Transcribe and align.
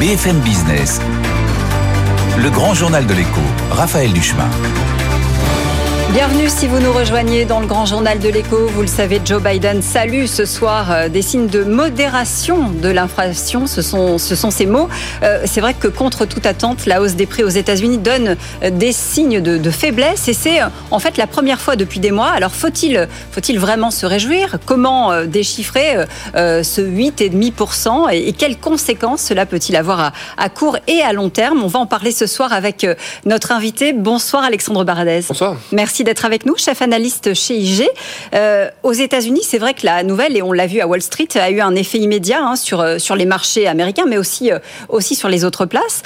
BFM 0.00 0.40
Business. 0.40 0.98
Le 2.38 2.48
grand 2.48 2.72
journal 2.72 3.04
de 3.04 3.12
l'écho, 3.12 3.42
Raphaël 3.70 4.14
Duchemin. 4.14 4.48
Bienvenue 6.12 6.48
si 6.48 6.66
vous 6.66 6.80
nous 6.80 6.92
rejoignez 6.92 7.44
dans 7.44 7.60
le 7.60 7.68
grand 7.68 7.86
journal 7.86 8.18
de 8.18 8.28
l'écho. 8.28 8.66
Vous 8.66 8.80
le 8.80 8.88
savez, 8.88 9.20
Joe 9.24 9.40
Biden 9.40 9.80
salue 9.80 10.26
ce 10.26 10.44
soir 10.44 10.90
euh, 10.90 11.08
des 11.08 11.22
signes 11.22 11.46
de 11.46 11.62
modération 11.62 12.68
de 12.68 12.88
l'inflation. 12.88 13.68
Ce 13.68 13.80
sont, 13.80 14.18
ce 14.18 14.34
sont 14.34 14.50
ces 14.50 14.66
mots. 14.66 14.88
Euh, 15.22 15.42
c'est 15.44 15.60
vrai 15.60 15.72
que 15.72 15.86
contre 15.86 16.24
toute 16.24 16.46
attente, 16.46 16.86
la 16.86 17.00
hausse 17.00 17.14
des 17.14 17.26
prix 17.26 17.44
aux 17.44 17.48
États-Unis 17.48 17.98
donne 17.98 18.36
euh, 18.64 18.70
des 18.70 18.90
signes 18.90 19.40
de, 19.40 19.70
faiblesse 19.70 20.26
et 20.26 20.32
c'est 20.32 20.58
en 20.90 20.98
fait 20.98 21.16
la 21.16 21.28
première 21.28 21.60
fois 21.60 21.76
depuis 21.76 22.00
des 22.00 22.10
mois. 22.10 22.30
Alors 22.30 22.50
faut-il 22.50 23.06
faut-il 23.30 23.60
vraiment 23.60 23.92
se 23.92 24.04
réjouir? 24.04 24.58
Comment 24.66 25.24
déchiffrer 25.24 26.06
ce 26.34 26.80
8,5% 26.80 28.12
et, 28.12 28.28
et 28.28 28.32
quelles 28.32 28.58
conséquences 28.58 29.20
cela 29.22 29.46
peut-il 29.46 29.76
avoir 29.76 30.00
à, 30.00 30.12
à, 30.36 30.48
court 30.48 30.76
et 30.88 31.02
à 31.02 31.12
long 31.12 31.28
terme? 31.28 31.62
On 31.62 31.68
va 31.68 31.78
en 31.78 31.86
parler 31.86 32.10
ce 32.10 32.26
soir 32.26 32.52
avec 32.52 32.84
notre 33.26 33.52
invité. 33.52 33.92
Bonsoir 33.92 34.42
Alexandre 34.42 34.82
Baradez. 34.82 35.20
Bonsoir. 35.28 35.56
Merci 35.70 35.99
d'être 36.04 36.24
avec 36.24 36.46
nous, 36.46 36.56
chef 36.56 36.82
analyste 36.82 37.34
chez 37.34 37.56
IG. 37.56 37.86
Euh, 38.34 38.68
aux 38.82 38.92
États-Unis, 38.92 39.42
c'est 39.42 39.58
vrai 39.58 39.74
que 39.74 39.84
la 39.84 40.02
nouvelle, 40.02 40.36
et 40.36 40.42
on 40.42 40.52
l'a 40.52 40.66
vu 40.66 40.80
à 40.80 40.86
Wall 40.86 41.02
Street, 41.02 41.28
a 41.34 41.50
eu 41.50 41.60
un 41.60 41.74
effet 41.74 41.98
immédiat 41.98 42.40
hein, 42.42 42.56
sur, 42.56 42.80
euh, 42.80 42.98
sur 42.98 43.16
les 43.16 43.26
marchés 43.26 43.66
américains, 43.66 44.04
mais 44.06 44.18
aussi, 44.18 44.50
euh, 44.50 44.58
aussi 44.88 45.14
sur 45.14 45.28
les 45.28 45.44
autres 45.44 45.66
places. 45.66 46.02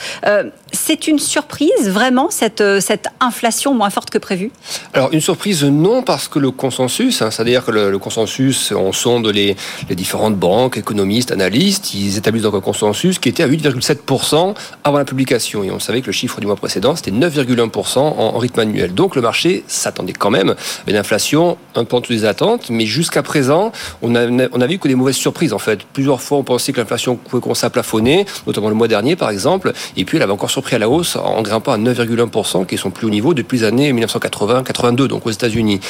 c'est 0.72 1.06
une 1.06 1.18
surprise, 1.18 1.88
vraiment, 1.88 2.30
cette, 2.30 2.62
cette 2.80 3.06
inflation 3.20 3.74
moins 3.74 3.90
forte 3.90 4.10
que 4.10 4.18
prévu? 4.18 4.50
Alors, 4.92 5.12
une 5.12 5.20
surprise, 5.20 5.64
non, 5.64 6.02
parce 6.02 6.28
que 6.28 6.38
le 6.38 6.50
consensus, 6.50 7.22
hein, 7.22 7.30
c'est-à-dire 7.30 7.64
que 7.64 7.70
le, 7.70 7.98
consensus, 7.98 8.72
on 8.72 8.92
sonde 8.92 9.28
les, 9.28 9.56
les 9.88 9.94
différentes 9.94 10.36
banques, 10.36 10.76
économistes, 10.76 11.30
analystes, 11.30 11.94
ils 11.94 12.18
établissent 12.18 12.42
donc 12.42 12.54
un 12.54 12.60
consensus 12.60 13.18
qui 13.18 13.28
était 13.28 13.42
à 13.42 13.48
8,7% 13.48 14.54
avant 14.82 14.98
la 14.98 15.04
publication. 15.04 15.62
Et 15.64 15.70
on 15.70 15.78
savait 15.78 16.00
que 16.00 16.06
le 16.06 16.12
chiffre 16.12 16.40
du 16.40 16.46
mois 16.46 16.56
précédent, 16.56 16.96
c'était 16.96 17.12
9,1% 17.12 17.98
en, 17.98 18.02
en 18.02 18.38
rythme 18.38 18.60
annuel. 18.60 18.94
Donc, 18.94 19.16
le 19.16 19.22
marché 19.22 19.64
s'attendait 19.84 20.12
quand 20.12 20.30
même 20.30 20.50
à 20.50 20.90
une 20.90 20.96
inflation 20.96 21.56
un 21.74 21.84
peu 21.84 21.96
en 21.96 22.00
dessous 22.00 22.12
des 22.12 22.24
attentes, 22.24 22.70
mais 22.70 22.86
jusqu'à 22.86 23.22
présent, 23.22 23.72
on 24.02 24.14
a, 24.14 24.66
vu 24.66 24.78
que 24.78 24.88
des 24.88 24.94
mauvaises 24.94 25.16
surprises 25.16 25.52
en 25.52 25.58
fait. 25.58 25.80
Plusieurs 25.92 26.20
fois, 26.20 26.38
on 26.38 26.42
pensait 26.42 26.72
que 26.72 26.80
l'inflation 26.80 27.16
pouvait 27.16 27.42
commencer 27.42 27.66
à 27.66 27.70
plafonner, 27.70 28.26
notamment 28.46 28.68
le 28.68 28.74
mois 28.74 28.88
dernier 28.88 29.16
par 29.16 29.30
exemple, 29.30 29.72
et 29.96 30.04
puis 30.04 30.16
elle 30.16 30.22
avait 30.22 30.32
encore 30.32 30.50
surpris 30.50 30.76
à 30.76 30.78
la 30.78 30.88
hausse 30.88 31.16
en 31.16 31.42
grimpant 31.42 31.72
à 31.72 31.78
9,1%, 31.78 32.66
qui 32.66 32.74
est 32.74 32.78
son 32.78 32.90
plus 32.90 33.06
haut 33.06 33.10
niveau 33.10 33.34
depuis 33.34 33.58
les 33.58 33.64
années 33.64 33.92
1980-82, 33.92 35.06
donc 35.06 35.26
aux 35.26 35.30
États-Unis. 35.30 35.80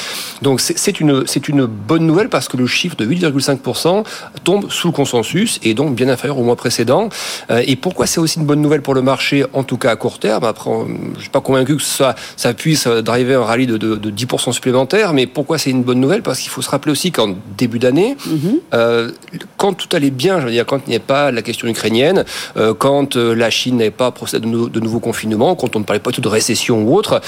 Donc 0.41 0.61
c'est 0.61 0.99
une, 0.99 1.65
bonne 1.65 2.05
nouvelle 2.05 2.29
parce 2.29 2.47
que 2.47 2.57
le 2.57 2.67
chiffre 2.67 2.95
de 2.95 3.05
8,5% 3.05 4.03
tombe 4.43 4.71
sous 4.71 4.87
le 4.87 4.93
consensus 4.93 5.59
et 5.63 5.73
donc 5.73 5.95
bien 5.95 6.09
inférieur 6.09 6.37
au 6.37 6.43
mois 6.43 6.55
précédent. 6.55 7.09
Euh, 7.49 7.61
et 7.65 7.75
pourquoi 7.75 8.05
c'est 8.07 8.19
aussi 8.19 8.39
une 8.39 8.45
bonne 8.45 8.61
nouvelle 8.61 8.81
pour 8.81 8.93
le 8.93 9.01
marché, 9.01 9.45
en 9.53 9.63
tout 9.63 9.77
cas 9.77 9.91
à 9.91 9.95
court 9.95 10.19
terme? 10.19 10.43
Après, 10.43 10.69
je 11.15 11.21
suis 11.21 11.29
pas 11.29 11.41
convaincu 11.41 11.77
que 11.77 11.81
ça, 11.81 12.15
ça 12.35 12.53
puisse 12.53 12.87
driver 12.87 13.41
un 13.41 13.45
rallye 13.45 13.67
de 13.67 13.77
de, 13.85 14.11
10% 14.11 14.51
supplémentaire. 14.51 15.13
Mais 15.13 15.27
pourquoi 15.27 15.57
c'est 15.57 15.69
une 15.69 15.83
bonne 15.83 15.99
nouvelle? 15.99 16.21
Parce 16.21 16.39
qu'il 16.39 16.49
faut 16.49 16.61
se 16.61 16.69
rappeler 16.69 16.91
aussi 16.91 17.11
qu'en 17.11 17.35
début 17.57 17.79
d'année, 17.79 18.15
mhm. 18.25 18.59
euh, 18.73 19.11
quand 19.57 19.73
tout 19.73 19.93
allait 19.95 20.11
bien, 20.11 20.39
je 20.39 20.45
veux 20.45 20.51
dire, 20.51 20.65
quand 20.65 20.79
il 20.85 20.89
n'y 20.89 20.95
avait 20.95 21.03
pas 21.03 21.31
la 21.31 21.41
question 21.41 21.67
ukrainienne, 21.67 22.25
euh, 22.57 22.73
quand 22.73 23.15
euh, 23.15 23.35
la 23.35 23.49
Chine 23.49 23.77
n'avait 23.77 23.91
pas 23.91 24.11
procédé 24.11 24.47
de, 24.47 24.79
nouveaux 24.79 24.99
confinements, 24.99 25.55
quand 25.55 25.75
on 25.75 25.79
ne 25.79 25.83
parlait 25.83 25.99
pas 25.99 26.11
tout 26.11 26.21
de 26.21 26.27
récession 26.27 26.83
ou 26.83 26.95
autre, 26.95 27.21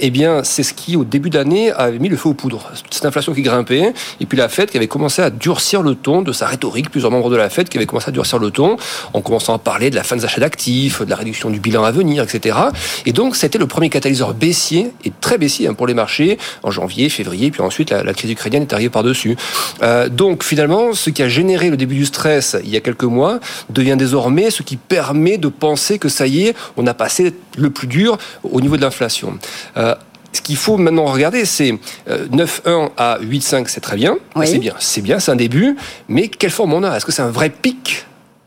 eh 0.00 0.10
bien, 0.10 0.42
c'est 0.44 0.62
ce 0.62 0.74
qui, 0.74 0.96
au 0.96 1.04
début 1.04 1.30
d'année, 1.30 1.70
avait 1.72 1.98
mis 1.98 2.08
le 2.08 2.16
feu 2.16 2.30
aux 2.30 2.34
poudres. 2.34 2.70
Cette 2.90 3.04
inflation 3.04 3.32
qui 3.32 3.42
grimpait, 3.42 3.92
et 4.20 4.26
puis 4.26 4.36
la 4.36 4.48
Fed 4.48 4.70
qui 4.70 4.76
avait 4.76 4.88
commencé 4.88 5.22
à 5.22 5.30
durcir 5.30 5.82
le 5.82 5.94
ton 5.94 6.22
de 6.22 6.32
sa 6.32 6.46
rhétorique, 6.46 6.90
plusieurs 6.90 7.10
membres 7.10 7.30
de 7.30 7.36
la 7.36 7.48
Fed 7.48 7.68
qui 7.68 7.76
avaient 7.76 7.86
commencé 7.86 8.08
à 8.08 8.12
durcir 8.12 8.38
le 8.38 8.50
ton, 8.50 8.76
en 9.12 9.20
commençant 9.20 9.54
à 9.54 9.58
parler 9.58 9.90
de 9.90 9.96
la 9.96 10.02
fin 10.02 10.16
des 10.16 10.24
achats 10.24 10.40
d'actifs, 10.40 11.02
de 11.02 11.10
la 11.10 11.16
réduction 11.16 11.50
du 11.50 11.60
bilan 11.60 11.84
à 11.84 11.90
venir, 11.90 12.22
etc. 12.22 12.58
Et 13.06 13.12
donc, 13.12 13.36
c'était 13.36 13.58
le 13.58 13.66
premier 13.66 13.90
catalyseur 13.90 14.34
baissier, 14.34 14.92
et 15.04 15.12
très 15.20 15.38
baissier 15.38 15.68
hein, 15.68 15.74
pour 15.74 15.86
les 15.86 15.93
marché 15.94 16.38
en 16.62 16.70
janvier, 16.70 17.08
février, 17.08 17.50
puis 17.50 17.62
ensuite 17.62 17.90
la, 17.90 18.14
crise 18.14 18.30
ukrainienne 18.30 18.62
est 18.62 18.72
arrivée 18.72 18.90
par-dessus. 18.90 19.36
Euh, 19.82 20.08
donc 20.08 20.44
finalement, 20.44 20.92
ce 20.92 21.10
qui 21.10 21.22
a 21.22 21.28
généré 21.28 21.70
le 21.70 21.76
début 21.76 21.96
du 21.96 22.06
stress 22.06 22.56
il 22.62 22.70
y 22.70 22.76
a 22.76 22.80
quelques 22.80 23.04
mois 23.04 23.40
devient 23.70 23.96
désormais 23.98 24.50
ce 24.50 24.62
qui 24.62 24.76
permet 24.76 25.38
de 25.38 25.48
penser 25.48 25.98
que 25.98 26.08
ça 26.08 26.26
y 26.26 26.46
est, 26.46 26.56
on 26.76 26.86
a 26.86 26.94
passé 26.94 27.34
le 27.56 27.70
plus 27.70 27.86
dur 27.86 28.18
au 28.42 28.60
niveau 28.60 28.76
de 28.76 28.82
l'inflation. 28.82 29.38
Euh, 29.76 29.94
ce 30.32 30.42
qu'il 30.42 30.56
faut 30.56 30.76
maintenant 30.76 31.04
regarder, 31.06 31.44
c'est 31.44 31.72
9,1 32.08 32.58
euh, 32.66 32.88
à 32.96 33.18
8,5, 33.20 33.66
c'est 33.68 33.80
très 33.80 33.96
bien, 33.96 34.16
c'est 34.44 34.58
bien, 34.58 34.74
c'est 34.80 35.00
bien, 35.00 35.20
c'est 35.20 35.30
un 35.30 35.36
début, 35.36 35.76
mais 36.08 36.28
quelle 36.28 36.50
forme 36.50 36.74
on 36.74 36.82
a? 36.82 36.96
Est-ce 36.96 37.06
que 37.06 37.12
c'est 37.12 37.22
un 37.22 37.30
vrai 37.30 37.50
pic? 37.50 38.04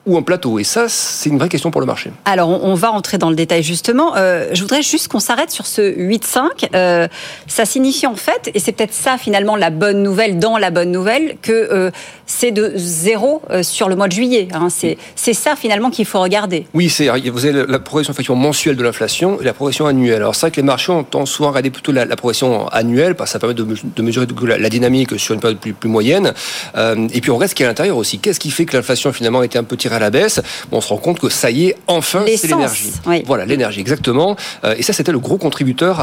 Ou 0.08 0.18
un 0.18 0.22
plateau 0.24 0.58
Et 0.58 0.64
ça, 0.64 0.86
c'est 0.88 1.30
une 1.30 1.38
vraie 1.38 1.50
question 1.50 1.70
pour 1.70 1.82
le 1.82 1.88
marché. 1.88 2.12
Alors, 2.26 2.50
on, 2.50 2.74
va 2.74 2.92
entrer 2.92 3.18
dans 3.18 3.30
le 3.30 3.36
détail 3.36 3.62
justement. 3.62 4.16
Euh, 4.16 4.50
je 4.54 4.62
voudrais 4.62 4.82
juste 4.82 5.10
qu'on 5.10 5.20
s'arrête 5.20 5.52
sur 5.52 5.66
ce 5.68 5.82
8,5. 5.82 6.70
Euh, 6.74 7.08
ça 7.48 7.66
signifie 7.66 8.08
en 8.08 8.16
fait, 8.16 8.50
et 8.54 8.60
c'est 8.60 8.72
peut-être 8.72 8.94
ça 8.94 9.18
finalement 9.18 9.56
la 9.56 9.70
bonne 9.70 10.02
nouvelle 10.02 10.40
dans 10.40 10.58
la 10.58 10.72
bonne 10.72 10.92
nouvelle, 10.92 11.36
que 11.42 11.52
euh, 11.52 11.92
c'est 12.26 12.52
de 12.52 12.72
zéro 12.76 13.42
sur 13.62 13.90
le 13.90 13.96
mois 13.96 14.08
de 14.08 14.14
juillet. 14.14 14.48
Hein. 14.54 14.70
C'est 14.70 15.34
ça 15.34 15.56
finalement 15.56 15.90
qu'il 15.90 16.06
faut 16.06 16.22
regarder. 16.22 16.66
Oui, 16.74 16.90
c'est 16.90 17.10
vous 17.30 17.46
avez 17.46 17.66
la 17.68 17.80
progression 17.80 18.36
mensuelle 18.36 18.76
de 18.76 18.84
l'inflation 18.84 19.42
et 19.42 19.44
la 19.44 19.54
progression 19.54 19.88
annuelle. 19.88 20.18
Alors, 20.18 20.36
c'est 20.36 20.42
vrai 20.42 20.52
que 20.52 20.58
les 20.58 20.64
marchés 20.64 20.92
ont 20.92 21.04
tendance 21.04 21.32
souvent 21.32 21.50
à 21.50 21.52
regarder 21.52 21.72
plutôt 21.72 21.92
la, 21.92 22.06
progression 22.16 22.68
annuelle, 22.70 23.16
parce 23.16 23.32
que 23.32 23.34
ça 23.34 23.40
permet 23.40 23.56
de, 23.56 24.02
mesurer 24.02 24.28
la, 24.60 24.70
dynamique 24.70 25.20
sur 25.20 25.34
une 25.34 25.40
période 25.40 25.60
plus, 25.60 25.74
plus 25.74 25.90
moyenne. 25.90 26.34
et 26.76 27.22
puis, 27.22 27.32
on 27.32 27.38
reste 27.38 27.56
qui 27.56 27.64
est 27.64 27.66
à 27.66 27.70
l'intérieur 27.70 27.98
aussi. 27.98 28.20
Qu'est-ce 28.20 28.40
qui 28.40 28.52
fait 28.52 28.66
que 28.66 28.78
l'inflation 28.78 29.12
finalement 29.12 29.44
était 29.44 29.60
un 29.60 29.64
peu 29.64 29.76
tirée 29.76 29.97
à 29.98 30.00
la 30.00 30.10
baisse, 30.10 30.42
on 30.72 30.82
se 30.82 30.90
rend 30.90 30.98
compte 30.98 31.20
que 31.20 31.30
ça 31.30 31.52
y 31.52 31.68
est, 31.68 31.76
enfin, 31.88 32.24
c'est 32.38 32.48
l'énergie. 32.48 32.92
Voilà, 33.26 33.46
l'énergie, 33.46 33.82
exactement. 33.82 34.36
Euh, 34.64 34.76
et 34.78 34.84
ça, 34.84 34.94
c'était 34.94 35.12
le 35.12 35.20
gros 35.20 35.38
contributeur, 35.38 36.00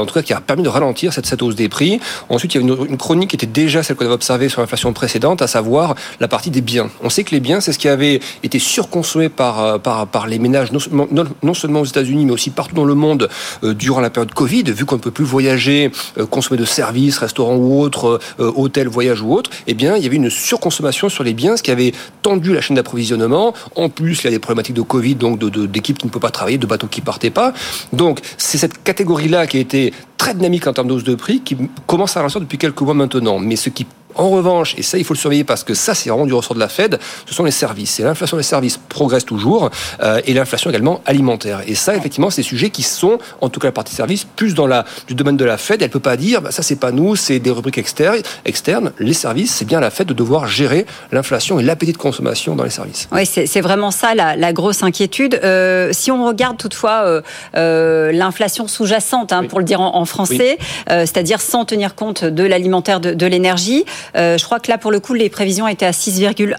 en 0.00 0.06
tout 0.06 0.14
cas, 0.14 0.22
qui 0.22 0.32
a 0.32 0.40
permis 0.40 0.62
de 0.62 0.68
ralentir 0.68 1.12
cette, 1.12 1.26
cette 1.26 1.42
hausse 1.42 1.56
des 1.56 1.68
prix. 1.68 2.00
Ensuite, 2.28 2.54
il 2.54 2.60
y 2.60 2.60
a 2.60 2.66
une, 2.66 2.86
une 2.90 2.96
chronique 2.96 3.30
qui 3.30 3.36
était 3.36 3.46
déjà 3.46 3.82
celle 3.82 3.96
qu'on 3.96 4.04
avait 4.04 4.14
observée 4.14 4.48
sur 4.48 4.60
l'inflation 4.60 4.92
précédente, 4.92 5.42
à 5.42 5.46
savoir 5.46 5.94
la 6.20 6.28
partie 6.28 6.50
des 6.50 6.60
biens. 6.60 6.90
On 7.02 7.10
sait 7.10 7.24
que 7.24 7.32
les 7.32 7.40
biens, 7.40 7.60
c'est 7.60 7.72
ce 7.72 7.78
qui 7.78 7.88
avait 7.88 8.20
été 8.42 8.58
surconsommé 8.58 9.28
par, 9.28 9.64
euh, 9.64 9.78
par, 9.78 10.06
par 10.06 10.26
les 10.26 10.38
ménages, 10.38 10.70
non, 10.72 11.54
seulement 11.54 11.80
aux 11.80 11.84
États-Unis, 11.84 12.24
mais 12.26 12.32
aussi 12.32 12.50
partout 12.50 12.74
dans 12.74 12.84
le 12.84 12.94
monde 12.94 13.28
euh, 13.64 13.74
durant 13.74 14.00
la 14.00 14.10
période 14.10 14.32
Covid, 14.34 14.64
vu 14.64 14.84
qu'on 14.84 14.96
ne 14.96 15.00
peut 15.00 15.10
plus 15.10 15.24
voyager, 15.24 15.90
consommer 16.30 16.60
de 16.60 16.64
services, 16.64 17.18
restaurants 17.18 17.56
ou 17.56 17.80
autres, 17.80 18.20
hôtels, 18.38 18.88
voyages 18.88 19.22
ou 19.22 19.32
autres, 19.32 19.50
eh 19.66 19.74
bien, 19.74 19.96
il 19.96 20.02
y 20.02 20.06
avait 20.06 20.16
une 20.16 20.30
surconsommation 20.30 21.08
sur 21.08 21.24
les 21.24 21.32
biens, 21.32 21.56
ce 21.56 21.62
qui 21.62 21.70
avait 21.70 21.92
tendu 22.22 22.52
la 22.52 22.60
chaîne 22.60 22.76
d'approvisionnement 22.76 23.29
en 23.32 23.88
plus, 23.88 24.20
il 24.20 24.24
y 24.24 24.28
a 24.28 24.30
des 24.30 24.38
problématiques 24.38 24.76
de 24.76 24.82
Covid, 24.82 25.14
donc 25.14 25.38
d'équipes 25.66 25.98
qui 25.98 26.06
ne 26.06 26.10
peuvent 26.10 26.20
pas 26.20 26.30
travailler, 26.30 26.58
de 26.58 26.66
bateaux 26.66 26.86
qui 26.86 27.00
partaient 27.00 27.30
pas. 27.30 27.52
Donc, 27.92 28.20
c'est 28.36 28.58
cette 28.58 28.82
catégorie-là 28.82 29.46
qui 29.46 29.56
a 29.58 29.60
été 29.60 29.92
très 30.16 30.34
dynamique 30.34 30.66
en 30.66 30.72
termes 30.72 30.88
de 30.88 31.00
de 31.00 31.14
prix, 31.14 31.40
qui 31.40 31.56
commence 31.86 32.16
à 32.16 32.20
ralentir 32.20 32.40
depuis 32.40 32.58
quelques 32.58 32.80
mois 32.82 32.94
maintenant. 32.94 33.38
Mais 33.38 33.56
ce 33.56 33.70
qui 33.70 33.86
en 34.20 34.28
revanche, 34.28 34.74
et 34.76 34.82
ça 34.82 34.98
il 34.98 35.04
faut 35.04 35.14
le 35.14 35.18
surveiller 35.18 35.44
parce 35.44 35.64
que 35.64 35.72
ça 35.72 35.94
c'est 35.94 36.10
vraiment 36.10 36.26
du 36.26 36.34
ressort 36.34 36.54
de 36.54 36.60
la 36.60 36.68
Fed, 36.68 36.98
ce 37.26 37.34
sont 37.34 37.44
les 37.44 37.50
services. 37.50 37.98
Et 38.00 38.02
l'inflation 38.02 38.36
des 38.36 38.42
services 38.42 38.78
progresse 38.88 39.24
toujours, 39.24 39.70
euh, 40.02 40.20
et 40.26 40.34
l'inflation 40.34 40.68
également 40.68 41.00
alimentaire. 41.06 41.62
Et 41.66 41.74
ça 41.74 41.96
effectivement 41.96 42.28
c'est 42.28 42.42
des 42.42 42.48
sujets 42.48 42.70
qui 42.70 42.82
sont, 42.82 43.18
en 43.40 43.48
tout 43.48 43.60
cas 43.60 43.68
la 43.68 43.72
partie 43.72 43.94
service, 43.94 44.24
plus 44.24 44.54
dans 44.54 44.66
la, 44.66 44.84
du 45.08 45.14
domaine 45.14 45.38
de 45.38 45.44
la 45.44 45.56
Fed. 45.56 45.80
Elle 45.80 45.90
peut 45.90 46.00
pas 46.00 46.18
dire, 46.18 46.42
bah, 46.42 46.50
ça 46.50 46.62
c'est 46.62 46.76
pas 46.76 46.92
nous, 46.92 47.16
c'est 47.16 47.38
des 47.38 47.50
rubriques 47.50 47.78
externes. 47.78 48.18
externes. 48.44 48.92
Les 48.98 49.14
services, 49.14 49.54
c'est 49.54 49.64
bien 49.64 49.80
la 49.80 49.90
Fed 49.90 50.06
de 50.06 50.14
devoir 50.14 50.46
gérer 50.46 50.84
l'inflation 51.12 51.58
et 51.58 51.62
l'appétit 51.62 51.92
de 51.92 51.98
consommation 51.98 52.54
dans 52.56 52.64
les 52.64 52.70
services. 52.70 53.08
Oui, 53.12 53.24
c'est 53.24 53.60
vraiment 53.60 53.90
ça 53.90 54.14
la, 54.14 54.52
grosse 54.52 54.82
inquiétude. 54.82 55.40
Euh, 55.42 55.90
si 55.92 56.10
on 56.10 56.26
regarde 56.26 56.58
toutefois 56.58 57.22
euh, 57.56 58.12
l'inflation 58.12 58.68
sous-jacente, 58.68 59.32
hein, 59.32 59.44
pour 59.44 59.60
le 59.60 59.64
dire 59.64 59.80
en, 59.80 60.04
français, 60.04 60.58
c'est-à-dire 60.88 61.40
sans 61.40 61.64
tenir 61.64 61.94
compte 61.94 62.24
de 62.24 62.42
l'alimentaire, 62.42 63.00
de, 63.00 63.14
de 63.14 63.26
l'énergie, 63.26 63.84
euh, 64.16 64.38
je 64.38 64.44
crois 64.44 64.60
que 64.60 64.70
là, 64.70 64.78
pour 64.78 64.90
le 64.90 65.00
coup, 65.00 65.14
les 65.14 65.28
prévisions 65.28 65.68
étaient 65.68 65.86
à 65.86 65.90
6,1. 65.92 66.54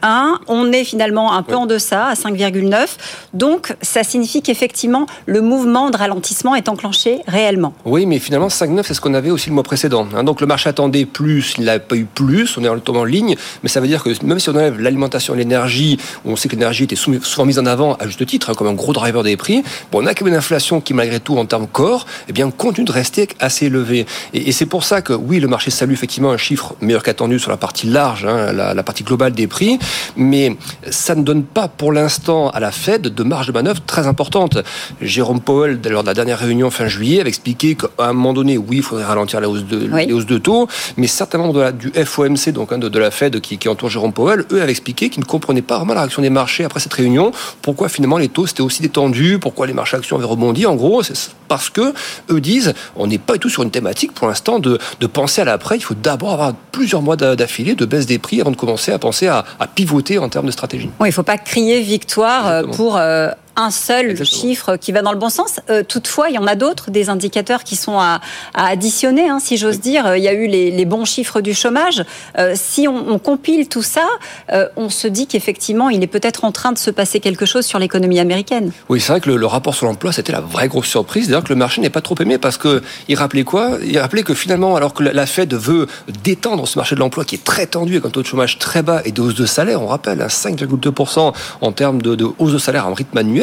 On 0.48 0.72
est 0.72 0.84
finalement 0.84 1.34
un 1.34 1.44
peu 1.44 1.56
en 1.56 1.66
deçà, 1.66 2.08
à 2.08 2.14
5,9. 2.14 2.88
Donc, 3.34 3.76
ça 3.82 4.04
signifie 4.04 4.42
qu'effectivement, 4.42 5.06
le 5.26 5.42
mouvement 5.42 5.90
de 5.90 5.98
ralentissement 5.98 6.56
est 6.56 6.70
enclenché 6.70 7.20
réellement. 7.28 7.74
Oui, 7.86 8.06
mais 8.06 8.20
finalement, 8.20 8.48
5,9, 8.48 8.84
c'est 8.84 8.94
ce 8.94 9.02
qu'on 9.02 9.14
avait 9.14 9.32
aussi 9.32 9.50
le 9.50 9.56
mois 9.56 9.64
précédent. 9.64 10.08
Hein. 10.16 10.24
donc, 10.24 10.42
le 10.42 10.48
marché 10.48 10.70
attendait 10.70 11.06
plus, 11.06 11.56
il 11.58 11.66
n'a 11.66 11.80
pas 11.80 11.96
eu 11.96 12.06
plus, 12.06 12.58
on 12.58 12.64
est 12.64 12.70
en 12.70 13.04
ligne. 13.04 13.36
Mais 13.64 13.70
ça 13.70 13.80
veut 13.80 13.88
dire 13.88 14.04
que 14.04 14.10
même 14.26 14.40
si 14.40 14.50
on 14.50 14.54
enlève 14.54 14.80
l'alimentation 14.80 15.34
et 15.34 15.38
l'énergie, 15.38 15.98
où 16.26 16.32
on 16.32 16.36
sait 16.36 16.50
que 16.50 16.56
l'énergie 16.56 16.84
était 16.86 16.96
souvent 16.96 17.46
mise 17.46 17.60
en 17.60 17.66
avant, 17.66 17.96
à 17.96 18.06
juste 18.06 18.26
titre, 18.26 18.50
hein, 18.50 18.54
comme 18.56 18.68
un 18.68 18.74
gros 18.74 18.94
driver 18.94 19.24
des 19.24 19.38
prix, 19.38 19.64
bon, 19.92 20.04
on 20.04 20.06
a 20.08 20.14
quand 20.14 20.26
même 20.26 20.34
une 20.34 20.38
inflation 20.38 20.82
qui, 20.82 20.94
malgré 20.94 21.20
tout, 21.20 21.38
en 21.38 21.46
termes 21.46 21.68
corps, 21.68 22.06
eh 22.28 22.34
bien, 22.34 22.50
continue 22.52 22.86
de 22.86 22.92
rester 22.92 23.28
assez 23.40 23.68
élevée. 23.68 24.06
Et, 24.34 24.50
et 24.50 24.52
c'est 24.52 24.66
pour 24.66 24.84
ça 24.84 25.02
que, 25.02 25.14
oui, 25.14 25.40
le 25.40 25.48
marché 25.48 25.72
salue 25.72 25.94
effectivement 25.94 26.32
un 26.32 26.38
chiffre 26.38 26.76
meilleur 26.82 27.04
qu'attendu 27.04 27.40
sur 27.42 27.52
la 27.52 27.58
partie 27.58 27.88
large, 27.88 28.26
hein, 28.26 28.54
la, 28.54 28.84
partie 28.84 29.04
globale 29.04 29.34
des 29.34 29.48
prix, 29.48 29.80
mais 30.16 30.56
ça 30.90 31.16
ne 31.16 31.24
donne 31.24 31.44
pas 31.44 31.68
pour 31.68 31.92
l'instant 31.92 32.50
à 32.50 32.60
la 32.60 32.72
Fed 32.72 33.02
de 33.02 33.24
marge 33.24 33.48
de 33.48 33.52
manœuvre 33.52 33.82
très 33.82 34.08
importante. 34.08 34.58
Jérôme 35.02 35.42
Powell, 35.42 35.80
lors 35.90 36.04
de 36.04 36.08
la 36.08 36.14
dernière 36.14 36.40
réunion 36.40 36.72
fin 36.72 36.88
juillet, 36.88 37.22
avait 37.22 37.30
expliqué 37.30 37.76
qu'à 37.76 37.88
un 38.00 38.14
moment 38.14 38.34
donné, 38.34 38.58
oui, 38.58 38.78
il 38.78 38.84
faudrait 38.84 39.06
ralentir 39.06 39.42
la 39.42 39.50
hausse 39.50 39.66
de, 39.66 39.90
les 39.96 40.14
hausses 40.14 40.26
de 40.26 40.38
taux, 40.38 40.68
mais 40.98 41.08
certainement 41.08 41.52
de 41.52 41.72
du 41.72 41.92
FOMC, 41.92 42.52
donc 42.52 42.72
hein, 42.72 42.78
de, 42.78 43.00
la 43.00 43.12
Fed 43.12 43.40
qui, 43.42 43.58
qui 43.58 43.70
entoure 43.70 43.90
Jérôme 43.90 44.14
Powell, 44.14 44.46
eux 44.52 44.62
avaient 44.62 44.72
expliqué 44.72 45.10
qu'ils 45.10 45.22
ne 45.22 45.28
comprenaient 45.28 45.62
pas 45.62 45.78
vraiment 45.78 45.94
la 45.94 46.02
réaction 46.02 46.22
des 46.22 46.30
marchés 46.30 46.64
après 46.64 46.80
cette 46.80 46.94
réunion, 46.94 47.32
pourquoi 47.62 47.90
finalement 47.90 48.18
les 48.18 48.30
taux 48.30 48.48
s'étaient 48.48 48.62
aussi 48.62 48.82
détendus, 48.82 49.40
pourquoi 49.40 49.68
les 49.68 49.74
marchés 49.74 49.98
actions 49.98 50.18
avaient 50.18 50.26
rebondi. 50.26 50.66
En 50.66 50.76
gros, 50.76 51.04
c'est 51.04 51.16
parce 51.48 51.70
que 51.70 51.94
eux 52.30 52.42
disent, 52.42 52.74
on 52.96 53.08
n'est 53.08 53.18
pas 53.18 53.34
du 53.34 53.40
tout 53.40 53.50
sur 53.50 53.64
une 53.64 53.72
thématique 53.72 54.14
pour 54.14 54.28
l'instant 54.28 54.60
de, 54.60 54.80
penser 55.12 55.42
à 55.42 55.46
l'après. 55.46 55.76
Il 55.78 55.84
faut 55.84 55.96
d'abord 55.96 56.32
avoir 56.34 56.54
plusieurs 56.72 57.02
mois 57.02 57.18
d'affilée 57.36 57.76
de 57.76 57.86
baisse 57.86 58.06
des 58.06 58.20
prix 58.20 58.42
avant 58.42 58.52
de 58.52 58.56
commencer 58.56 58.92
à 58.92 59.00
penser 59.00 59.28
à, 59.28 59.44
pivoter 59.76 60.18
en 60.18 60.30
termes 60.30 60.46
de 60.46 60.52
stratégie. 60.52 60.90
Oui, 61.00 61.08
il 61.08 61.12
ne 61.12 61.14
faut 61.14 61.24
pas 61.24 61.38
crier 61.38 61.82
victoire 61.82 62.48
euh, 62.48 62.64
pour 62.64 62.98
euh, 62.98 63.30
un 63.56 63.72
seul 63.72 64.24
chiffre 64.24 64.78
qui 64.78 64.92
va 64.92 65.02
dans 65.02 65.12
le 65.12 65.18
bon 65.18 65.30
sens. 65.30 65.60
Euh, 65.70 65.84
toutefois, 65.84 66.30
il 66.30 66.36
y 66.36 66.38
en 66.38 66.48
a 66.48 66.56
d'autres, 66.56 66.92
des 66.92 67.10
indicateurs 67.10 67.64
qui 67.64 67.76
sont 67.76 68.00
à, 68.00 68.22
additionner, 68.54 69.30
hein, 69.30 69.40
si 69.40 69.58
j'ose 69.58 69.80
dire. 69.80 70.16
Il 70.16 70.24
y 70.24 70.28
a 70.28 70.34
eu 70.34 70.48
les, 70.48 70.86
bons 70.86 71.06
chiffres 71.06 71.42
du 71.42 71.54
chômage. 71.54 72.04
Euh, 72.38 72.54
si 72.56 72.88
on, 72.88 73.20
compile 73.20 73.68
tout 73.68 73.84
ça, 73.84 74.08
euh, 74.52 74.68
on 74.76 74.90
se 74.90 75.08
dit 75.08 75.28
qu'effectivement, 75.28 75.90
il 75.90 76.04
est 76.04 76.08
peut-être 76.08 76.44
en 76.44 76.52
train 76.52 76.72
de 76.72 76.78
se 76.78 76.90
passer 76.90 77.20
quelque 77.20 77.46
chose 77.46 77.66
sur 77.66 77.78
l'économie 77.78 78.20
américaine. 78.20 78.72
Oui, 78.90 79.00
c'est 79.00 79.12
vrai 79.12 79.22
que 79.22 79.30
le, 79.30 79.46
rapport 79.46 79.76
sur 79.76 79.86
l'emploi, 79.86 80.12
c'était 80.12 80.32
la 80.32 80.42
vraie 80.42 80.68
grosse 80.68 80.88
surprise. 80.88 81.28
D'ailleurs, 81.28 81.44
que 81.44 81.50
le 81.50 81.56
marché 81.56 81.82
n'est 81.82 81.90
pas 81.90 82.02
trop 82.02 82.16
aimé 82.20 82.38
parce 82.38 82.58
que 82.58 82.82
il 83.08 83.16
rappelait 83.16 83.44
quoi? 83.44 83.78
Il 83.84 83.98
rappelait 84.00 84.24
que 84.24 84.34
finalement, 84.34 84.76
alors 84.76 84.94
que 84.94 85.04
la 85.04 85.26
Fed 85.26 85.54
veut 85.54 85.88
détendre 86.24 86.68
ce 86.68 86.80
marché 86.80 86.96
de 86.96 87.00
l'emploi 87.00 87.26
qui 87.26 87.36
est 87.36 87.44
très 87.44 87.68
tendu 87.68 87.94
avec 87.94 88.06
un 88.06 88.10
taux 88.10 88.22
de 88.22 88.28
chômage 88.28 88.60
très 88.60 88.82
bas 88.82 89.02
et 89.06 89.12
de 89.12 89.22
hausse 89.22 89.36
de 89.36 89.46
salaire, 89.46 89.82
on 89.82 89.88
rappelle, 89.88 90.22
à 90.22 90.28
5,2% 90.28 91.34
en 91.62 91.72
termes 91.72 92.02
de, 92.02 92.16
de 92.16 92.28
hausse 92.40 92.54
de 92.54 92.58
salaire 92.58 92.88
en 92.88 92.94
rythme 92.94 93.18
annuel 93.18 93.42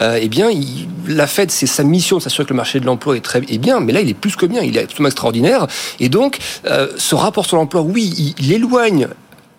euh, 0.00 0.18
eh 0.20 0.28
bien, 0.28 0.50
la 1.06 1.26
Fed, 1.26 1.50
c'est 1.50 1.66
sa 1.66 1.82
mission 1.84 2.18
de 2.18 2.22
s'assurer 2.22 2.44
que 2.44 2.52
le 2.52 2.56
marché 2.56 2.80
de 2.80 2.86
l'emploi 2.86 3.16
est 3.16 3.20
très 3.20 3.40
bien, 3.40 3.80
mais 3.80 3.92
là, 3.92 4.00
il 4.00 4.08
est 4.08 4.14
plus 4.14 4.36
que 4.36 4.46
bien, 4.46 4.62
il 4.62 4.76
est 4.76 4.82
absolument 4.82 5.08
extraordinaire. 5.08 5.66
Et 5.98 6.08
donc, 6.08 6.38
euh, 6.66 6.88
ce 6.96 7.14
rapport 7.14 7.46
sur 7.46 7.56
l'emploi, 7.56 7.82
oui, 7.82 8.34
il 8.38 8.52
éloigne 8.52 9.08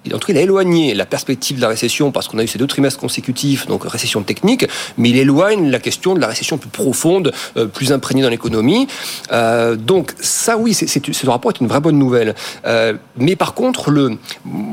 en 0.08 0.18
tout 0.18 0.28
cas, 0.28 0.34
il 0.34 0.38
a 0.38 0.42
éloigné 0.42 0.94
la 0.96 1.06
perspective 1.06 1.58
de 1.58 1.62
la 1.62 1.68
récession 1.68 2.12
parce 2.12 2.28
qu'on 2.28 2.40
a 2.40 2.44
eu 2.44 2.48
ces 2.48 2.58
deux 2.58 2.68
trimestres 2.68 3.00
consécutifs, 3.00 3.68
donc 3.68 3.84
récession 3.84 4.24
technique, 4.24 4.66
mais 4.98 5.10
il 5.10 5.18
éloigne 5.18 5.70
la 5.70 5.80
question 5.80 6.16
de 6.16 6.20
la 6.20 6.28
récession 6.28 6.58
plus 6.58 6.70
profonde, 6.70 7.32
euh, 7.58 7.68
plus 7.68 7.92
imprégnée 7.92 8.24
dans 8.24 8.30
l'économie. 8.30 8.88
Euh, 9.32 9.76
donc 9.76 10.14
ça, 10.20 10.58
oui, 10.58 10.74
c'est, 10.74 10.88
ce 10.88 11.30
rapport 11.30 11.52
est 11.52 11.60
une 11.60 11.68
vraie 11.68 11.80
bonne 11.80 12.00
nouvelle. 12.00 12.36
Euh, 12.66 12.94
mais 13.18 13.36
par 13.36 13.54
contre, 13.54 13.92
le, 13.92 14.18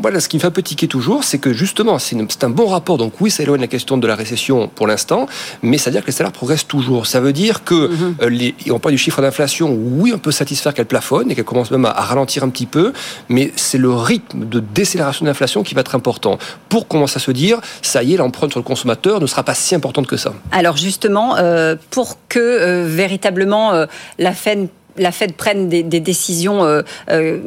voilà, 0.02 0.20
ce 0.20 0.28
qui 0.28 0.36
me 0.36 0.40
fait 0.40 0.46
un 0.46 0.52
peu 0.52 0.62
tiquer 0.62 0.88
toujours, 0.88 1.24
c'est 1.24 1.38
que 1.38 1.52
justement, 1.52 1.98
c'est, 1.98 2.16
un 2.42 2.50
bon 2.50 2.66
rapport. 2.66 2.96
Donc 2.96 3.20
oui, 3.20 3.30
ça 3.30 3.42
éloigne 3.42 3.60
la 3.60 3.66
question 3.66 3.98
de 3.98 4.06
la 4.06 4.14
récession 4.14 4.68
pour 4.68 4.86
l'instant, 4.86 5.26
mais 5.62 5.76
ça 5.76 5.90
veut 5.90 5.94
dire 5.94 6.02
que 6.02 6.06
les 6.06 6.12
salaires 6.12 6.32
progressent 6.32 6.66
toujours. 6.66 7.06
Ça 7.06 7.20
veut 7.20 7.34
dire 7.34 7.64
que 7.64 7.90
mm-hmm. 7.90 8.26
les, 8.28 8.54
on 8.70 8.78
parle 8.78 8.94
du 8.94 8.98
chiffre 8.98 9.20
d'inflation, 9.20 9.76
oui, 9.78 10.12
on 10.14 10.18
peut 10.18 10.32
satisfaire 10.32 10.72
qu'elle 10.72 10.86
plafonne 10.86 11.30
et 11.30 11.34
qu'elle 11.34 11.44
commence 11.44 11.70
même 11.70 11.84
à, 11.84 11.90
à 11.90 12.02
ralentir 12.02 12.44
un 12.44 12.48
petit 12.48 12.66
peu, 12.66 12.92
mais 13.28 13.52
c'est 13.56 13.78
le 13.78 13.92
rythme 13.92 14.48
de 14.48 14.60
décélération 14.60 15.17
d'inflation 15.24 15.62
qui 15.62 15.74
va 15.74 15.80
être 15.80 15.94
important. 15.94 16.38
Pour 16.68 16.88
commencer 16.88 17.16
à 17.16 17.20
se 17.20 17.30
dire, 17.30 17.60
ça 17.82 18.02
y 18.02 18.14
est, 18.14 18.16
l'empreinte 18.16 18.50
sur 18.50 18.60
le 18.60 18.64
consommateur 18.64 19.20
ne 19.20 19.26
sera 19.26 19.42
pas 19.42 19.54
si 19.54 19.74
importante 19.74 20.06
que 20.06 20.16
ça. 20.16 20.32
Alors 20.52 20.76
justement, 20.76 21.36
euh, 21.36 21.76
pour 21.90 22.18
que 22.28 22.38
euh, 22.38 22.84
véritablement 22.86 23.72
euh, 23.72 23.86
la 24.18 24.32
Fed 24.32 24.68
la 24.98 25.12
Fed 25.12 25.32
prenne 25.32 25.68
des, 25.68 25.82
décisions 25.82 26.64
euh, 26.64 26.82
euh, 27.10 27.38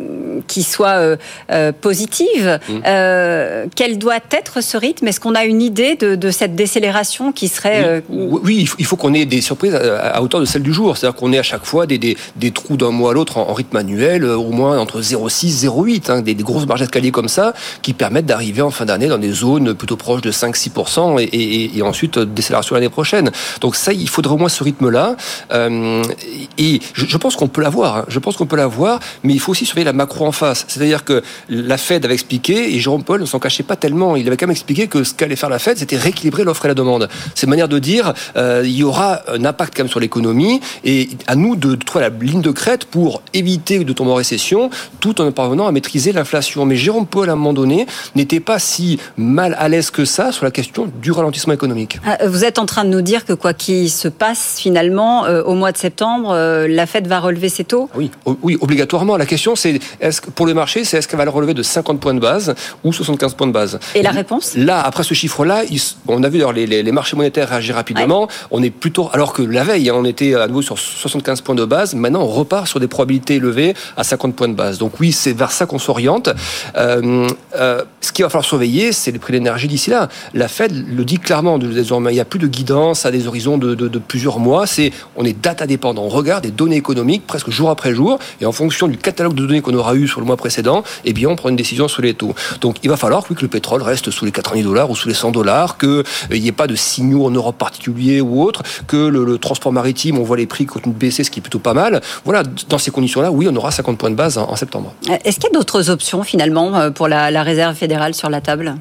qui 0.47 0.63
soient 0.63 1.17
euh, 1.51 1.71
positives. 1.71 2.59
Mm. 2.69 3.69
quel 3.75 3.97
doit 3.97 4.19
être 4.31 4.61
ce 4.61 4.77
rythme? 4.77 5.07
Est-ce 5.07 5.19
qu'on 5.19 5.35
a 5.35 5.45
une 5.45 5.61
idée 5.61 5.95
de, 5.95 6.31
cette 6.31 6.55
décélération 6.55 7.31
qui 7.31 7.47
serait... 7.47 8.03
Oui, 8.09 8.69
il 8.77 8.85
faut, 8.85 8.95
qu'on 8.95 9.13
ait 9.13 9.25
des 9.25 9.41
surprises 9.41 9.75
à, 9.75 10.21
hauteur 10.21 10.39
de 10.39 10.45
celle 10.45 10.63
du 10.63 10.73
jour. 10.73 10.97
C'est-à-dire 10.97 11.19
qu'on 11.19 11.33
ait 11.33 11.39
à 11.39 11.43
chaque 11.43 11.65
fois 11.65 11.85
des, 11.85 11.97
des, 11.97 12.51
trous 12.51 12.77
d'un 12.77 12.91
mois 12.91 13.11
à 13.11 13.13
l'autre 13.13 13.37
en, 13.37 13.53
rythme 13.53 13.77
annuel, 13.77 14.25
au 14.25 14.51
moins 14.51 14.79
entre 14.79 15.01
0,6 15.01 15.65
0,8, 15.65 16.11
hein, 16.11 16.21
des, 16.21 16.35
grosses 16.35 16.65
marges 16.65 16.81
d'escalier 16.81 17.11
comme 17.11 17.27
ça, 17.27 17.53
qui 17.81 17.93
permettent 17.93 18.25
d'arriver 18.25 18.61
en 18.61 18.71
fin 18.71 18.85
d'année 18.85 19.07
dans 19.07 19.17
des 19.17 19.31
zones 19.31 19.73
plutôt 19.73 19.97
proches 19.97 20.21
de 20.21 20.31
5-6% 20.31 21.19
et, 21.19 21.77
et, 21.77 21.81
ensuite 21.81 22.19
décélération 22.19 22.75
l'année 22.75 22.89
prochaine. 22.89 23.31
Donc 23.59 23.75
ça, 23.75 23.93
il 23.93 24.09
faudrait 24.09 24.33
au 24.33 24.37
moins 24.37 24.49
ce 24.49 24.63
rythme-là. 24.63 25.15
et 25.51 26.79
je, 26.93 27.05
je 27.05 27.17
pense 27.17 27.35
qu'on 27.41 27.47
peut 27.47 27.61
l'avoir. 27.61 27.97
Hein. 27.97 28.05
Je 28.07 28.19
pense 28.19 28.37
qu'on 28.37 28.45
peut 28.45 28.55
l'avoir, 28.55 28.99
mais 29.23 29.33
il 29.33 29.39
faut 29.39 29.51
aussi 29.51 29.65
surveiller 29.65 29.85
la 29.85 29.93
macro 29.93 30.27
en 30.27 30.31
face. 30.31 30.63
C'est-à-dire 30.67 31.03
que 31.03 31.23
la 31.49 31.77
Fed 31.77 32.05
avait 32.05 32.13
expliqué, 32.13 32.75
et 32.75 32.79
Jérôme 32.79 33.03
Paul 33.03 33.19
ne 33.19 33.25
s'en 33.25 33.39
cachait 33.39 33.63
pas 33.63 33.75
tellement, 33.75 34.15
il 34.15 34.27
avait 34.27 34.37
quand 34.37 34.45
même 34.45 34.51
expliqué 34.51 34.85
que 34.85 35.03
ce 35.03 35.15
qu'allait 35.15 35.35
faire 35.35 35.49
la 35.49 35.57
Fed, 35.57 35.79
c'était 35.79 35.97
rééquilibrer 35.97 36.43
l'offre 36.43 36.65
et 36.65 36.67
la 36.67 36.75
demande. 36.75 37.09
C'est 37.33 37.47
une 37.47 37.49
manière 37.49 37.67
de 37.67 37.79
dire, 37.79 38.13
euh, 38.37 38.61
il 38.63 38.75
y 38.75 38.83
aura 38.83 39.21
un 39.27 39.43
impact 39.43 39.73
quand 39.75 39.83
même 39.83 39.89
sur 39.89 39.99
l'économie, 39.99 40.61
et 40.83 41.09
à 41.25 41.35
nous 41.35 41.55
de, 41.55 41.73
trouver 41.73 42.05
la 42.05 42.09
ligne 42.09 42.41
de 42.41 42.51
crête 42.51 42.85
pour 42.85 43.23
éviter 43.33 43.83
de 43.83 43.93
tomber 43.93 44.11
en 44.11 44.15
récession, 44.15 44.69
tout 44.99 45.19
en 45.19 45.31
parvenant 45.31 45.65
à 45.65 45.71
maîtriser 45.71 46.11
l'inflation. 46.11 46.65
Mais 46.65 46.75
Jérôme 46.75 47.07
Paul, 47.07 47.27
à 47.27 47.33
un 47.33 47.35
moment 47.35 47.53
donné, 47.53 47.87
n'était 48.13 48.39
pas 48.39 48.59
si 48.59 48.99
mal 49.17 49.55
à 49.57 49.67
l'aise 49.67 49.89
que 49.89 50.05
ça 50.05 50.31
sur 50.31 50.45
la 50.45 50.51
question 50.51 50.91
du 51.01 51.11
ralentissement 51.11 51.53
économique. 51.53 51.99
Ah, 52.05 52.19
vous 52.27 52.45
êtes 52.45 52.59
en 52.59 52.67
train 52.67 52.83
de 52.83 52.89
nous 52.89 53.01
dire 53.01 53.25
que 53.25 53.33
quoi 53.33 53.55
qu'il 53.55 53.89
se 53.89 54.07
passe, 54.07 54.57
finalement, 54.59 55.25
euh, 55.25 55.41
au 55.41 55.55
mois 55.55 55.71
de 55.71 55.77
septembre, 55.77 56.33
euh, 56.33 56.67
la 56.67 56.85
Fed 56.85 57.07
va 57.07 57.19
relever 57.31 57.49
ses 57.49 57.63
taux? 57.63 57.89
Oui, 57.95 58.11
oui, 58.43 58.57
obligatoirement. 58.61 59.17
La 59.17 59.25
question, 59.25 59.55
c'est 59.55 59.79
est-ce 59.99 60.21
que 60.21 60.29
pour 60.29 60.45
le 60.45 60.53
marché, 60.53 60.83
c'est 60.83 60.97
est-ce 60.97 61.07
qu'elle 61.07 61.17
va 61.17 61.25
le 61.25 61.31
relever 61.31 61.53
de 61.53 61.63
50 61.63 61.99
points 61.99 62.13
de 62.13 62.19
base 62.19 62.53
ou 62.83 62.93
75 62.93 63.33
points 63.33 63.47
de 63.47 63.51
base? 63.51 63.79
Et 63.95 64.01
la 64.01 64.11
réponse? 64.11 64.55
Là, 64.55 64.81
après 64.81 65.03
ce 65.03 65.13
chiffre-là, 65.13 65.63
on 66.07 66.23
a 66.23 66.29
vu 66.29 66.41
les, 66.53 66.83
les, 66.83 66.91
marchés 66.91 67.15
monétaires 67.15 67.49
réagir 67.49 67.75
rapidement. 67.75 68.27
On 68.51 68.61
est 68.63 68.69
plutôt, 68.69 69.09
alors 69.13 69.33
que 69.33 69.41
la 69.41 69.63
veille, 69.63 69.89
hein, 69.89 69.95
on 69.95 70.05
était 70.05 70.35
à 70.35 70.47
nouveau 70.47 70.61
sur 70.61 70.77
75 70.77 71.41
points 71.41 71.55
de 71.55 71.65
base. 71.65 71.95
Maintenant, 71.95 72.21
on 72.21 72.27
repart 72.27 72.67
sur 72.67 72.79
des 72.79 72.87
probabilités 72.87 73.35
élevées 73.35 73.73
à 73.97 74.03
50 74.03 74.35
points 74.35 74.47
de 74.47 74.53
base. 74.53 74.77
Donc 74.77 74.99
oui, 74.99 75.11
c'est 75.11 75.33
vers 75.33 75.51
ça 75.51 75.65
qu'on 75.65 75.79
s'oriente. 75.79 76.29
Euh, 76.77 77.27
euh, 77.55 77.83
ce 78.01 78.11
qu'il 78.11 78.23
va 78.23 78.29
falloir 78.29 78.45
surveiller, 78.45 78.91
c'est 78.91 79.11
les 79.11 79.19
prix 79.19 79.33
de 79.33 79.37
l'énergie 79.37 79.67
d'ici 79.67 79.89
là. 79.89 80.09
La 80.33 80.47
Fed 80.47 80.71
le 80.73 81.05
dit 81.05 81.19
clairement 81.19 81.57
désormais. 81.57 82.11
Il 82.11 82.15
n'y 82.15 82.21
a 82.21 82.25
plus 82.25 82.39
de 82.39 82.47
guidance 82.47 83.05
à 83.05 83.11
des 83.11 83.27
horizons 83.27 83.57
de, 83.57 83.75
de, 83.75 83.87
de 83.87 83.99
plusieurs 83.99 84.39
mois. 84.39 84.67
C'est 84.67 84.91
on 85.15 85.25
est 85.25 85.39
data 85.39 85.67
dépendant. 85.67 86.03
On 86.03 86.09
regarde 86.09 86.43
des 86.43 86.51
données 86.51 86.75
économiques 86.75 87.10
presque 87.19 87.49
jour 87.49 87.69
après 87.69 87.93
jour, 87.93 88.19
et 88.39 88.45
en 88.45 88.51
fonction 88.51 88.87
du 88.87 88.97
catalogue 88.97 89.33
de 89.33 89.45
données 89.45 89.61
qu'on 89.61 89.73
aura 89.73 89.95
eu 89.95 90.07
sur 90.07 90.19
le 90.19 90.25
mois 90.25 90.37
précédent, 90.37 90.83
eh 91.05 91.13
bien, 91.13 91.29
on 91.29 91.35
prend 91.35 91.49
une 91.49 91.55
décision 91.55 91.87
sur 91.87 92.01
les 92.01 92.13
taux. 92.13 92.33
Donc, 92.61 92.77
il 92.83 92.89
va 92.89 92.97
falloir 92.97 93.23
que 93.23 93.33
le 93.41 93.47
pétrole 93.47 93.81
reste 93.81 94.11
sous 94.11 94.25
les 94.25 94.31
90 94.31 94.63
dollars 94.63 94.89
ou 94.89 94.95
sous 94.95 95.07
les 95.07 95.13
100 95.13 95.31
dollars, 95.31 95.77
qu'il 95.77 96.03
n'y 96.31 96.47
ait 96.47 96.51
pas 96.51 96.67
de 96.67 96.75
signaux 96.75 97.25
en 97.25 97.31
Europe 97.31 97.57
particulier 97.57 98.21
ou 98.21 98.41
autre, 98.43 98.63
que 98.87 99.07
le, 99.07 99.37
transport 99.37 99.71
maritime, 99.71 100.17
on 100.19 100.23
voit 100.23 100.37
les 100.37 100.45
prix 100.45 100.65
continuent 100.65 100.93
de 100.93 100.99
baisser, 100.99 101.23
ce 101.23 101.31
qui 101.31 101.39
est 101.39 101.41
plutôt 101.41 101.59
pas 101.59 101.73
mal. 101.73 102.01
Voilà, 102.25 102.43
dans 102.69 102.77
ces 102.77 102.91
conditions-là, 102.91 103.31
oui, 103.31 103.47
on 103.49 103.55
aura 103.55 103.71
50 103.71 103.97
points 103.97 104.09
de 104.09 104.15
base 104.15 104.37
en, 104.37 104.55
septembre. 104.55 104.93
Euh, 105.09 105.17
est-ce 105.23 105.39
qu'il 105.39 105.49
y 105.51 105.55
a 105.55 105.57
d'autres 105.57 105.89
options, 105.89 106.23
finalement, 106.23 106.75
euh, 106.77 106.89
pour 106.91 107.07
la 107.07 107.43
Réserve 107.43 107.75
fédérale 107.75 108.13
sur 108.13 108.29
la 108.29 108.41
table? 108.41 108.75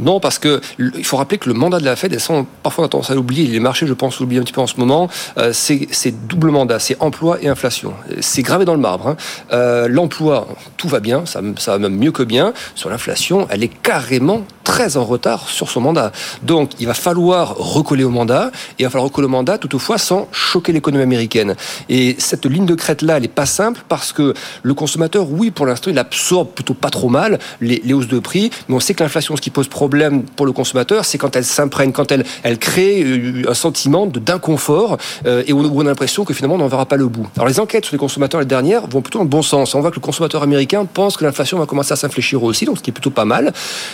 Non, 0.00 0.20
parce 0.20 0.38
que 0.38 0.60
il 0.78 1.04
faut 1.04 1.16
rappeler 1.16 1.38
que 1.38 1.48
le 1.48 1.54
mandat 1.54 1.78
de 1.78 1.84
la 1.84 1.96
Fed, 1.96 2.12
elles 2.12 2.20
sont 2.20 2.46
parfois 2.62 2.84
on 2.84 2.88
tendance 2.88 3.10
à 3.10 3.14
l'oublier, 3.14 3.46
les 3.46 3.60
marchés, 3.60 3.86
je 3.86 3.94
pense, 3.94 4.20
l'oublient 4.20 4.38
un 4.38 4.42
petit 4.42 4.52
peu 4.52 4.60
en 4.60 4.66
ce 4.66 4.78
moment, 4.78 5.08
euh, 5.38 5.52
c'est 5.52 6.26
double 6.26 6.50
mandat, 6.50 6.78
c'est 6.78 6.96
emploi 7.00 7.38
et 7.40 7.48
inflation. 7.48 7.94
C'est 8.20 8.42
gravé 8.42 8.64
dans 8.64 8.74
le 8.74 8.80
marbre. 8.80 9.08
Hein. 9.08 9.16
Euh, 9.52 9.88
l'emploi, 9.88 10.48
tout 10.76 10.88
va 10.88 11.00
bien, 11.00 11.26
ça, 11.26 11.40
ça 11.58 11.72
va 11.72 11.78
même 11.78 11.96
mieux 11.96 12.12
que 12.12 12.22
bien. 12.22 12.52
Sur 12.74 12.90
l'inflation, 12.90 13.46
elle 13.50 13.62
est 13.62 13.72
carrément 13.82 14.44
très 14.64 14.96
en 14.96 15.04
retard 15.04 15.48
sur 15.48 15.70
son 15.70 15.80
mandat. 15.80 16.12
Donc, 16.42 16.70
il 16.80 16.86
va 16.86 16.94
falloir 16.94 17.56
recoller 17.56 18.04
au 18.04 18.10
mandat, 18.10 18.50
et 18.78 18.82
il 18.82 18.84
va 18.84 18.90
falloir 18.90 19.08
recoller 19.08 19.26
au 19.26 19.30
mandat, 19.30 19.58
toutefois, 19.58 19.98
sans 19.98 20.28
choquer 20.32 20.72
l'économie 20.72 21.02
américaine. 21.02 21.54
Et 21.88 22.16
cette 22.18 22.46
ligne 22.46 22.66
de 22.66 22.74
crête-là, 22.74 23.16
elle 23.16 23.22
n'est 23.22 23.28
pas 23.28 23.46
simple, 23.46 23.82
parce 23.88 24.12
que 24.12 24.34
le 24.62 24.74
consommateur, 24.74 25.30
oui, 25.30 25.50
pour 25.50 25.66
l'instant, 25.66 25.90
il 25.90 25.98
absorbe 25.98 26.48
plutôt 26.48 26.74
pas 26.74 26.90
trop 26.90 27.08
mal 27.08 27.38
les, 27.60 27.92
hausses 27.92 28.08
de 28.08 28.18
prix, 28.18 28.50
mais 28.68 28.74
on 28.74 28.80
sait 28.80 28.94
que 28.94 29.02
l'inflation, 29.02 29.36
ce 29.36 29.40
qui 29.40 29.50
pose 29.50 29.68
problème 29.68 30.22
pour 30.22 30.46
le 30.46 30.52
consommateur, 30.52 31.04
c'est 31.04 31.18
quand 31.18 31.36
elle 31.36 31.44
s'imprègne, 31.44 31.92
quand 31.92 32.10
elle, 32.12 32.24
elle 32.42 32.58
crée 32.58 33.02
euh, 33.02 33.50
un 33.50 33.54
sentiment 33.54 34.06
d'inconfort, 34.06 34.98
euh, 35.26 35.42
et 35.46 35.52
où 35.52 35.60
on 35.60 35.80
a 35.80 35.84
l'impression 35.84 36.24
que 36.24 36.34
finalement, 36.34 36.54
on 36.54 36.58
n'en 36.58 36.68
verra 36.68 36.86
pas 36.86 36.96
le 36.96 37.08
bout. 37.08 37.26
Alors, 37.36 37.48
les 37.48 37.60
enquêtes 37.60 37.84
sur 37.84 37.94
les 37.94 37.98
consommateurs, 37.98 38.40
les 38.40 38.46
dernières, 38.46 38.86
vont 38.86 39.02
plutôt 39.02 39.18
dans 39.18 39.24
le 39.24 39.30
bon 39.30 39.42
sens. 39.42 39.74
On 39.74 39.80
voit 39.80 39.90
que 39.90 39.96
le 39.96 40.00
consommateur 40.00 40.42
américain 40.42 40.84
pense 40.84 41.16
que 41.16 41.24
l'inflation 41.24 41.58
va 41.58 41.66
commencer 41.66 41.92
à 41.92 41.96
s'infléchir 41.96 42.42
aussi, 42.42 42.64
donc 42.64 42.78
ce 42.78 42.82
qui 42.82 42.90
est 42.90 42.92
plutôt 42.92 43.10
pas 43.10 43.24
mal, 43.24 43.52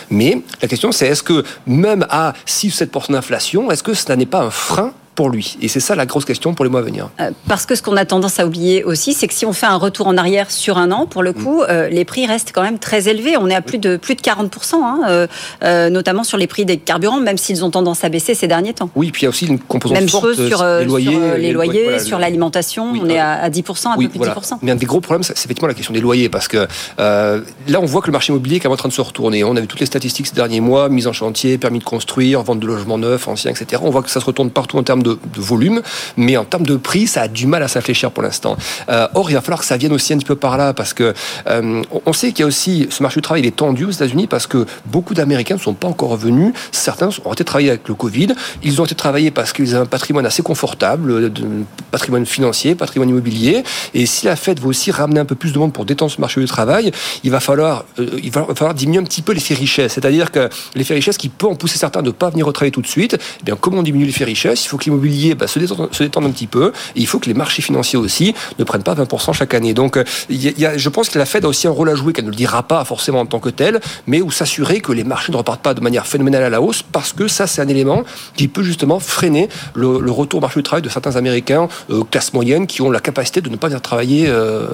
mais 0.09 0.41
la 0.61 0.67
question, 0.67 0.91
c'est 0.91 1.07
est-ce 1.07 1.23
que 1.23 1.43
même 1.65 2.05
à 2.09 2.33
6 2.45 2.67
ou 2.67 2.71
7 2.71 2.97
d'inflation, 3.09 3.71
est-ce 3.71 3.83
que 3.83 3.93
ça 3.93 4.15
n'est 4.15 4.25
pas 4.25 4.41
un 4.41 4.51
frein 4.51 4.93
pour 5.19 5.29
lui 5.29 5.57
Et 5.61 5.67
c'est 5.67 5.81
ça 5.81 5.95
la 5.95 6.05
grosse 6.05 6.23
question 6.23 6.53
pour 6.53 6.63
les 6.63 6.71
mois 6.71 6.79
à 6.79 6.83
venir. 6.83 7.09
Euh, 7.19 7.31
parce 7.45 7.65
que 7.65 7.75
ce 7.75 7.81
qu'on 7.81 7.97
a 7.97 8.05
tendance 8.05 8.39
à 8.39 8.45
oublier 8.45 8.85
aussi, 8.85 9.11
c'est 9.11 9.27
que 9.27 9.33
si 9.33 9.45
on 9.45 9.51
fait 9.51 9.65
un 9.65 9.75
retour 9.75 10.07
en 10.07 10.15
arrière 10.15 10.49
sur 10.49 10.77
un 10.77 10.93
an, 10.93 11.07
pour 11.07 11.23
le 11.23 11.33
coup, 11.33 11.61
mm. 11.61 11.89
les 11.91 12.05
prix 12.05 12.25
restent 12.25 12.53
quand 12.53 12.61
même 12.61 12.79
très 12.79 13.09
élevés. 13.09 13.35
On 13.35 13.49
est 13.49 13.55
à 13.55 13.61
plus 13.61 13.79
de 13.79 13.97
plus 13.97 14.15
de 14.15 14.21
40% 14.21 14.75
hein, 14.81 15.89
notamment 15.89 16.23
sur 16.23 16.37
les 16.37 16.47
prix 16.47 16.63
des 16.63 16.77
carburants, 16.77 17.19
même 17.19 17.37
s'ils 17.37 17.65
ont 17.65 17.69
tendance 17.69 18.05
à 18.05 18.09
baisser 18.09 18.33
ces 18.33 18.47
derniers 18.47 18.73
temps. 18.73 18.89
Oui, 18.95 19.11
puis 19.11 19.23
il 19.23 19.25
y 19.25 19.27
a 19.27 19.29
aussi 19.29 19.45
une 19.45 19.59
composante 19.59 19.99
même 19.99 20.07
forte 20.07 20.23
chose 20.23 20.47
sur, 20.47 20.63
les 20.63 20.85
loyers, 20.85 21.11
sur 21.11 21.37
les, 21.37 21.51
loyers, 21.51 21.99
sur 21.99 22.17
l'alimentation. 22.17 22.93
on 22.93 23.09
est 23.09 23.19
à, 23.19 23.49
10% 23.49 23.87
un 23.87 23.97
peu 23.97 24.07
plus 24.07 24.19
de 24.19 24.23
10 24.23 24.53
Mais 24.61 24.71
un 24.71 24.75
des 24.75 24.85
gros 24.85 25.01
problèmes, 25.01 25.23
c'est 25.23 25.33
effectivement 25.33 25.67
la 25.67 25.73
question 25.73 25.93
des 25.93 25.99
loyers, 25.99 26.29
parce 26.29 26.47
que 26.47 26.65
là, 26.97 27.41
on 27.81 27.85
voit 27.85 27.99
que 27.99 28.07
le 28.07 28.13
marché 28.13 28.31
immobilier 28.31 28.61
est 28.63 28.67
en 28.67 28.77
train 28.77 28.87
de 28.87 28.93
se 28.93 29.01
retourner. 29.01 29.43
On 29.43 29.57
a 29.57 29.59
vu 29.59 29.67
toutes 29.67 29.81
les 29.81 29.85
statistiques 29.85 30.27
ces 30.27 30.35
derniers 30.35 30.61
mois, 30.61 30.87
mise 30.87 31.07
en 31.07 31.13
chantier, 31.13 31.57
permis 31.57 31.79
de 31.79 31.83
construire, 31.83 32.41
vente 32.41 32.61
de 32.61 32.67
logements 32.67 32.97
neufs, 32.97 33.27
anciens, 33.27 33.51
etc. 33.51 33.81
On 33.83 33.89
voit 33.89 34.01
que 34.01 34.09
ça 34.09 34.21
se 34.21 34.25
retourne 34.25 34.49
partout 34.49 34.77
en 34.77 34.83
termes 34.83 35.03
de, 35.03 35.08
volume, 35.35 35.81
mais 36.17 36.37
en 36.37 36.45
termes 36.45 36.65
de 36.65 36.75
prix, 36.75 37.07
ça 37.07 37.23
a 37.23 37.27
du 37.27 37.47
mal 37.47 37.63
à 37.63 37.67
s'infléchir 37.67 38.11
pour 38.11 38.23
l'instant. 38.23 38.57
Euh, 38.89 39.07
or, 39.13 39.29
il 39.29 39.33
va 39.33 39.41
falloir 39.41 39.59
que 39.59 39.65
ça 39.65 39.77
vienne 39.77 39.93
aussi 39.93 40.13
un 40.13 40.17
petit 40.17 40.25
peu 40.25 40.35
par 40.35 40.57
là, 40.57 40.73
parce 40.73 40.93
que 40.93 41.13
euh, 41.47 41.81
on 42.05 42.13
sait 42.13 42.31
qu'il 42.31 42.41
y 42.41 42.43
a 42.43 42.47
aussi 42.47 42.87
ce 42.89 43.01
marché 43.03 43.19
du 43.19 43.21
travail, 43.21 43.41
il 43.43 43.47
est 43.47 43.55
tendu 43.55 43.85
aux 43.85 43.91
États-Unis 43.91 44.27
parce 44.27 44.47
que 44.47 44.65
beaucoup 44.85 45.13
d'Américains 45.13 45.55
ne 45.55 45.59
sont 45.59 45.73
pas 45.73 45.87
encore 45.87 46.09
revenus. 46.09 46.53
Certains 46.71 47.09
ont 47.25 47.33
été 47.33 47.43
travailler 47.43 47.69
avec 47.69 47.87
le 47.87 47.95
Covid. 47.95 48.29
Ils 48.63 48.81
ont 48.81 48.85
été 48.85 48.95
travailler 48.95 49.31
parce 49.31 49.53
qu'ils 49.53 49.75
ont 49.75 49.81
un 49.81 49.85
patrimoine 49.85 50.25
assez 50.25 50.43
confortable, 50.43 51.31
de, 51.31 51.43
patrimoine 51.91 52.25
financier, 52.25 52.75
patrimoine 52.75 53.09
immobilier. 53.09 53.63
Et 53.93 54.05
si 54.05 54.25
la 54.25 54.35
Fed 54.35 54.59
veut 54.59 54.67
aussi 54.67 54.91
ramener 54.91 55.19
un 55.19 55.25
peu 55.25 55.35
plus 55.35 55.53
de 55.53 55.59
monde 55.59 55.73
pour 55.73 55.85
détendre 55.85 56.11
ce 56.11 56.21
marché 56.21 56.39
du 56.41 56.47
travail, 56.47 56.91
il 57.23 57.31
va 57.31 57.39
falloir, 57.39 57.85
euh, 57.99 58.19
il 58.21 58.31
va 58.31 58.45
falloir 58.55 58.73
diminuer 58.73 58.99
un 58.99 59.03
petit 59.03 59.21
peu 59.21 59.33
l'effet 59.33 59.53
richesse. 59.53 59.93
C'est-à-dire 59.93 60.31
que 60.31 60.49
l'effet 60.75 60.93
richesse 60.93 61.17
qui 61.17 61.29
peut 61.29 61.47
en 61.47 61.55
pousser 61.55 61.77
certains 61.77 62.01
de 62.01 62.07
ne 62.07 62.11
pas 62.11 62.29
venir 62.29 62.45
retravailler 62.45 62.71
tout 62.71 62.81
de 62.81 62.87
suite, 62.87 63.17
eh 63.41 63.43
bien, 63.43 63.55
comment 63.59 63.79
on 63.79 63.83
diminue 63.83 64.05
l'effet 64.05 64.25
richesse 64.25 64.65
Il 64.65 64.67
faut 64.67 64.77
que 64.77 64.85
l'immobilier 64.99 65.35
bah, 65.35 65.47
se, 65.47 65.59
détende, 65.59 65.93
se, 65.93 66.03
détende, 66.03 66.25
un 66.25 66.31
petit 66.31 66.47
peu. 66.47 66.71
Et 66.95 67.01
il 67.01 67.07
faut 67.07 67.19
que 67.19 67.27
les 67.27 67.33
marchés 67.33 67.61
financiers 67.61 67.97
aussi 67.97 68.33
ne 68.57 68.63
prennent 68.63 68.83
pas 68.83 68.95
20% 68.95 69.33
chaque 69.33 69.53
année. 69.53 69.73
Donc, 69.73 69.97
euh, 69.97 70.03
je 70.29 70.89
pense 70.89 71.09
que 71.09 71.17
la 71.17 71.25
Fed 71.25 71.45
a 71.45 71.47
aussi 71.47 71.67
un 71.67 71.71
rôle 71.71 71.89
à 71.89 71.95
jouer 71.95 72.13
qu'elle 72.13 72.25
ne 72.25 72.29
le 72.29 72.35
dira 72.35 72.63
pas 72.63 72.83
forcément 72.85 73.21
en 73.21 73.25
tant 73.25 73.39
que 73.39 73.49
tel, 73.49 73.79
mais 74.07 74.21
où 74.21 74.31
s'assurer 74.31 74.81
que 74.81 74.91
les 74.91 75.03
marchés 75.03 75.31
ne 75.31 75.37
repartent 75.37 75.61
pas 75.61 75.73
de 75.73 75.81
manière 75.81 76.05
phénoménale 76.05 76.43
à 76.43 76.49
la 76.49 76.61
hausse, 76.61 76.83
parce 76.83 77.13
que 77.13 77.27
ça, 77.27 77.47
c'est 77.47 77.61
un 77.61 77.67
élément 77.67 78.03
qui 78.35 78.47
peut 78.47 78.63
justement 78.63 78.99
freiner 78.99 79.49
le, 79.73 80.09
retour 80.09 80.39
au 80.39 80.41
marché 80.41 80.59
du 80.59 80.63
travail 80.63 80.81
de 80.81 80.89
certains 80.89 81.15
Américains 81.15 81.67
euh, 81.91 82.03
classe 82.03 82.33
moyenne 82.33 82.67
qui 82.67 82.81
ont 82.81 82.91
la 82.91 82.99
capacité 82.99 83.41
de 83.41 83.49
ne 83.49 83.55
pas 83.55 83.67
venir 83.67 83.81
travailler 83.81 84.25
euh, 84.27 84.67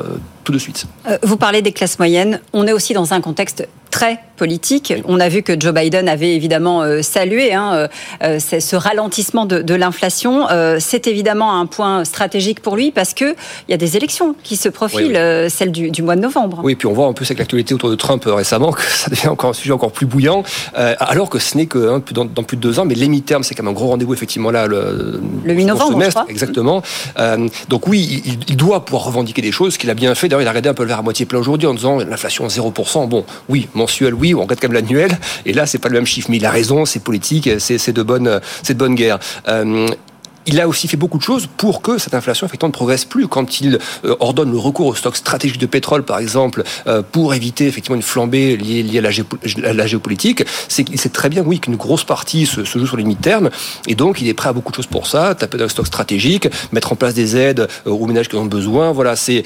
tout 0.44 0.52
de 0.52 0.58
suite. 0.58 0.86
vous 1.24 1.38
parlez 1.38 1.62
des 1.62 1.72
classes 1.72 2.00
moyennes. 2.00 2.40
On 2.54 2.66
est 2.68 2.72
aussi 2.72 2.94
dans 2.94 3.14
un 3.14 3.22
contexte 3.22 3.68
très 3.90 4.20
politique. 4.36 4.94
On 5.06 5.20
a 5.20 5.30
vu 5.30 5.42
que 5.42 5.60
Joe 5.60 5.74
Biden 5.74 6.08
avait 6.08 6.36
évidemment 6.36 6.84
euh, 6.84 7.02
salué 7.02 7.54
hein, 7.54 7.88
euh, 8.24 8.40
ce 8.40 8.76
ralentissement 8.76 9.46
de, 9.46 9.76
l'inflation. 9.76 10.48
Euh, 10.50 10.78
c'est 10.80 11.08
évidemment 11.08 11.60
un 11.60 11.66
point 11.66 12.06
stratégique 12.06 12.62
pour 12.62 12.76
lui 12.76 12.92
parce 12.92 13.14
qu'il 13.14 13.36
y 13.70 13.74
a 13.74 13.78
des 13.78 13.98
élections 13.98 14.36
qui 14.44 14.56
se 14.56 14.70
profilent, 14.70 15.20
celle 15.50 15.72
du, 15.72 16.02
mois 16.02 16.16
de 16.16 16.22
novembre. 16.22 16.62
Oui, 16.64 16.76
puis 16.76 16.88
on 16.88 16.94
voit 16.94 17.08
un 17.08 17.14
peu 17.14 17.26
avec 17.26 17.40
l'actualité 17.40 17.74
autour 17.74 17.90
de 17.90 17.96
Trump 17.96 18.24
récemment 18.26 18.72
que 18.72 18.82
ça 18.82 19.10
devient 19.10 19.28
encore 19.28 19.50
un 19.50 19.54
sujet 19.54 19.72
encore 19.72 19.92
plus 19.92 20.06
bouillant, 20.06 20.44
alors 20.74 21.30
que 21.30 21.40
ce 21.40 21.58
n'est 21.58 21.66
que 21.66 21.90
hein, 21.90 22.02
dans, 22.12 22.28
plus 22.44 22.58
de 22.58 22.62
deux 22.62 22.80
ans, 22.80 22.86
mais 22.86 22.96
les 22.96 23.08
mi-termes, 23.08 23.44
c'est 23.44 23.56
quand 23.56 23.64
même 23.64 23.72
un 23.72 23.76
gros 23.76 23.88
rendez-vous 23.88 24.14
effectivement 24.14 24.52
là. 24.52 24.68
Le, 24.68 25.22
le 25.44 25.54
8 25.54 25.66
novembre, 25.66 26.02
je 26.04 26.10
crois. 26.10 26.26
Exactement. 26.30 26.82
donc 27.70 27.88
oui, 27.88 28.24
il, 28.48 28.56
doit 28.56 28.86
pouvoir 28.86 29.06
revendiquer 29.06 29.42
des 29.42 29.52
choses, 29.52 29.78
qu'il 29.78 29.90
a 29.90 29.94
bien 29.94 30.16
fait. 30.16 30.28
D'ailleurs, 30.28 30.42
il 30.42 30.48
a 30.48 30.52
regardé 30.52 30.70
un 30.70 30.74
peu 30.74 30.84
le 30.84 30.90
verre 30.90 31.00
à 31.00 31.04
moitié 31.04 31.26
plein 31.26 31.40
aujourd'hui 31.40 31.68
en 31.68 31.74
disant 31.74 31.98
l'inflation 31.98 32.48
0%. 32.48 33.08
Bon, 33.08 33.26
oui, 33.50 33.68
oui, 34.14 34.34
on 34.34 34.42
regarde 34.42 34.60
quand 34.60 34.68
même 34.68 34.74
l'annuel, 34.82 35.18
et 35.46 35.54
là, 35.54 35.66
c'est 35.66 35.78
pas 35.78 35.90
le 35.90 35.96
même 35.96 36.06
chiffre. 36.06 36.30
Mais 36.30 36.38
il 36.38 36.46
a 36.46 36.52
raison, 36.52 36.86
c'est 36.86 37.00
politique, 37.00 37.50
c'est 37.60 37.94
de 37.94 38.04
bonne, 38.04 38.40
c'est 38.64 38.78
guerre. 38.96 39.20
Euh, 39.48 39.88
il 40.48 40.62
a 40.62 40.68
aussi 40.68 40.88
fait 40.88 40.98
beaucoup 40.98 41.18
de 41.18 41.24
choses 41.24 41.48
pour 41.58 41.82
que 41.82 41.98
cette 41.98 42.14
inflation 42.14 42.46
effectivement 42.48 42.70
ne 42.70 42.74
progresse 42.74 43.06
plus. 43.06 43.28
Quand 43.28 43.62
il 43.62 43.80
euh, 44.06 44.16
ordonne 44.20 44.52
le 44.52 44.58
recours 44.58 44.88
au 44.88 44.96
stock 44.96 45.16
stratégique 45.16 45.60
de 45.60 45.66
pétrole, 45.66 46.04
par 46.04 46.20
exemple, 46.20 46.64
euh, 46.88 47.02
pour 47.02 47.34
éviter 47.34 47.68
effectivement 47.68 47.96
une 47.96 48.02
flambée 48.02 48.58
liée, 48.58 49.00
à, 49.00 49.74
la 49.74 49.88
géopolitique, 49.88 50.44
c'est 50.68 50.84
qu'il 50.84 51.00
sait 51.00 51.10
très 51.10 51.30
bien, 51.30 51.44
oui, 51.46 51.60
qu'une 51.60 51.76
grosse 51.76 52.04
partie 52.04 52.46
se, 52.46 52.64
joue 52.64 52.86
sur 52.86 52.98
les 52.98 53.04
mi-termes, 53.04 53.50
et 53.88 53.96
donc 53.96 54.22
il 54.22 54.28
est 54.28 54.34
prêt 54.34 54.50
à 54.50 54.54
beaucoup 54.54 54.72
de 54.72 54.76
choses 54.76 54.88
pour 54.88 55.08
ça, 55.08 55.36
taper 55.36 55.58
dans 55.58 55.66
le 55.66 55.70
stock 55.70 55.88
stratégique, 55.88 56.48
mettre 56.72 56.92
en 56.92 56.96
place 56.96 57.14
des 57.14 57.38
aides 57.38 57.68
euh, 57.88 57.92
aux 57.92 58.06
ménages 58.06 58.30
qui 58.30 58.36
en 58.36 58.42
ont 58.42 58.46
besoin. 58.46 58.92
Voilà, 58.92 59.16
c'est 59.16 59.44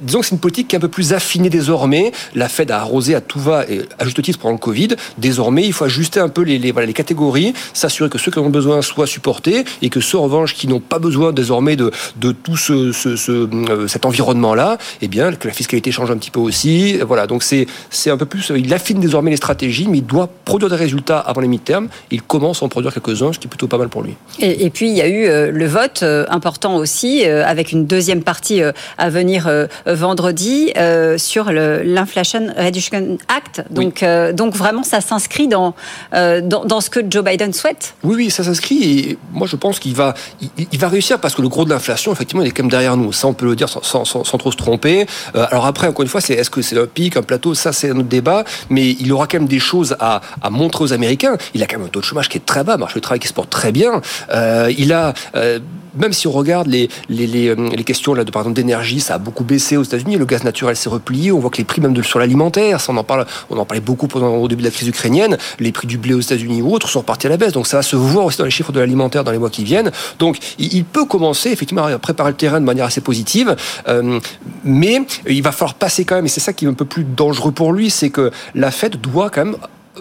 disons 0.00 0.20
que 0.20 0.26
c'est 0.26 0.34
une 0.34 0.40
politique 0.40 0.68
qui 0.68 0.76
est 0.76 0.78
un 0.78 0.80
peu 0.80 0.88
plus 0.88 1.12
affinée 1.12 1.50
désormais. 1.50 2.12
La 2.34 2.48
Fed 2.48 2.70
a 2.70 2.78
arrosé 2.78 3.14
à 3.14 3.20
tout 3.20 3.40
va, 3.40 3.64
et 3.68 3.82
à 3.98 4.04
juste 4.04 4.22
titre 4.22 4.38
pendant 4.38 4.52
le 4.52 4.58
Covid. 4.58 4.88
Désormais, 5.18 5.64
il 5.64 5.72
faut 5.72 5.84
ajuster 5.84 6.20
un 6.20 6.28
peu 6.28 6.42
les, 6.42 6.58
les, 6.58 6.72
voilà, 6.72 6.86
les 6.86 6.92
catégories, 6.92 7.52
s'assurer 7.74 8.08
que 8.08 8.18
ceux 8.18 8.30
qui 8.30 8.38
en 8.38 8.42
ont 8.42 8.50
besoin 8.50 8.82
soient 8.82 9.06
supportés 9.06 9.64
et 9.82 9.90
que 9.90 10.00
ceux 10.00 10.18
en 10.18 10.28
qui 10.46 10.68
n'ont 10.68 10.80
pas 10.80 10.98
besoin 10.98 11.32
désormais 11.32 11.76
de, 11.76 11.90
de 12.16 12.32
tout 12.32 12.56
ce, 12.56 12.92
ce, 12.92 13.30
euh, 13.30 13.88
cet 13.88 14.04
environnement-là, 14.04 14.78
eh 15.00 15.08
bien, 15.08 15.32
que 15.32 15.48
la 15.48 15.54
fiscalité 15.54 15.92
change 15.92 16.10
un 16.10 16.16
petit 16.16 16.30
peu 16.30 16.40
aussi. 16.40 16.98
Voilà, 16.98 17.26
donc 17.26 17.42
c'est, 17.42 17.66
un 18.06 18.16
peu 18.16 18.26
plus. 18.26 18.52
Il 18.56 18.72
affine 18.72 19.00
désormais 19.00 19.30
les 19.30 19.36
stratégies, 19.36 19.86
mais 19.88 19.98
il 19.98 20.06
doit 20.06 20.28
produire 20.44 20.70
des 20.70 20.76
résultats 20.76 21.18
avant 21.18 21.40
les 21.40 21.48
mi-termes. 21.48 21.88
Il 22.10 22.22
commence 22.22 22.62
à 22.62 22.66
en 22.66 22.68
produire 22.68 22.92
quelques-uns, 22.92 23.32
ce 23.32 23.38
qui 23.38 23.46
est 23.46 23.50
plutôt 23.50 23.68
pas 23.68 23.78
mal 23.78 23.88
pour 23.88 24.02
lui. 24.02 24.14
Et, 24.38 24.64
et 24.64 24.70
puis, 24.70 24.88
il 24.88 24.96
y 24.96 25.02
a 25.02 25.08
eu 25.08 25.26
euh, 25.26 25.50
le 25.50 25.66
vote 25.66 26.00
euh, 26.02 26.24
important 26.30 26.76
aussi, 26.76 27.24
avec 27.24 27.72
une 27.72 27.86
deuxième 27.86 28.22
partie 28.22 28.60
à 28.98 29.10
venir 29.10 29.48
vendredi 29.86 30.72
sur 31.16 31.50
l'Inflation 31.50 32.48
Reduction 32.56 33.18
Act. 33.28 33.62
Donc, 33.70 34.04
donc 34.34 34.54
vraiment, 34.54 34.82
ça 34.82 35.00
s'inscrit 35.00 35.48
dans, 35.48 35.74
dans, 36.12 36.64
dans, 36.64 36.80
ce 36.80 36.90
que 36.90 37.00
Joe 37.08 37.24
Biden 37.24 37.52
souhaite. 37.52 37.94
Oui, 38.02 38.14
oui, 38.16 38.30
ça 38.30 38.44
s'inscrit. 38.44 38.82
Et 38.82 39.18
moi, 39.32 39.46
je 39.46 39.56
pense 39.56 39.78
qu'il 39.78 39.94
va, 39.94 40.14
il, 40.40 40.78
va 40.78 40.88
réussir 40.88 41.18
parce 41.18 41.34
que 41.34 41.42
le 41.42 41.48
gros 41.48 41.64
de 41.64 41.70
l'inflation, 41.70 42.12
effectivement, 42.12 42.42
il 42.42 42.48
est 42.48 42.50
quand 42.50 42.62
même 42.62 42.70
derrière 42.70 42.96
nous. 42.96 43.12
Ça, 43.12 43.26
on 43.26 43.32
peut 43.32 43.46
le 43.46 43.56
dire 43.56 43.68
sans, 43.68 44.04
trop 44.04 44.52
se 44.52 44.56
tromper. 44.56 45.06
Euh, 45.34 45.46
alors 45.50 45.66
après, 45.66 45.88
encore 45.88 46.02
une 46.02 46.08
fois, 46.08 46.20
c'est 46.20 46.34
est-ce 46.34 46.50
que 46.50 46.62
c'est 46.62 46.78
un 46.78 46.86
pic, 46.86 47.16
un 47.16 47.22
plateau? 47.22 47.54
Ça, 47.54 47.72
c'est 47.72 47.90
un 47.90 47.96
autre 47.96 48.08
débat. 48.08 48.44
Mais 48.70 48.90
il 49.00 49.12
aura 49.12 49.26
quand 49.26 49.38
même 49.38 49.48
des 49.48 49.58
choses 49.58 49.96
à, 50.00 50.20
montrer 50.50 50.84
aux 50.84 50.92
Américains. 50.92 51.36
Il 51.54 51.62
a 51.62 51.66
quand 51.66 51.78
même 51.78 51.86
un 51.86 51.90
taux 51.90 52.00
de 52.00 52.04
chômage 52.04 52.28
qui 52.28 52.38
est 52.38 52.46
très 52.46 52.64
bas, 52.64 52.76
marché 52.76 52.94
du 52.94 53.00
travail 53.00 53.20
qui 53.20 53.28
se 53.28 53.32
porte 53.32 53.50
très 53.50 53.72
bien. 53.72 54.00
Euh, 54.32 54.72
il 54.76 54.92
a 54.92 55.14
euh, 55.34 55.58
même 55.94 56.12
si 56.12 56.26
on 56.26 56.32
regarde 56.32 56.66
les, 56.66 56.88
les, 57.08 57.26
les, 57.26 57.84
questions 57.84 58.14
là, 58.14 58.24
de, 58.24 58.30
par 58.30 58.42
exemple 58.42 58.56
d'énergie, 58.56 59.00
ça 59.00 59.14
a 59.14 59.18
beaucoup 59.18 59.44
baissé 59.44 59.76
aux 59.76 59.82
États-Unis, 59.82 60.16
le 60.16 60.24
gaz 60.24 60.44
naturel 60.44 60.76
s'est 60.76 60.88
replié, 60.88 61.32
on 61.32 61.38
voit 61.38 61.50
que 61.50 61.58
les 61.58 61.64
prix 61.64 61.80
même 61.80 61.94
de, 61.94 62.02
sur 62.02 62.18
l'alimentaire, 62.18 62.80
on 62.88 62.96
en 62.96 63.04
parle, 63.04 63.26
on 63.50 63.56
en 63.56 63.64
parlait 63.64 63.80
beaucoup 63.80 64.08
pendant, 64.08 64.36
au 64.36 64.48
début 64.48 64.62
de 64.62 64.68
la 64.68 64.72
crise 64.72 64.88
ukrainienne, 64.88 65.38
les 65.58 65.72
prix 65.72 65.86
du 65.86 65.98
blé 65.98 66.14
aux 66.14 66.20
États-Unis 66.20 66.62
ou 66.62 66.72
autres 66.72 66.88
sont 66.88 67.00
repartis 67.00 67.26
à 67.26 67.30
la 67.30 67.36
baisse, 67.36 67.52
donc 67.52 67.66
ça 67.66 67.78
va 67.78 67.82
se 67.82 67.96
voir 67.96 68.24
aussi 68.24 68.38
dans 68.38 68.44
les 68.44 68.50
chiffres 68.50 68.72
de 68.72 68.80
l'alimentaire 68.80 69.24
dans 69.24 69.32
les 69.32 69.38
mois 69.38 69.50
qui 69.50 69.64
viennent. 69.64 69.90
Donc 70.18 70.38
il, 70.58 70.84
peut 70.84 71.04
commencer 71.04 71.50
effectivement 71.50 71.84
à 71.84 71.98
préparer 71.98 72.30
le 72.30 72.36
terrain 72.36 72.60
de 72.60 72.64
manière 72.64 72.86
assez 72.86 73.00
positive, 73.00 73.56
euh, 73.88 74.20
mais 74.64 75.02
il 75.26 75.42
va 75.42 75.52
falloir 75.52 75.74
passer 75.74 76.04
quand 76.04 76.16
même, 76.16 76.26
et 76.26 76.30
c'est 76.30 76.40
ça 76.40 76.52
qui 76.52 76.64
est 76.64 76.68
un 76.68 76.74
peu 76.74 76.84
plus 76.84 77.04
dangereux 77.04 77.52
pour 77.52 77.72
lui, 77.72 77.90
c'est 77.90 78.10
que 78.10 78.30
la 78.54 78.70
Fed 78.70 79.00
doit 79.00 79.30
quand 79.30 79.44
même 79.44 79.56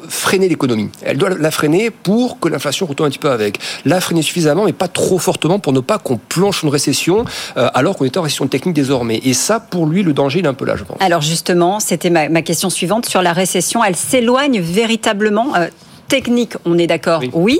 freiner 0.09 0.49
l'économie. 0.49 0.89
Elle 1.03 1.17
doit 1.17 1.29
la 1.29 1.51
freiner 1.51 1.89
pour 1.91 2.39
que 2.39 2.49
l'inflation 2.49 2.85
retourne 2.85 3.07
un 3.07 3.11
petit 3.11 3.19
peu 3.19 3.31
avec. 3.31 3.59
La 3.85 4.01
freiner 4.01 4.21
suffisamment, 4.21 4.65
mais 4.65 4.73
pas 4.73 4.87
trop 4.87 5.19
fortement 5.19 5.59
pour 5.59 5.73
ne 5.73 5.79
pas 5.79 5.97
qu'on 5.97 6.17
planche 6.17 6.63
une 6.63 6.69
récession, 6.69 7.25
euh, 7.57 7.69
alors 7.73 7.95
qu'on 7.95 8.05
est 8.05 8.17
en 8.17 8.21
récession 8.21 8.47
technique 8.47 8.75
désormais. 8.75 9.19
Et 9.23 9.33
ça, 9.33 9.59
pour 9.59 9.85
lui, 9.85 10.03
le 10.03 10.13
danger, 10.13 10.39
il 10.39 10.45
est 10.45 10.49
un 10.49 10.53
peu 10.53 10.65
là, 10.65 10.75
je 10.75 10.83
pense. 10.83 10.97
Alors 10.99 11.21
justement, 11.21 11.79
c'était 11.79 12.09
ma, 12.09 12.41
question 12.41 12.69
suivante 12.69 13.07
sur 13.07 13.21
la 13.21 13.33
récession. 13.33 13.83
Elle 13.83 13.95
s'éloigne 13.95 14.59
véritablement. 14.59 15.55
Euh, 15.55 15.67
technique, 16.07 16.53
on 16.65 16.77
est 16.77 16.87
d'accord, 16.87 17.21
oui. 17.33 17.59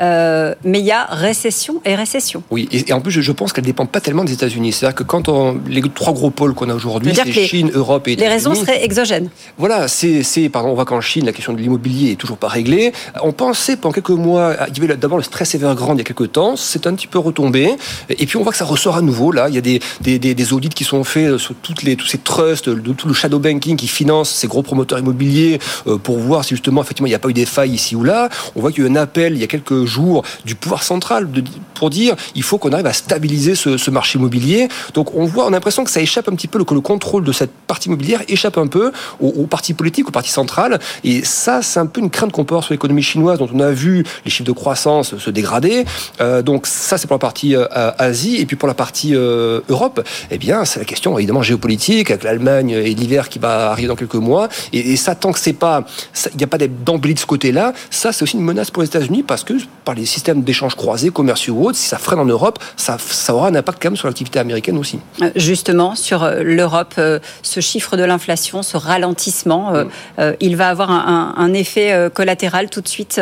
Euh, 0.00 0.54
mais 0.64 0.80
il 0.80 0.84
y 0.84 0.92
a 0.92 1.04
récession 1.06 1.80
et 1.84 1.94
récession. 1.94 2.42
Oui, 2.50 2.68
et, 2.72 2.92
en 2.92 3.00
plus, 3.00 3.10
je, 3.10 3.32
pense 3.32 3.52
qu'elle 3.52 3.64
ne 3.64 3.68
dépend 3.68 3.86
pas 3.86 4.00
tellement 4.00 4.24
des 4.24 4.32
États-Unis. 4.32 4.72
C'est-à-dire 4.72 4.94
que 4.94 5.02
quand 5.02 5.28
on, 5.28 5.58
les 5.68 5.82
trois 5.82 6.12
gros 6.12 6.30
pôles 6.30 6.54
qu'on 6.54 6.68
a 6.68 6.74
aujourd'hui, 6.74 7.12
c'est 7.14 7.32
Chine, 7.32 7.70
Europe 7.74 8.08
et 8.08 8.16
Les 8.16 8.28
raisons 8.28 8.54
seraient 8.54 8.84
exogènes. 8.84 9.28
Voilà, 9.58 9.88
c'est, 9.88 10.48
pardon, 10.50 10.70
on 10.70 10.74
voit 10.74 10.84
qu'en 10.84 11.00
Chine, 11.00 11.26
la 11.26 11.32
question 11.32 11.52
de 11.52 11.58
l'immobilier 11.58 12.12
est 12.12 12.16
toujours 12.16 12.38
pas 12.38 12.48
réglée. 12.48 12.92
On 13.22 13.32
pensait 13.32 13.76
pendant 13.76 13.92
quelques 13.92 14.10
mois, 14.10 14.54
il 14.68 14.78
y 14.78 14.84
avait 14.84 14.96
d'abord 14.96 15.18
le 15.18 15.24
stress 15.24 15.54
Evergrande 15.54 15.98
il 15.98 16.00
y 16.00 16.02
a 16.02 16.04
quelques 16.04 16.32
temps, 16.32 16.56
c'est 16.56 16.86
un 16.86 16.94
petit 16.94 17.06
peu 17.06 17.18
retombé. 17.18 17.74
Et 18.10 18.26
puis 18.26 18.36
on 18.36 18.42
voit 18.42 18.52
que 18.52 18.58
ça 18.58 18.64
ressort 18.64 18.96
à 18.96 19.02
nouveau. 19.02 19.32
Là, 19.32 19.48
il 19.48 19.54
y 19.54 19.58
a 19.58 19.60
des, 19.60 19.80
des, 20.00 20.18
des, 20.18 20.52
audits 20.52 20.68
qui 20.68 20.84
sont 20.84 21.04
faits 21.04 21.38
sur 21.38 21.54
toutes 21.54 21.82
les, 21.82 21.96
tous 21.96 22.06
ces 22.06 22.18
trusts, 22.18 22.68
de, 22.68 22.92
tout 22.92 23.08
le 23.08 23.14
shadow 23.14 23.38
banking 23.38 23.76
qui 23.76 23.88
finance 23.88 24.30
ces 24.30 24.46
gros 24.46 24.62
promoteurs 24.62 24.98
immobiliers 24.98 25.58
euh, 25.86 25.96
pour 25.96 26.18
voir 26.18 26.44
si 26.44 26.50
justement, 26.50 26.82
effectivement, 26.82 27.06
il 27.06 27.10
n'y 27.10 27.16
a 27.16 27.18
pas 27.18 27.28
eu 27.28 27.34
des 27.34 27.46
failles 27.46 27.72
ici 27.72 27.96
ou 27.96 28.04
là. 28.04 28.28
On 28.54 28.60
voit 28.60 28.72
qu'il 28.72 28.84
y 28.84 28.86
a 28.86 28.88
eu 28.88 28.92
un 28.92 28.96
appel 28.96 29.34
il 29.34 29.40
y 29.40 29.44
a 29.44 29.46
quelques 29.46 29.85
jours 29.86 30.24
du 30.44 30.54
pouvoir 30.54 30.82
central 30.82 31.28
pour 31.74 31.90
dire 31.90 32.16
il 32.34 32.42
faut 32.42 32.58
qu'on 32.58 32.72
arrive 32.72 32.86
à 32.86 32.92
stabiliser 32.92 33.54
ce, 33.54 33.90
marché 33.90 34.18
immobilier. 34.18 34.68
Donc 34.94 35.14
on 35.14 35.26
voit, 35.26 35.44
on 35.44 35.48
a 35.48 35.52
l'impression 35.52 35.84
que 35.84 35.90
ça 35.90 36.00
échappe 36.00 36.28
un 36.28 36.34
petit 36.34 36.48
peu, 36.48 36.62
que 36.64 36.74
le 36.74 36.80
contrôle 36.80 37.24
de 37.24 37.32
cette 37.32 37.52
partie 37.66 37.88
immobilière 37.88 38.22
échappe 38.28 38.58
un 38.58 38.66
peu 38.66 38.92
aux, 39.20 39.46
partis 39.46 39.74
politiques, 39.74 40.08
aux 40.08 40.12
partis 40.12 40.30
centrales. 40.30 40.78
Et 41.04 41.24
ça, 41.24 41.62
c'est 41.62 41.80
un 41.80 41.86
peu 41.86 42.00
une 42.00 42.10
crainte 42.10 42.32
qu'on 42.32 42.44
peut 42.44 42.54
avoir 42.54 42.64
sur 42.64 42.74
l'économie 42.74 43.02
chinoise, 43.02 43.38
dont 43.38 43.48
on 43.52 43.60
a 43.60 43.70
vu 43.70 44.04
les 44.24 44.30
chiffres 44.30 44.46
de 44.46 44.52
croissance 44.52 45.16
se 45.16 45.30
dégrader. 45.30 45.84
Euh, 46.20 46.42
donc 46.42 46.66
ça, 46.66 46.98
c'est 46.98 47.06
pour 47.06 47.14
la 47.14 47.20
partie 47.20 47.54
euh, 47.54 47.66
Asie. 47.98 48.36
Et 48.36 48.46
puis 48.46 48.56
pour 48.56 48.68
la 48.68 48.74
partie 48.74 49.14
euh, 49.14 49.60
Europe, 49.68 50.06
eh 50.30 50.38
bien, 50.38 50.64
c'est 50.64 50.78
la 50.78 50.84
question 50.84 51.16
évidemment 51.18 51.42
géopolitique, 51.42 52.10
avec 52.10 52.24
l'Allemagne 52.24 52.70
et 52.70 52.94
l'hiver 52.94 53.28
qui 53.28 53.38
va 53.38 53.70
arriver 53.70 53.88
dans 53.88 53.96
quelques 53.96 54.14
mois. 54.14 54.48
Et, 54.72 54.96
ça, 54.96 55.14
tant 55.14 55.32
que 55.32 55.38
c'est 55.38 55.52
pas, 55.52 55.84
il 56.32 56.36
n'y 56.38 56.44
a 56.44 56.46
pas 56.46 56.58
d'embellie 56.58 57.14
de 57.14 57.18
ce 57.18 57.26
côté-là, 57.26 57.72
ça, 57.90 58.12
c'est 58.12 58.22
aussi 58.22 58.36
une 58.36 58.44
menace 58.44 58.70
pour 58.70 58.82
les 58.82 58.88
États-Unis 58.88 59.22
parce 59.22 59.44
que 59.44 59.54
par 59.84 59.94
les 59.94 60.06
systèmes 60.06 60.42
d'échanges 60.42 60.74
croisés, 60.74 61.10
commerciaux 61.10 61.54
ou 61.54 61.68
autres, 61.68 61.78
si 61.78 61.88
ça 61.88 61.98
freine 61.98 62.18
en 62.18 62.24
Europe, 62.24 62.58
ça, 62.76 62.96
ça 62.98 63.34
aura 63.34 63.48
un 63.48 63.54
impact 63.54 63.82
quand 63.82 63.90
même 63.90 63.96
sur 63.96 64.08
l'activité 64.08 64.38
américaine 64.38 64.78
aussi. 64.78 64.98
Euh, 65.22 65.30
justement, 65.36 65.94
sur 65.94 66.22
euh, 66.22 66.42
l'Europe, 66.42 66.94
euh, 66.98 67.18
ce 67.42 67.60
chiffre 67.60 67.96
de 67.96 68.02
l'inflation, 68.04 68.62
ce 68.62 68.76
ralentissement, 68.76 69.72
mm. 69.72 70.34
il 70.40 70.56
va 70.56 70.68
avoir 70.68 70.90
un, 70.90 71.52
effet 71.54 72.10
collatéral 72.12 72.68
tout 72.68 72.80
de 72.80 72.88
suite. 72.88 73.20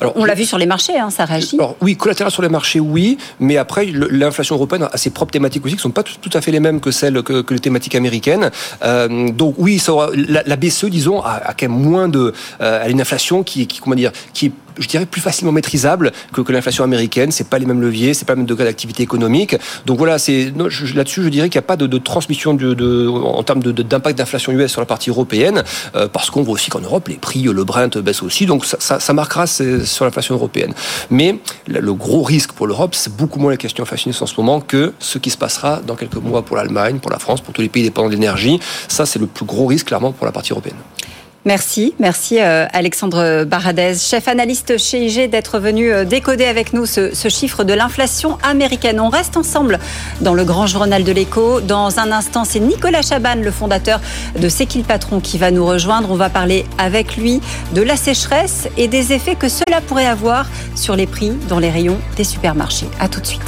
Alors, 0.00 0.14
on 0.16 0.24
l'a 0.24 0.34
vu 0.34 0.44
sur 0.44 0.58
les 0.58 0.66
marchés, 0.66 0.96
hein, 0.96 1.10
ça 1.10 1.24
réagit. 1.24 1.56
Alors, 1.56 1.76
oui, 1.80 1.96
collatéral 1.96 2.30
sur 2.32 2.42
les 2.42 2.48
marchés, 2.48 2.80
oui, 2.80 3.18
mais 3.40 3.56
après, 3.56 3.86
l'inflation 3.86 4.54
européenne 4.54 4.88
a 4.90 4.96
ses 4.96 5.10
propres 5.10 5.32
thématiques 5.32 5.64
aussi 5.64 5.74
qui 5.74 5.80
ne 5.80 5.82
sont 5.82 5.90
pas 5.90 6.02
tout, 6.02 6.30
à 6.32 6.40
fait 6.40 6.50
les 6.50 6.60
mêmes 6.60 6.80
que 6.80 6.90
celles 6.90 7.22
que, 7.22 7.44
les 7.50 7.60
thématiques 7.60 7.94
américaines. 7.94 8.50
donc 8.82 9.56
oui, 9.58 9.78
ça 9.78 9.92
aura, 9.92 10.10
la, 10.14 10.56
BCE, 10.56 10.86
disons, 10.86 11.20
a, 11.20 11.32
a, 11.44 11.52
quand 11.52 11.68
même 11.68 11.78
moins 11.78 12.08
de, 12.08 12.32
a 12.60 12.88
une 12.88 13.00
inflation 13.00 13.42
qui, 13.42 13.66
qui 13.66 13.80
comment 13.80 13.96
dire, 13.96 14.12
qui 14.32 14.46
est 14.46 14.52
je 14.78 14.88
dirais, 14.88 15.06
plus 15.06 15.20
facilement 15.20 15.52
maîtrisable 15.52 16.12
que, 16.32 16.54
l'inflation 16.54 16.84
américaine. 16.84 17.32
C'est 17.32 17.48
pas 17.48 17.58
les 17.58 17.66
mêmes 17.66 17.80
leviers, 17.80 18.14
c'est 18.14 18.24
pas 18.24 18.34
le 18.34 18.38
même 18.38 18.46
degré 18.46 18.64
d'activité 18.64 19.02
économique. 19.02 19.56
Donc 19.86 19.98
voilà, 19.98 20.12
là-dessus, 20.18 21.22
je 21.24 21.28
dirais 21.28 21.48
qu'il 21.48 21.58
n'y 21.58 21.64
a 21.64 21.66
pas 21.66 21.76
de, 21.76 21.98
transmission 21.98 22.52
en 22.52 23.42
termes 23.42 23.62
d'impact 23.62 24.18
d'inflation 24.18 24.52
US 24.52 24.70
sur 24.70 24.80
la 24.80 24.86
partie 24.86 25.10
européenne, 25.10 25.64
euh, 25.96 26.06
parce 26.06 26.30
qu'on 26.30 26.42
voit 26.42 26.54
aussi 26.54 26.70
qu'en 26.70 26.80
Europe, 26.80 27.08
les 27.08 27.16
prix, 27.16 27.42
le 27.42 27.64
Brent 27.64 27.98
baisse 27.98 28.22
aussi, 28.22 28.46
donc 28.46 28.64
ça 28.66 29.12
marquera 29.12 29.46
sur 29.46 30.04
l'inflation 30.04 30.34
européenne. 30.34 30.74
Mais 31.10 31.38
le 31.66 31.94
gros 31.94 32.22
risque 32.22 32.52
pour 32.52 32.66
l'Europe, 32.66 32.94
c'est 32.94 33.14
beaucoup 33.16 33.38
moins 33.38 33.50
la 33.50 33.56
question 33.56 33.82
inflationniste 33.82 34.22
en 34.22 34.26
ce 34.26 34.34
moment 34.36 34.60
que 34.60 34.92
ce 34.98 35.18
qui 35.18 35.30
se 35.30 35.38
passera 35.38 35.80
dans 35.86 35.96
quelques 35.96 36.16
mois 36.16 36.42
pour 36.42 36.56
l'Allemagne, 36.56 36.98
pour 36.98 37.10
la 37.10 37.18
France, 37.18 37.40
pour 37.40 37.54
tous 37.54 37.62
les 37.62 37.68
pays 37.68 37.82
dépendants 37.82 38.08
de 38.08 38.14
l'énergie. 38.14 38.60
Ça, 38.88 39.06
c'est 39.06 39.18
le 39.18 39.26
plus 39.26 39.46
gros 39.46 39.66
risque, 39.66 39.88
clairement, 39.88 40.12
pour 40.12 40.26
la 40.26 40.32
partie 40.32 40.52
européenne. 40.52 40.76
Merci, 41.46 41.94
merci 41.98 42.40
euh, 42.40 42.66
Alexandre 42.72 43.44
Baradez, 43.44 43.96
chef 43.98 44.28
analyste 44.28 44.78
chez 44.78 45.04
IG, 45.04 45.28
d'être 45.28 45.58
venu 45.58 45.92
euh, 45.92 46.06
décoder 46.06 46.46
avec 46.46 46.72
nous 46.72 46.86
ce, 46.86 47.10
chiffre 47.28 47.64
de 47.64 47.74
l'inflation 47.74 48.38
américaine. 48.42 48.98
On 48.98 49.10
reste 49.10 49.36
ensemble 49.36 49.78
dans 50.22 50.32
le 50.32 50.44
grand 50.44 50.66
journal 50.66 51.04
de 51.04 51.12
l'écho. 51.12 51.60
Dans 51.60 51.98
un 51.98 52.12
instant, 52.12 52.44
c'est 52.44 52.60
Nicolas 52.60 53.02
Chaban, 53.02 53.34
le 53.42 53.50
fondateur 53.50 54.00
de 54.40 54.48
C'est 54.48 54.64
qui 54.64 54.82
patron, 54.82 55.20
qui 55.20 55.36
va 55.36 55.50
nous 55.50 55.66
rejoindre. 55.66 56.10
On 56.10 56.16
va 56.16 56.30
parler 56.30 56.64
avec 56.78 57.18
lui 57.18 57.42
de 57.74 57.82
la 57.82 57.96
sécheresse 57.96 58.66
et 58.78 58.88
des 58.88 59.12
effets 59.12 59.34
que 59.34 59.50
cela 59.50 59.82
pourrait 59.82 60.06
avoir 60.06 60.46
sur 60.74 60.96
les 60.96 61.06
prix 61.06 61.32
dans 61.50 61.58
les 61.58 61.70
rayons 61.70 61.98
des 62.16 62.24
supermarchés. 62.24 62.88
A 63.00 63.08
tout 63.08 63.20
de 63.20 63.26
suite. 63.26 63.42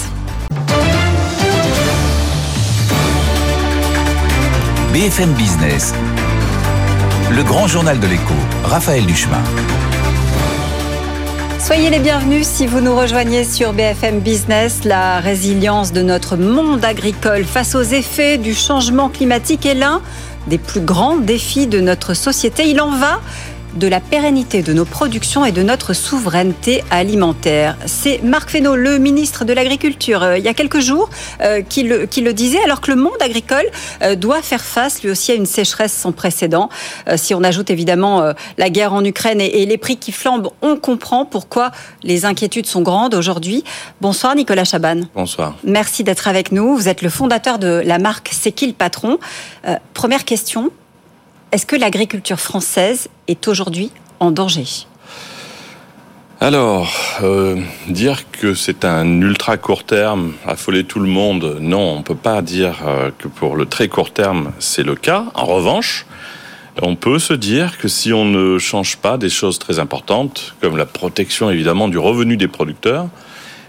BFM 4.93 5.33
Business 5.33 5.95
le 7.31 7.43
grand 7.43 7.67
journal 7.67 7.99
de 7.99 8.07
l'écho, 8.07 8.35
Raphaël 8.65 9.05
Duchemin. 9.05 9.43
Soyez 11.59 11.91
les 11.91 11.99
bienvenus 11.99 12.47
si 12.47 12.67
vous 12.67 12.81
nous 12.81 12.95
rejoignez 12.95 13.43
sur 13.43 13.73
BFM 13.73 14.21
Business. 14.21 14.85
La 14.85 15.19
résilience 15.19 15.93
de 15.93 16.03
notre 16.03 16.37
monde 16.37 16.85
agricole 16.85 17.45
face 17.45 17.75
aux 17.75 17.83
effets 17.83 18.39
du 18.39 18.55
changement 18.55 19.09
climatique 19.09 19.67
est 19.67 19.75
l'un 19.75 20.01
des 20.47 20.59
plus 20.59 20.81
grands 20.81 21.17
défis 21.17 21.67
de 21.67 21.81
notre 21.81 22.15
société. 22.15 22.69
Il 22.69 22.81
en 22.81 22.93
va 22.93 23.21
de 23.77 23.89
la 23.89 24.01
pérennité 24.01 24.63
de 24.63 24.73
nos 24.73 24.85
productions 24.85 25.45
et 25.45 25.53
de 25.53 25.63
notre 25.63 25.93
souveraineté 25.93 26.83
alimentaire. 26.91 27.77
C'est 27.87 28.23
Marc 28.23 28.51
Fesneau, 28.51 28.75
le 28.75 28.99
ministre 28.99 29.45
de 29.45 29.53
l'Agriculture, 29.53 30.23
euh, 30.23 30.39
il 30.39 30.45
y 30.45 30.49
a 30.49 30.55
quelques 30.55 30.81
jours, 30.81 31.11
euh, 31.43 31.63
qui, 31.63 31.83
le, 31.83 32.07
qui, 32.07 32.23
le, 32.23 32.33
disait, 32.33 32.63
alors 32.65 32.81
que 32.81 32.91
le 32.91 32.97
monde 32.97 33.21
agricole 33.21 33.67
euh, 34.03 34.15
doit 34.15 34.41
faire 34.41 34.65
face 34.65 35.03
lui 35.03 35.11
aussi 35.11 35.33
à 35.33 35.35
une 35.35 35.47
sécheresse 35.47 35.93
sans 35.93 36.13
précédent. 36.13 36.71
si 37.17 37.35
on 37.35 37.43
ajoute 37.43 37.71
évidemment 37.71 38.33
la 38.59 38.71
guerre 38.71 38.93
en 38.93 39.05
Ukraine 39.05 39.41
et, 39.41 39.63
et, 39.63 39.67
les 39.67 39.79
prix 39.79 39.97
qui 39.97 40.13
flambent, 40.13 40.51
on 40.63 40.77
comprend 40.77 41.25
pourquoi 41.25 41.71
les 42.03 42.25
inquiétudes 42.25 42.67
sont 42.67 42.83
grandes 42.83 43.15
aujourd'hui. 43.15 43.65
Bonsoir 44.01 44.35
Nicolas 44.35 44.65
Chaban. 44.65 45.03
Bonsoir. 45.15 45.55
Merci 45.65 46.05
d'être 46.05 46.29
avec 46.29 46.53
nous. 46.53 46.77
Vous 46.77 46.89
êtes 46.89 47.03
le 47.03 47.11
fondateur 47.11 47.59
de 47.59 47.83
la 47.85 47.99
marque 47.99 48.31
C'est 48.33 48.53
qui 48.53 48.67
le 48.67 48.73
patron? 48.73 49.19
Première 49.95 50.25
question, 50.25 50.71
est-ce 51.57 51.65
que 51.65 51.77
l'agriculture 51.77 52.39
française 52.39 53.09
est 53.29 53.49
aujourd'hui 53.49 53.91
en 54.21 54.31
danger? 54.31 54.67
Alors, 56.39 56.93
euh, 57.23 57.57
dire 57.89 58.31
que 58.31 58.53
c'est 58.53 58.85
un 58.85 59.23
ultra 59.23 59.57
court 59.57 59.85
terme, 59.85 60.35
affoler 60.47 60.85
tout 60.85 61.01
le 61.01 61.09
monde, 61.09 61.57
non, 61.63 61.95
on 61.95 61.99
ne 62.01 62.03
peut 62.03 62.15
pas 62.15 62.43
dire 62.43 62.83
euh, 62.87 63.11
que 63.17 63.27
pour 63.27 63.57
le 63.57 63.65
très 63.65 63.89
court 63.89 64.13
terme, 64.13 64.53
c'est 64.59 64.83
le 64.83 64.97
cas. 64.97 65.25
En 65.33 65.47
revanche, 65.47 66.05
on 66.83 66.95
peut 66.95 67.19
se 67.19 67.33
dire 67.33 67.79
que 67.79 67.89
si 67.89 68.13
on 68.13 68.27
ne 68.27 68.59
change 68.59 68.99
pas 68.99 69.17
des 69.17 69.31
choses 69.31 69.59
très 69.59 69.79
importantes, 69.79 70.57
comme 70.61 70.77
la 70.77 70.85
protection 70.85 71.49
évidemment 71.49 71.89
du 71.89 71.97
revenu 71.97 72.37
des 72.37 72.49
producteurs, 72.49 73.09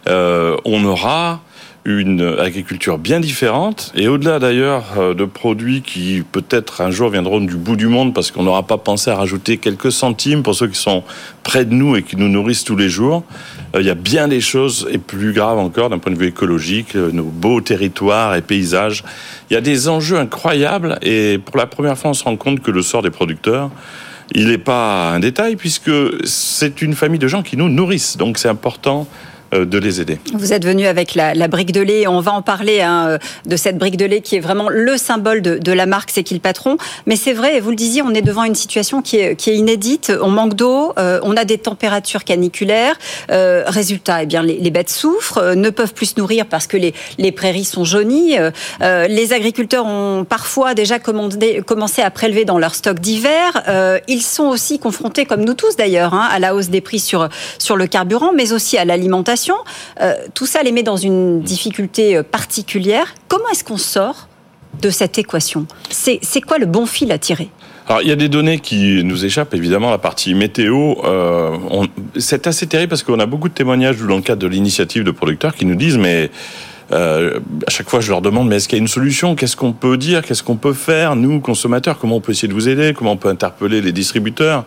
euh, 0.09 0.57
on 0.65 0.83
aura 0.83 1.39
une 1.87 2.35
agriculture 2.37 2.97
bien 2.97 3.21
différente 3.21 3.93
et 3.95 4.09
au-delà 4.09 4.39
d'ailleurs 4.39 4.83
euh, 4.97 5.13
de 5.13 5.23
produits 5.23 5.81
qui 5.81 6.21
peut-être 6.29 6.81
un 6.81 6.91
jour 6.91 7.09
viendront 7.09 7.39
du 7.39 7.55
bout 7.55 7.77
du 7.77 7.87
monde 7.87 8.13
parce 8.13 8.29
qu'on 8.29 8.43
n'aura 8.43 8.63
pas 8.63 8.77
pensé 8.77 9.09
à 9.09 9.15
rajouter 9.15 9.57
quelques 9.57 9.93
centimes 9.93 10.43
pour 10.43 10.53
ceux 10.53 10.67
qui 10.67 10.77
sont 10.77 11.05
près 11.43 11.63
de 11.63 11.73
nous 11.73 11.95
et 11.95 12.03
qui 12.03 12.17
nous 12.17 12.27
nourrissent 12.27 12.65
tous 12.65 12.75
les 12.75 12.89
jours. 12.89 13.23
Euh, 13.73 13.79
il 13.79 13.87
y 13.87 13.89
a 13.89 13.95
bien 13.95 14.27
des 14.27 14.41
choses 14.41 14.85
et 14.91 14.97
plus 14.97 15.31
graves 15.31 15.59
encore 15.59 15.89
d'un 15.89 15.97
point 15.97 16.11
de 16.11 16.17
vue 16.17 16.27
écologique, 16.27 16.93
euh, 16.97 17.09
nos 17.13 17.23
beaux 17.23 17.61
territoires 17.61 18.35
et 18.35 18.41
paysages. 18.41 19.05
Il 19.49 19.53
y 19.53 19.57
a 19.57 19.61
des 19.61 19.87
enjeux 19.87 20.17
incroyables 20.17 20.99
et 21.01 21.37
pour 21.37 21.55
la 21.55 21.67
première 21.67 21.97
fois 21.97 22.09
on 22.09 22.13
se 22.13 22.25
rend 22.25 22.35
compte 22.35 22.59
que 22.59 22.69
le 22.69 22.81
sort 22.81 23.01
des 23.01 23.11
producteurs 23.11 23.71
il 24.33 24.49
n'est 24.49 24.57
pas 24.57 25.11
un 25.11 25.21
détail 25.21 25.55
puisque 25.55 25.91
c'est 26.25 26.81
une 26.81 26.95
famille 26.95 27.19
de 27.19 27.29
gens 27.29 27.43
qui 27.43 27.55
nous 27.55 27.69
nourrissent. 27.69 28.17
Donc 28.17 28.39
c'est 28.39 28.49
important 28.49 29.07
de 29.53 29.77
les 29.77 30.01
aider. 30.01 30.19
Vous 30.33 30.53
êtes 30.53 30.65
venu 30.65 30.87
avec 30.87 31.15
la, 31.15 31.47
brique 31.47 31.71
de 31.71 31.81
lait, 31.81 32.07
on 32.07 32.19
va 32.19 32.33
en 32.33 32.41
parler 32.41 32.81
hein, 32.81 33.07
euh, 33.07 33.17
de 33.45 33.55
cette 33.55 33.77
brique 33.77 33.97
de 33.97 34.05
lait 34.05 34.21
qui 34.21 34.35
est 34.35 34.39
vraiment 34.39 34.67
le 34.69 34.97
symbole 34.97 35.41
de, 35.41 35.71
la 35.71 35.85
marque 35.85 36.11
C'est 36.11 36.23
qui 36.23 36.33
le 36.33 36.39
patron. 36.39 36.77
Mais 37.05 37.15
c'est 37.15 37.33
vrai, 37.33 37.59
vous 37.59 37.69
le 37.69 37.75
disiez, 37.75 38.01
on 38.01 38.13
est 38.13 38.21
devant 38.21 38.43
une 38.43 38.55
situation 38.55 39.01
qui 39.01 39.17
est, 39.17 39.47
inédite. 39.47 40.11
On 40.21 40.29
manque 40.29 40.55
d'eau, 40.55 40.93
euh, 40.99 41.19
on 41.23 41.37
a 41.37 41.45
des 41.45 41.57
températures 41.57 42.23
caniculaires. 42.23 42.95
résultat, 43.29 44.23
eh 44.23 44.25
bien, 44.25 44.43
les, 44.43 44.71
bêtes 44.71 44.89
souffrent, 44.89 45.55
ne 45.55 45.69
peuvent 45.69 45.93
plus 45.93 46.07
se 46.07 46.19
nourrir 46.19 46.45
parce 46.45 46.67
que 46.67 46.77
les, 46.77 47.31
prairies 47.31 47.65
sont 47.65 47.85
jaunies. 47.85 48.35
les 48.81 49.33
agriculteurs 49.33 49.85
ont 49.85 50.25
parfois 50.27 50.73
déjà 50.73 50.99
commencé 50.99 52.01
à 52.01 52.11
prélever 52.11 52.45
dans 52.45 52.57
leur 52.57 52.75
stock 52.75 52.99
d'hiver. 52.99 53.63
ils 54.07 54.21
sont 54.21 54.45
aussi 54.45 54.79
confrontés, 54.79 55.25
comme 55.25 55.43
nous 55.45 55.53
tous 55.53 55.75
d'ailleurs, 55.75 56.13
hein, 56.13 56.27
à 56.31 56.39
la 56.39 56.55
hausse 56.55 56.69
des 56.69 56.81
prix 56.81 56.99
sur 56.99 57.29
le 57.77 57.87
carburant, 57.87 58.31
mais 58.33 58.51
aussi 58.51 58.77
à 58.77 58.85
l'alimentation 58.85 59.36
euh, 60.01 60.13
tout 60.33 60.45
ça 60.45 60.63
les 60.63 60.71
met 60.71 60.83
dans 60.83 60.97
une 60.97 61.41
difficulté 61.41 62.17
euh, 62.17 62.23
particulière. 62.23 63.15
Comment 63.27 63.49
est-ce 63.51 63.63
qu'on 63.63 63.77
sort 63.77 64.27
de 64.81 64.89
cette 64.89 65.17
équation? 65.17 65.65
C'est 65.89 66.41
quoi 66.41 66.57
le 66.57 66.65
bon 66.65 66.85
fil 66.85 67.11
à 67.11 67.17
tirer? 67.17 67.49
Alors, 67.87 68.01
il 68.01 68.09
y 68.09 68.11
a 68.11 68.17
des 68.17 68.27
données 68.27 68.59
qui 68.59 69.01
nous 69.03 69.23
échappent, 69.23 69.53
évidemment, 69.53 69.89
la 69.89 69.97
partie 69.97 70.33
météo. 70.33 70.95
Euh, 71.05 71.57
c'est 72.17 72.45
assez 72.47 72.67
terrible 72.67 72.89
parce 72.89 73.03
qu'on 73.03 73.19
a 73.19 73.25
beaucoup 73.25 73.47
de 73.47 73.53
témoignages 73.53 73.97
dans 73.97 74.17
le 74.17 74.21
cadre 74.21 74.41
de 74.41 74.47
l'initiative 74.47 75.03
de 75.03 75.11
producteurs 75.11 75.55
qui 75.55 75.65
nous 75.65 75.75
disent, 75.75 75.97
mais 75.97 76.29
à 76.91 77.69
chaque 77.69 77.89
fois, 77.89 77.99
je 77.99 78.09
leur 78.09 78.21
demande, 78.21 78.47
mais 78.47 78.57
est-ce 78.57 78.67
qu'il 78.67 78.77
y 78.77 78.79
a 78.79 78.81
une 78.81 78.87
solution? 78.87 79.35
Qu'est-ce 79.35 79.57
qu'on 79.57 79.73
peut 79.73 79.97
dire? 79.97 80.21
Qu'est-ce 80.21 80.43
qu'on 80.43 80.55
peut 80.55 80.73
faire, 80.73 81.15
nous, 81.15 81.39
consommateurs? 81.39 81.97
Comment 81.97 82.17
on 82.17 82.21
peut 82.21 82.31
essayer 82.31 82.47
de 82.47 82.53
vous 82.53 82.69
aider? 82.69 82.93
Comment 82.93 83.13
on 83.13 83.17
peut 83.17 83.29
interpeller 83.29 83.81
les 83.81 83.91
distributeurs? 83.91 84.65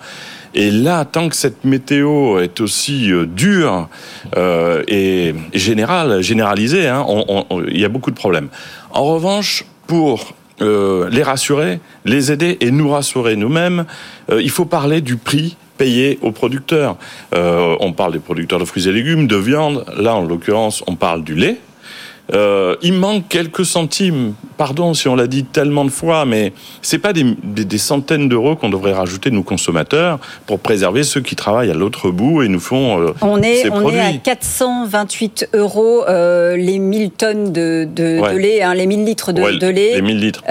Et 0.54 0.70
là, 0.70 1.04
tant 1.04 1.28
que 1.28 1.36
cette 1.36 1.64
météo 1.64 2.40
est 2.40 2.60
aussi 2.60 3.12
euh, 3.12 3.26
dure 3.26 3.88
euh, 4.36 4.82
et 4.88 5.34
générale, 5.54 6.22
généralisée, 6.22 6.88
hein, 6.88 7.06
il 7.68 7.80
y 7.80 7.84
a 7.84 7.88
beaucoup 7.88 8.10
de 8.10 8.16
problèmes. 8.16 8.48
En 8.90 9.04
revanche, 9.04 9.64
pour 9.86 10.34
euh, 10.60 11.08
les 11.10 11.22
rassurer, 11.22 11.80
les 12.04 12.32
aider 12.32 12.58
et 12.60 12.70
nous 12.70 12.90
rassurer 12.90 13.36
nous-mêmes, 13.36 13.84
il 14.30 14.50
faut 14.50 14.64
parler 14.64 15.00
du 15.00 15.16
prix 15.16 15.56
payé 15.78 16.18
aux 16.20 16.32
producteurs. 16.32 16.96
on 17.32 17.92
parle 17.92 18.12
des 18.12 18.18
producteurs 18.18 18.58
de 18.58 18.64
fruits 18.64 18.86
et 18.86 18.92
légumes, 18.92 19.26
de 19.26 19.36
viande. 19.36 19.84
Là, 19.96 20.14
en 20.14 20.22
l'occurrence, 20.22 20.84
on 20.86 20.94
parle 20.94 21.24
du 21.24 21.34
lait. 21.34 21.58
Euh, 22.32 22.76
il 22.82 22.94
manque 22.94 23.28
quelques 23.28 23.64
centimes. 23.64 24.34
Pardon 24.56 24.94
si 24.94 25.08
on 25.08 25.16
l'a 25.16 25.26
dit 25.26 25.44
tellement 25.44 25.84
de 25.84 25.90
fois, 25.90 26.24
mais 26.24 26.52
c'est 26.82 26.98
pas 26.98 27.12
des, 27.12 27.78
centaines 27.78 28.28
d'euros 28.28 28.56
qu'on 28.56 28.68
devrait 28.68 28.92
rajouter 28.92 29.30
nous 29.30 29.42
consommateurs 29.42 30.18
pour 30.46 30.60
préserver 30.60 31.02
ceux 31.02 31.22
qui 31.22 31.34
travaillent 31.34 31.70
à 31.70 31.74
l'autre 31.74 32.10
bout 32.10 32.42
et 32.42 32.48
nous 32.48 32.60
font 32.60 33.00
euh, 33.00 33.12
on 33.22 33.40
est 33.42 33.70
on 33.70 33.90
est 33.90 34.00
à 34.00 34.12
428 34.12 35.48
euros 35.54 36.04
euh, 36.06 36.56
les 36.56 36.78
1000 36.78 37.10
tonnes 37.12 37.52
de, 37.52 37.88
lait, 38.36 38.60
hein, 38.62 38.74
les 38.74 38.86
1000 38.86 39.04
litres 39.04 39.32
de, 39.32 39.66
lait, 39.66 39.94
les 39.94 40.02
1000 40.02 40.20
litres. 40.20 40.42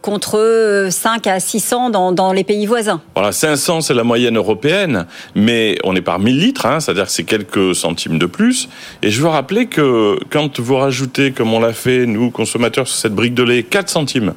contre 0.00 0.86
5 0.90 1.26
à 1.26 1.40
600 1.40 1.90
dans, 1.90 2.32
les 2.32 2.44
pays 2.44 2.66
voisins. 2.66 3.00
Voilà, 3.14 3.32
500 3.32 3.80
c'est 3.80 3.94
la 3.94 4.04
moyenne 4.04 4.36
européenne, 4.36 5.06
mais 5.34 5.76
on 5.82 5.96
est 5.96 6.00
par 6.00 6.20
1000 6.20 6.38
litres, 6.38 6.66
hein, 6.66 6.78
c'est-à-dire 6.78 7.06
que 7.06 7.12
c'est 7.12 7.24
quelques 7.24 7.74
centimes 7.74 8.18
de 8.18 8.26
plus. 8.26 8.68
Et 9.02 9.10
je 9.10 9.20
veux 9.20 9.28
rappeler 9.28 9.66
que 9.66 10.18
quand 10.30 10.60
vous 10.60 10.76
rajoutez 10.76 10.93
ajouter, 10.94 11.32
comme 11.32 11.52
on 11.52 11.58
l'a 11.58 11.72
fait, 11.72 12.06
nous, 12.06 12.30
consommateurs, 12.30 12.86
sur 12.86 12.96
cette 12.96 13.14
brique 13.14 13.34
de 13.34 13.42
lait, 13.42 13.64
4 13.64 13.88
centimes. 13.88 14.34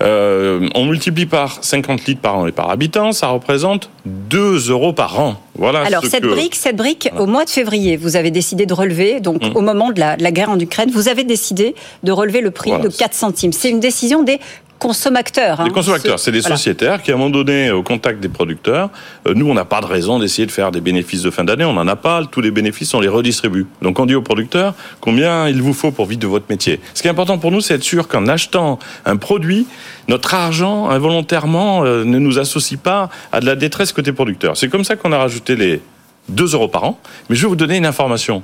Euh, 0.00 0.68
on 0.74 0.86
multiplie 0.86 1.26
par 1.26 1.62
50 1.62 2.06
litres 2.06 2.20
par 2.20 2.38
an 2.38 2.46
et 2.46 2.52
par 2.52 2.70
habitant, 2.70 3.12
ça 3.12 3.28
représente 3.28 3.90
2 4.06 4.70
euros 4.70 4.94
par 4.94 5.20
an. 5.20 5.36
Voilà. 5.54 5.82
Alors 5.82 6.04
cette 6.06 6.24
brique, 6.24 6.54
cette 6.54 6.76
brique, 6.76 7.10
au 7.18 7.26
mois 7.26 7.44
de 7.44 7.50
février, 7.50 7.96
vous 7.96 8.16
avez 8.16 8.30
décidé 8.30 8.64
de 8.66 8.72
relever, 8.72 9.20
donc 9.20 9.44
mmh. 9.44 9.54
au 9.54 9.60
moment 9.60 9.90
de 9.90 10.00
la, 10.00 10.16
guerre 10.32 10.50
en 10.50 10.58
Ukraine, 10.58 10.90
vous 10.90 11.08
avez 11.08 11.24
décidé 11.24 11.74
de 12.02 12.10
relever 12.10 12.40
le 12.40 12.50
prix 12.50 12.72
de 12.72 12.88
4 12.88 13.14
centimes. 13.14 13.52
C'est 13.52 13.68
une 13.68 13.80
décision 13.80 14.22
des 14.22 14.40
consommateurs. 14.82 15.60
Hein, 15.60 15.64
les 15.66 15.70
consommateurs, 15.70 16.18
c'est 16.18 16.32
des 16.32 16.42
sociétaires 16.42 17.00
qui, 17.02 17.12
à 17.12 17.14
un 17.14 17.16
moment 17.16 17.30
donné, 17.30 17.70
au 17.70 17.84
contact 17.84 18.18
des 18.18 18.28
producteurs, 18.28 18.90
euh, 19.28 19.32
nous, 19.32 19.48
on 19.48 19.54
n'a 19.54 19.64
pas 19.64 19.80
de 19.80 19.86
raison 19.86 20.18
d'essayer 20.18 20.44
de 20.44 20.50
faire 20.50 20.72
des 20.72 20.80
bénéfices 20.80 21.22
de 21.22 21.30
fin 21.30 21.44
d'année, 21.44 21.64
on 21.64 21.72
n'en 21.72 21.86
a 21.86 21.94
pas, 21.94 22.24
tous 22.28 22.40
les 22.40 22.50
bénéfices, 22.50 22.92
on 22.92 22.98
les 22.98 23.06
redistribue. 23.06 23.66
Donc 23.80 24.00
on 24.00 24.06
dit 24.06 24.16
aux 24.16 24.22
producteurs 24.22 24.74
combien 25.00 25.48
il 25.48 25.62
vous 25.62 25.72
faut 25.72 25.92
pour 25.92 26.06
vivre 26.06 26.20
de 26.22 26.26
votre 26.26 26.46
métier. 26.48 26.80
Ce 26.94 27.02
qui 27.02 27.06
est 27.06 27.12
important 27.12 27.38
pour 27.38 27.52
nous, 27.52 27.60
c'est 27.60 27.74
être 27.74 27.84
sûr 27.84 28.08
qu'en 28.08 28.26
achetant 28.26 28.80
un 29.06 29.16
produit, 29.16 29.68
notre 30.08 30.34
argent, 30.34 30.90
involontairement, 30.90 31.84
euh, 31.84 32.02
ne 32.02 32.18
nous 32.18 32.40
associe 32.40 32.78
pas 32.80 33.08
à 33.30 33.38
de 33.38 33.46
la 33.46 33.54
détresse 33.54 33.92
côté 33.92 34.12
producteur. 34.12 34.56
C'est 34.56 34.68
comme 34.68 34.84
ça 34.84 34.96
qu'on 34.96 35.12
a 35.12 35.18
rajouté 35.18 35.54
les 35.54 35.80
2 36.28 36.54
euros 36.54 36.68
par 36.68 36.82
an. 36.84 36.98
Mais 37.28 37.36
je 37.36 37.42
vais 37.42 37.48
vous 37.48 37.56
donner 37.56 37.76
une 37.76 37.86
information. 37.86 38.42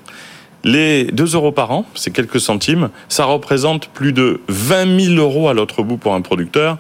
Les 0.65 1.05
2 1.05 1.35
euros 1.35 1.53
par 1.53 1.71
an, 1.71 1.87
c'est 1.95 2.13
quelques 2.13 2.41
centimes, 2.41 2.91
ça 3.09 3.25
représente 3.25 3.89
plus 3.89 4.13
de 4.13 4.41
20 4.49 5.15
000 5.15 5.15
euros 5.17 5.49
à 5.49 5.55
l'autre 5.55 5.83
bout 5.83 5.97
pour 5.97 6.15
un 6.15 6.21
producteur 6.21 6.79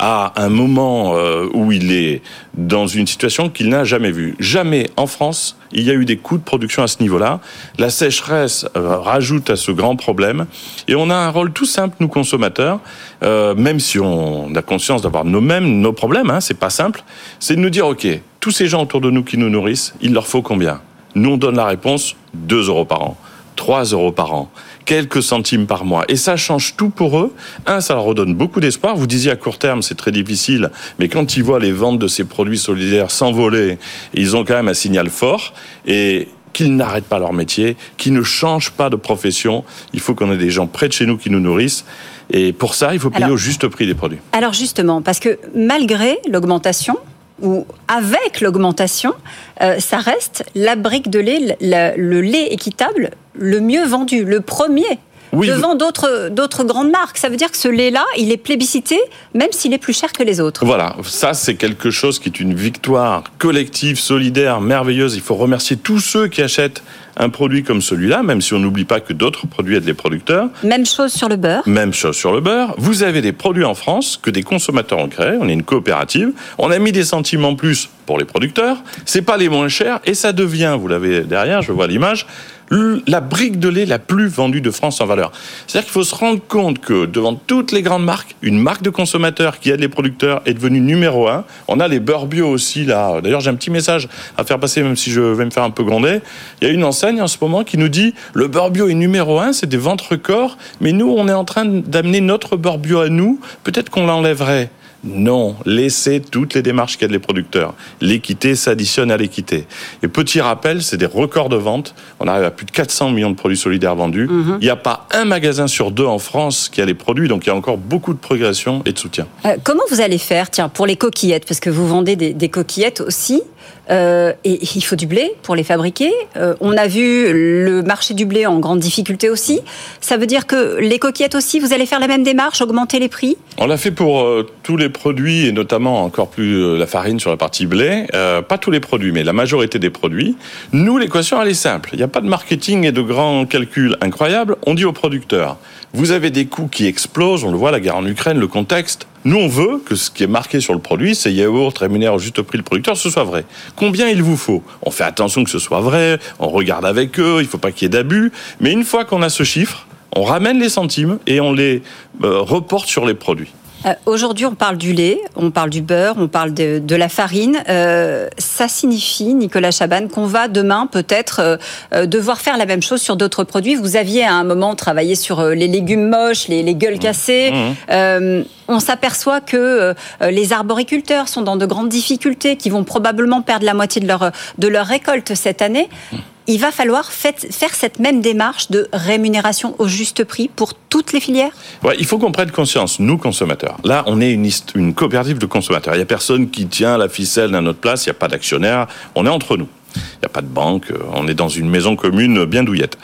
à 0.00 0.32
un 0.36 0.48
moment 0.48 1.14
euh, 1.14 1.46
où 1.52 1.72
il 1.72 1.92
est 1.92 2.22
dans 2.54 2.86
une 2.86 3.06
situation 3.06 3.50
qu'il 3.50 3.68
n'a 3.68 3.84
jamais 3.84 4.10
vue. 4.10 4.34
Jamais 4.38 4.88
en 4.96 5.06
France, 5.06 5.58
il 5.72 5.82
y 5.82 5.90
a 5.90 5.92
eu 5.92 6.06
des 6.06 6.16
coûts 6.16 6.38
de 6.38 6.42
production 6.42 6.82
à 6.82 6.86
ce 6.86 7.02
niveau-là. 7.02 7.40
La 7.78 7.90
sécheresse 7.90 8.66
euh, 8.76 8.96
rajoute 8.96 9.50
à 9.50 9.56
ce 9.56 9.70
grand 9.70 9.96
problème. 9.96 10.46
Et 10.88 10.94
on 10.94 11.10
a 11.10 11.14
un 11.14 11.28
rôle 11.28 11.52
tout 11.52 11.66
simple, 11.66 11.96
nous 12.00 12.08
consommateurs, 12.08 12.80
euh, 13.22 13.54
même 13.54 13.78
si 13.78 13.98
on 14.00 14.54
a 14.54 14.62
conscience 14.62 15.02
d'avoir 15.02 15.26
nous-mêmes 15.26 15.80
nos 15.80 15.92
problèmes, 15.92 16.30
hein, 16.30 16.40
c'est 16.40 16.58
pas 16.58 16.70
simple, 16.70 17.04
c'est 17.38 17.56
de 17.56 17.60
nous 17.60 17.70
dire, 17.70 17.86
OK, 17.86 18.06
tous 18.40 18.50
ces 18.52 18.68
gens 18.68 18.82
autour 18.82 19.02
de 19.02 19.10
nous 19.10 19.22
qui 19.22 19.36
nous 19.36 19.50
nourrissent, 19.50 19.94
il 20.00 20.14
leur 20.14 20.26
faut 20.26 20.40
combien? 20.40 20.80
Nous, 21.14 21.30
on 21.30 21.36
donne 21.36 21.56
la 21.56 21.66
réponse 21.66 22.16
2 22.34 22.68
euros 22.68 22.84
par 22.84 23.02
an, 23.02 23.16
3 23.56 23.84
euros 23.84 24.12
par 24.12 24.32
an, 24.32 24.50
quelques 24.84 25.22
centimes 25.22 25.66
par 25.66 25.84
mois. 25.84 26.04
Et 26.08 26.16
ça 26.16 26.36
change 26.36 26.74
tout 26.76 26.90
pour 26.90 27.18
eux. 27.18 27.34
Un, 27.66 27.80
ça 27.80 27.94
leur 27.94 28.04
redonne 28.04 28.34
beaucoup 28.34 28.60
d'espoir. 28.60 28.96
Vous 28.96 29.06
disiez 29.06 29.30
à 29.30 29.36
court 29.36 29.58
terme, 29.58 29.82
c'est 29.82 29.94
très 29.94 30.12
difficile, 30.12 30.70
mais 30.98 31.08
quand 31.08 31.36
ils 31.36 31.42
voient 31.42 31.60
les 31.60 31.72
ventes 31.72 31.98
de 31.98 32.08
ces 32.08 32.24
produits 32.24 32.58
solidaires 32.58 33.10
s'envoler, 33.10 33.78
ils 34.14 34.36
ont 34.36 34.44
quand 34.44 34.54
même 34.54 34.68
un 34.68 34.74
signal 34.74 35.10
fort. 35.10 35.54
Et 35.86 36.28
qu'ils 36.52 36.74
n'arrêtent 36.74 37.04
pas 37.04 37.18
leur 37.18 37.32
métier, 37.32 37.76
qu'ils 37.96 38.12
ne 38.12 38.22
changent 38.22 38.72
pas 38.72 38.90
de 38.90 38.96
profession. 38.96 39.64
Il 39.92 40.00
faut 40.00 40.14
qu'on 40.14 40.32
ait 40.32 40.36
des 40.36 40.50
gens 40.50 40.66
près 40.66 40.88
de 40.88 40.92
chez 40.92 41.06
nous 41.06 41.16
qui 41.16 41.30
nous 41.30 41.40
nourrissent. 41.40 41.84
Et 42.32 42.52
pour 42.52 42.74
ça, 42.74 42.92
il 42.94 43.00
faut 43.00 43.10
payer 43.10 43.30
au 43.30 43.36
juste 43.36 43.66
prix 43.68 43.86
des 43.86 43.94
produits. 43.94 44.18
Alors 44.32 44.52
justement, 44.52 45.02
parce 45.02 45.18
que 45.18 45.38
malgré 45.54 46.18
l'augmentation, 46.30 46.96
ou 47.42 47.66
avec 47.88 48.40
l'augmentation, 48.40 49.14
euh, 49.60 49.78
ça 49.78 49.98
reste 49.98 50.44
la 50.54 50.76
brique 50.76 51.10
de 51.10 51.18
lait, 51.18 51.56
le 51.60 52.20
lait 52.20 52.48
équitable 52.52 53.10
le 53.34 53.60
mieux 53.60 53.84
vendu, 53.84 54.24
le 54.24 54.40
premier 54.40 54.98
devant 55.32 55.74
d'autres 55.74 56.28
d'autres 56.30 56.64
grandes 56.64 56.90
marques. 56.90 57.18
Ça 57.18 57.28
veut 57.28 57.36
dire 57.36 57.50
que 57.50 57.56
ce 57.56 57.68
lait-là, 57.68 58.04
il 58.18 58.30
est 58.30 58.36
plébiscité, 58.36 58.98
même 59.34 59.52
s'il 59.52 59.72
est 59.72 59.78
plus 59.78 59.96
cher 59.96 60.12
que 60.12 60.22
les 60.22 60.40
autres. 60.40 60.64
Voilà, 60.64 60.96
ça 61.04 61.34
c'est 61.34 61.54
quelque 61.54 61.90
chose 61.90 62.18
qui 62.18 62.28
est 62.28 62.40
une 62.40 62.54
victoire 62.54 63.24
collective, 63.38 63.98
solidaire, 63.98 64.60
merveilleuse. 64.60 65.14
Il 65.14 65.22
faut 65.22 65.36
remercier 65.36 65.76
tous 65.76 66.00
ceux 66.00 66.28
qui 66.28 66.42
achètent 66.42 66.82
un 67.16 67.28
produit 67.28 67.62
comme 67.62 67.82
celui-là, 67.82 68.22
même 68.22 68.40
si 68.40 68.54
on 68.54 68.58
n'oublie 68.58 68.84
pas 68.84 69.00
que 69.00 69.12
d'autres 69.12 69.46
produits 69.46 69.76
aident 69.76 69.84
les 69.84 69.94
producteurs. 69.94 70.48
Même 70.62 70.86
chose 70.86 71.12
sur 71.12 71.28
le 71.28 71.36
beurre. 71.36 71.62
Même 71.66 71.92
chose 71.92 72.16
sur 72.16 72.32
le 72.32 72.40
beurre. 72.40 72.74
Vous 72.78 73.02
avez 73.02 73.20
des 73.20 73.32
produits 73.32 73.64
en 73.64 73.74
France 73.74 74.18
que 74.20 74.30
des 74.30 74.42
consommateurs 74.42 74.98
ont 74.98 75.08
créés. 75.08 75.36
On 75.40 75.48
est 75.48 75.52
une 75.52 75.62
coopérative. 75.62 76.32
On 76.58 76.70
a 76.70 76.78
mis 76.78 76.92
des 76.92 77.04
centimes 77.04 77.44
en 77.44 77.54
plus 77.54 77.90
pour 78.06 78.18
les 78.18 78.24
producteurs. 78.24 78.78
C'est 79.04 79.22
pas 79.22 79.36
les 79.36 79.48
moins 79.48 79.68
chers 79.68 80.00
et 80.04 80.14
ça 80.14 80.32
devient, 80.32 80.76
vous 80.80 80.88
l'avez 80.88 81.20
derrière, 81.20 81.62
je 81.62 81.72
vois 81.72 81.86
l'image, 81.86 82.26
la 82.70 83.20
brique 83.20 83.58
de 83.58 83.68
lait 83.68 83.84
la 83.84 83.98
plus 83.98 84.28
vendue 84.28 84.60
de 84.60 84.70
France 84.70 85.00
en 85.00 85.06
valeur. 85.06 85.32
C'est-à-dire 85.66 85.86
qu'il 85.86 85.92
faut 85.92 86.04
se 86.04 86.14
rendre 86.14 86.40
compte 86.46 86.78
que 86.78 87.06
devant 87.06 87.34
toutes 87.34 87.72
les 87.72 87.82
grandes 87.82 88.04
marques, 88.04 88.36
une 88.42 88.58
marque 88.58 88.82
de 88.82 88.90
consommateur 88.90 89.58
qui 89.58 89.70
aide 89.70 89.80
les 89.80 89.88
producteurs 89.88 90.42
est 90.46 90.54
devenue 90.54 90.80
numéro 90.80 91.28
un. 91.28 91.44
On 91.66 91.80
a 91.80 91.88
les 91.88 91.98
beurres 91.98 92.26
bio 92.26 92.48
aussi 92.48 92.84
là. 92.84 93.20
D'ailleurs, 93.20 93.40
j'ai 93.40 93.50
un 93.50 93.54
petit 93.54 93.70
message 93.70 94.08
à 94.36 94.44
faire 94.44 94.60
passer, 94.60 94.82
même 94.82 94.96
si 94.96 95.10
je 95.10 95.20
vais 95.20 95.44
me 95.44 95.50
faire 95.50 95.64
un 95.64 95.70
peu 95.70 95.82
gronder. 95.82 96.20
Il 96.60 96.68
y 96.68 96.70
a 96.70 96.74
une 96.74 96.84
enseigne 96.84 97.20
en 97.20 97.28
ce 97.28 97.38
moment 97.40 97.64
qui 97.64 97.76
nous 97.76 97.88
dit 97.88 98.14
le 98.34 98.46
beurre 98.46 98.70
bio 98.70 98.88
est 98.88 98.94
numéro 98.94 99.40
un, 99.40 99.52
c'est 99.52 99.68
des 99.68 99.76
ventes 99.76 100.02
records, 100.02 100.56
mais 100.80 100.92
nous, 100.92 101.10
on 101.10 101.26
est 101.28 101.32
en 101.32 101.44
train 101.44 101.64
d'amener 101.64 102.20
notre 102.20 102.56
beurre 102.56 102.78
bio 102.78 103.00
à 103.00 103.08
nous. 103.08 103.40
Peut-être 103.64 103.90
qu'on 103.90 104.06
l'enlèverait. 104.06 104.70
Non, 105.04 105.56
laissez 105.64 106.20
toutes 106.20 106.54
les 106.54 106.62
démarches 106.62 106.98
qu'aident 106.98 107.12
les 107.12 107.18
producteurs. 107.18 107.74
L'équité 108.00 108.54
s'additionne 108.54 109.10
à 109.10 109.16
l'équité. 109.16 109.66
Et 110.02 110.08
petit 110.08 110.40
rappel, 110.40 110.82
c'est 110.82 110.96
des 110.96 111.06
records 111.06 111.48
de 111.48 111.56
vente. 111.56 111.94
On 112.20 112.28
arrive 112.28 112.44
à 112.44 112.50
plus 112.50 112.66
de 112.66 112.70
400 112.70 113.10
millions 113.10 113.30
de 113.30 113.36
produits 113.36 113.56
solidaires 113.56 113.96
vendus. 113.96 114.26
Mhm. 114.28 114.58
Il 114.60 114.64
n'y 114.64 114.70
a 114.70 114.76
pas 114.76 115.06
un 115.12 115.24
magasin 115.24 115.66
sur 115.66 115.90
deux 115.90 116.04
en 116.04 116.18
France 116.18 116.68
qui 116.68 116.82
a 116.82 116.84
les 116.84 116.94
produits, 116.94 117.28
donc 117.28 117.46
il 117.46 117.48
y 117.48 117.52
a 117.52 117.56
encore 117.56 117.78
beaucoup 117.78 118.12
de 118.12 118.18
progression 118.18 118.82
et 118.84 118.92
de 118.92 118.98
soutien. 118.98 119.26
Euh, 119.46 119.56
comment 119.64 119.82
vous 119.90 120.00
allez 120.00 120.18
faire, 120.18 120.50
tiens, 120.50 120.68
pour 120.68 120.86
les 120.86 120.96
coquillettes, 120.96 121.46
parce 121.46 121.60
que 121.60 121.70
vous 121.70 121.86
vendez 121.86 122.16
des 122.16 122.48
coquillettes 122.48 123.00
aussi 123.00 123.42
euh, 123.90 124.32
et 124.44 124.60
il 124.74 124.82
faut 124.82 124.96
du 124.96 125.06
blé 125.06 125.32
pour 125.42 125.54
les 125.54 125.64
fabriquer. 125.64 126.12
Euh, 126.36 126.54
on 126.60 126.76
a 126.76 126.86
vu 126.86 127.32
le 127.32 127.82
marché 127.82 128.14
du 128.14 128.24
blé 128.24 128.46
en 128.46 128.58
grande 128.58 128.78
difficulté 128.78 129.28
aussi. 129.28 129.60
Ça 130.00 130.16
veut 130.16 130.26
dire 130.26 130.46
que 130.46 130.78
les 130.78 130.98
coquillettes 130.98 131.34
aussi, 131.34 131.58
vous 131.58 131.72
allez 131.72 131.86
faire 131.86 132.00
la 132.00 132.06
même 132.06 132.22
démarche, 132.22 132.62
augmenter 132.62 132.98
les 132.98 133.08
prix? 133.08 133.36
On 133.58 133.66
l'a 133.66 133.76
fait 133.76 133.90
pour 133.90 134.22
euh, 134.22 134.46
tous 134.62 134.76
les 134.76 134.88
produits 134.88 135.46
et 135.46 135.52
notamment 135.52 136.04
encore 136.04 136.28
plus 136.28 136.76
la 136.78 136.86
farine 136.86 137.18
sur 137.18 137.30
la 137.30 137.36
partie 137.36 137.66
blé. 137.66 138.06
pas 138.48 138.58
tous 138.58 138.70
les 138.70 138.80
produits, 138.80 139.12
mais 139.12 139.24
la 139.24 139.32
majorité 139.32 139.78
des 139.78 139.90
produits. 139.90 140.36
Nous, 140.72 140.98
l'équation, 140.98 141.40
elle 141.42 141.48
est 141.48 141.54
simple. 141.54 141.90
Il 141.92 141.96
n'y 141.96 142.02
a 142.02 142.08
pas 142.08 142.20
de 142.20 142.28
marketing 142.28 142.84
et 142.84 142.92
de 142.92 143.02
grands 143.02 143.44
calculs 143.46 143.96
incroyables. 144.00 144.56
On 144.66 144.74
dit 144.74 144.84
aux 144.84 144.92
producteurs, 144.92 145.56
vous 145.92 146.12
avez 146.12 146.30
des 146.30 146.46
coûts 146.46 146.68
qui 146.68 146.86
explosent. 146.86 147.44
On 147.44 147.50
le 147.50 147.58
voit, 147.58 147.70
la 147.70 147.80
guerre 147.80 147.96
en 147.96 148.06
Ukraine, 148.06 148.38
le 148.38 148.48
contexte. 148.48 149.06
Nous, 149.24 149.36
on 149.36 149.48
veut 149.48 149.82
que 149.84 149.96
ce 149.96 150.10
qui 150.10 150.22
est 150.24 150.28
marqué 150.28 150.60
sur 150.60 150.72
le 150.72 150.80
produit, 150.80 151.14
c'est 151.14 151.32
yaourt 151.32 151.76
rémunère 151.76 152.14
au 152.14 152.18
juste 152.18 152.40
prix 152.40 152.56
le 152.56 152.64
producteur, 152.64 152.96
ce 152.96 153.10
soit 153.10 153.24
vrai. 153.24 153.44
Combien 153.76 154.08
il 154.08 154.22
vous 154.22 154.36
faut? 154.36 154.62
On 154.82 154.90
fait 154.90 155.04
attention 155.04 155.44
que 155.44 155.50
ce 155.50 155.58
soit 155.58 155.80
vrai, 155.80 156.18
on 156.38 156.48
regarde 156.48 156.86
avec 156.86 157.20
eux, 157.20 157.36
il 157.40 157.44
ne 157.44 157.48
faut 157.48 157.58
pas 157.58 157.70
qu'il 157.70 157.82
y 157.82 157.86
ait 157.86 157.90
d'abus. 157.90 158.32
Mais 158.60 158.72
une 158.72 158.84
fois 158.84 159.04
qu'on 159.04 159.20
a 159.20 159.28
ce 159.28 159.42
chiffre, 159.42 159.86
on 160.16 160.24
ramène 160.24 160.58
les 160.58 160.70
centimes 160.70 161.18
et 161.26 161.40
on 161.40 161.52
les 161.52 161.82
euh, 162.24 162.40
reporte 162.40 162.88
sur 162.88 163.04
les 163.04 163.14
produits. 163.14 163.52
Euh, 163.86 163.94
aujourd'hui, 164.06 164.46
on 164.46 164.54
parle 164.54 164.76
du 164.76 164.92
lait, 164.92 165.20
on 165.36 165.50
parle 165.50 165.70
du 165.70 165.80
beurre, 165.80 166.16
on 166.18 166.28
parle 166.28 166.52
de, 166.52 166.94
la 166.94 167.08
farine. 167.08 167.62
Euh, 167.68 168.28
ça 168.36 168.68
signifie, 168.68 169.32
Nicolas 169.34 169.70
Chaban, 169.70 170.08
qu'on 170.08 170.26
va 170.26 170.48
demain 170.48 170.86
peut-être 170.86 171.58
euh, 171.94 172.06
devoir 172.06 172.40
faire 172.40 172.58
la 172.58 172.66
même 172.66 172.82
chose 172.82 173.00
sur 173.00 173.16
d'autres 173.16 173.44
produits. 173.44 173.74
Vous 173.74 173.96
aviez 173.96 174.24
à 174.24 174.34
un 174.34 174.44
moment 174.44 174.74
travaillé 174.74 175.14
sur 175.14 175.42
les 175.42 175.68
légumes 175.68 176.08
moches, 176.08 176.48
les, 176.48 176.74
gueules 176.74 176.96
mmh. 176.96 176.98
cassées. 176.98 177.52
Mmh. 177.90 178.44
on 178.68 178.80
s'aperçoit 178.80 179.40
que 179.40 179.94
les 180.20 180.52
arboriculteurs 180.52 181.28
sont 181.28 181.42
dans 181.42 181.56
de 181.56 181.66
grandes 181.66 181.88
difficultés, 181.88 182.56
qui 182.56 182.70
vont 182.70 182.84
probablement 182.84 183.42
perdre 183.42 183.64
la 183.64 183.74
moitié 183.74 184.00
de 184.00 184.06
leur, 184.06 184.30
de 184.58 184.68
leur 184.68 184.86
récolte 184.86 185.34
cette 185.34 185.62
année. 185.62 185.88
Mmh 186.12 186.16
il 186.50 186.58
va 186.58 186.72
falloir 186.72 187.12
faire 187.12 187.74
cette 187.74 188.00
même 188.00 188.20
démarche 188.20 188.70
de 188.70 188.88
rémunération 188.92 189.76
au 189.78 189.86
juste 189.86 190.24
prix 190.24 190.48
pour 190.48 190.74
toutes 190.74 191.12
les 191.12 191.20
filières? 191.20 191.52
Il 191.98 192.04
faut 192.06 192.18
qu'on 192.18 192.32
prenne 192.32 192.50
conscience, 192.50 192.98
nous 192.98 193.18
consommateurs. 193.18 193.76
Là, 193.84 194.02
on 194.06 194.20
est 194.20 194.32
une, 194.32 194.50
une 194.74 194.94
coopérative 194.94 195.38
de 195.38 195.46
consommateurs. 195.46 195.94
Il 195.94 195.98
n'y 195.98 196.02
a 196.02 196.06
personne 196.06 196.50
qui 196.50 196.66
tient 196.66 196.98
la 196.98 197.08
ficelle 197.08 197.54
à 197.54 197.60
notre 197.60 197.78
place, 197.78 198.04
il 198.04 198.08
n'y 198.08 198.16
a 198.16 198.18
pas 198.18 198.28
d'actionnaire, 198.28 198.88
on 199.14 199.26
est 199.26 199.30
entre 199.30 199.56
nous. 199.56 199.68
Il 199.96 200.20
n'y 200.22 200.26
a 200.26 200.28
pas 200.28 200.42
de 200.42 200.48
banque, 200.48 200.92
on 201.14 201.28
est 201.28 201.34
dans 201.34 201.48
une 201.48 201.68
maison 201.68 201.94
commune 201.94 202.44
bien 202.44 202.64
douillette. 202.64 202.98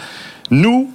Nous, 0.50 0.90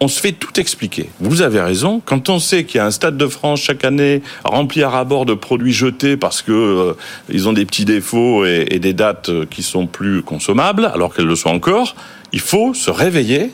on 0.00 0.08
se 0.08 0.20
fait 0.20 0.32
tout 0.32 0.60
expliquer. 0.60 1.08
Vous 1.20 1.40
avez 1.42 1.60
raison. 1.60 2.02
Quand 2.04 2.28
on 2.28 2.38
sait 2.38 2.64
qu'il 2.64 2.78
y 2.78 2.80
a 2.80 2.86
un 2.86 2.90
stade 2.90 3.16
de 3.16 3.26
France 3.26 3.60
chaque 3.60 3.84
année 3.84 4.22
rempli 4.44 4.82
à 4.82 4.90
rabord 4.90 5.24
de 5.24 5.34
produits 5.34 5.72
jetés 5.72 6.16
parce 6.16 6.42
que 6.42 6.52
euh, 6.52 6.92
ils 7.30 7.48
ont 7.48 7.54
des 7.54 7.64
petits 7.64 7.86
défauts 7.86 8.44
et, 8.44 8.66
et, 8.70 8.78
des 8.78 8.92
dates 8.92 9.30
qui 9.50 9.62
sont 9.62 9.86
plus 9.86 10.22
consommables, 10.22 10.90
alors 10.92 11.14
qu'elles 11.14 11.26
le 11.26 11.36
sont 11.36 11.48
encore, 11.48 11.96
il 12.32 12.40
faut 12.40 12.74
se 12.74 12.90
réveiller. 12.90 13.50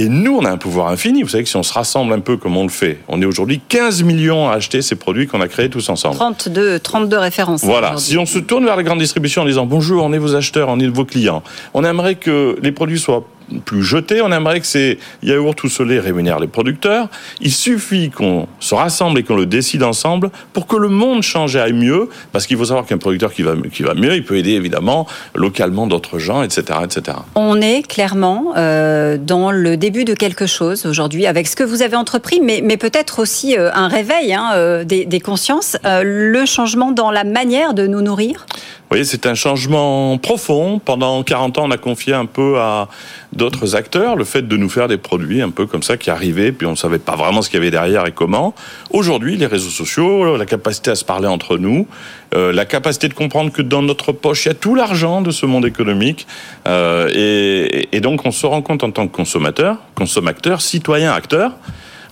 Et 0.00 0.08
nous, 0.08 0.36
on 0.36 0.44
a 0.44 0.50
un 0.50 0.58
pouvoir 0.58 0.88
infini. 0.88 1.24
Vous 1.24 1.28
savez 1.28 1.42
que 1.42 1.48
si 1.48 1.56
on 1.56 1.64
se 1.64 1.72
rassemble 1.72 2.12
un 2.12 2.20
peu 2.20 2.36
comme 2.36 2.56
on 2.56 2.62
le 2.62 2.68
fait, 2.68 3.00
on 3.08 3.20
est 3.20 3.24
aujourd'hui 3.24 3.60
15 3.68 4.04
millions 4.04 4.48
à 4.48 4.54
acheter 4.54 4.80
ces 4.80 4.94
produits 4.94 5.26
qu'on 5.26 5.40
a 5.40 5.48
créés 5.48 5.70
tous 5.70 5.88
ensemble. 5.88 6.14
32, 6.14 6.78
32 6.78 7.18
références. 7.18 7.64
Voilà. 7.64 7.96
Si 7.96 8.16
on 8.16 8.24
se 8.24 8.38
tourne 8.38 8.64
vers 8.64 8.76
la 8.76 8.84
grande 8.84 9.00
distribution 9.00 9.42
en 9.42 9.44
disant 9.44 9.66
bonjour, 9.66 10.04
on 10.04 10.12
est 10.12 10.18
vos 10.18 10.36
acheteurs, 10.36 10.68
on 10.68 10.78
est 10.78 10.86
vos 10.86 11.04
clients, 11.04 11.42
on 11.74 11.82
aimerait 11.82 12.14
que 12.14 12.56
les 12.62 12.70
produits 12.70 13.00
soient 13.00 13.24
plus 13.64 13.82
jeter. 13.82 14.20
On 14.22 14.32
aimerait 14.32 14.60
que 14.60 14.66
ces 14.66 14.98
yaourts 15.22 15.54
tout 15.54 15.68
lait 15.84 16.00
rémunèrent 16.00 16.40
les 16.40 16.46
producteurs. 16.46 17.08
Il 17.40 17.52
suffit 17.52 18.10
qu'on 18.10 18.46
se 18.60 18.74
rassemble 18.74 19.20
et 19.20 19.22
qu'on 19.22 19.36
le 19.36 19.46
décide 19.46 19.82
ensemble 19.82 20.30
pour 20.52 20.66
que 20.66 20.76
le 20.76 20.88
monde 20.88 21.22
change 21.22 21.56
et 21.56 21.60
aille 21.60 21.72
mieux. 21.72 22.08
Parce 22.32 22.46
qu'il 22.46 22.56
faut 22.56 22.66
savoir 22.66 22.86
qu'un 22.86 22.98
producteur 22.98 23.32
qui 23.32 23.42
va, 23.42 23.54
qui 23.72 23.82
va 23.82 23.94
mieux, 23.94 24.14
il 24.14 24.24
peut 24.24 24.36
aider 24.36 24.52
évidemment 24.52 25.06
localement 25.34 25.86
d'autres 25.86 26.18
gens, 26.18 26.42
etc., 26.42 26.80
etc. 26.84 27.18
On 27.34 27.60
est 27.60 27.86
clairement 27.86 28.54
euh, 28.56 29.16
dans 29.18 29.50
le 29.50 29.76
début 29.76 30.04
de 30.04 30.14
quelque 30.14 30.46
chose 30.46 30.86
aujourd'hui 30.86 31.26
avec 31.26 31.46
ce 31.46 31.56
que 31.56 31.64
vous 31.64 31.82
avez 31.82 31.96
entrepris, 31.96 32.40
mais, 32.42 32.76
peut-être 32.76 33.18
aussi 33.18 33.56
euh, 33.56 33.70
un 33.74 33.88
réveil 33.88 34.32
hein, 34.32 34.52
euh, 34.54 34.84
des, 34.84 35.20
consciences, 35.20 35.76
le 35.84 36.44
changement 36.46 36.92
dans 36.92 37.10
la 37.10 37.24
manière 37.24 37.74
de 37.74 37.86
nous 37.86 38.02
nourrir? 38.02 38.46
Oui, 38.90 39.04
c'est 39.04 39.26
un 39.26 39.34
changement 39.34 40.16
profond. 40.16 40.78
Pendant 40.82 41.22
40 41.22 41.58
ans, 41.58 41.64
on 41.66 41.70
a 41.70 41.76
confié 41.76 42.14
un 42.14 42.24
peu 42.24 42.58
à 42.58 42.88
d'autres 43.32 43.76
acteurs 43.76 44.16
le 44.16 44.24
fait 44.24 44.48
de 44.48 44.56
nous 44.56 44.70
faire 44.70 44.88
des 44.88 44.96
produits 44.96 45.42
un 45.42 45.50
peu 45.50 45.66
comme 45.66 45.82
ça 45.82 45.98
qui 45.98 46.08
arrivaient, 46.08 46.52
puis 46.52 46.66
on 46.66 46.70
ne 46.70 46.76
savait 46.76 46.98
pas 46.98 47.14
vraiment 47.14 47.42
ce 47.42 47.50
qu'il 47.50 47.58
y 47.58 47.62
avait 47.62 47.70
derrière 47.70 48.06
et 48.06 48.12
comment. 48.12 48.54
Aujourd'hui, 48.90 49.36
les 49.36 49.46
réseaux 49.46 49.68
sociaux, 49.68 50.36
la 50.36 50.46
capacité 50.46 50.90
à 50.90 50.94
se 50.94 51.04
parler 51.04 51.28
entre 51.28 51.58
nous, 51.58 51.86
euh, 52.34 52.50
la 52.52 52.64
capacité 52.64 53.08
de 53.08 53.14
comprendre 53.14 53.52
que 53.52 53.60
dans 53.60 53.82
notre 53.82 54.12
poche, 54.12 54.46
il 54.46 54.48
y 54.48 54.50
a 54.52 54.54
tout 54.54 54.74
l'argent 54.74 55.20
de 55.20 55.30
ce 55.30 55.44
monde 55.44 55.66
économique. 55.66 56.26
Euh, 56.66 57.10
et, 57.12 57.94
et, 57.94 58.00
donc, 58.00 58.24
on 58.24 58.30
se 58.30 58.46
rend 58.46 58.62
compte 58.62 58.84
en 58.84 58.90
tant 58.90 59.06
que 59.06 59.14
consommateur, 59.14 59.76
consommateur, 59.94 60.62
citoyen, 60.62 61.12
acteur, 61.12 61.52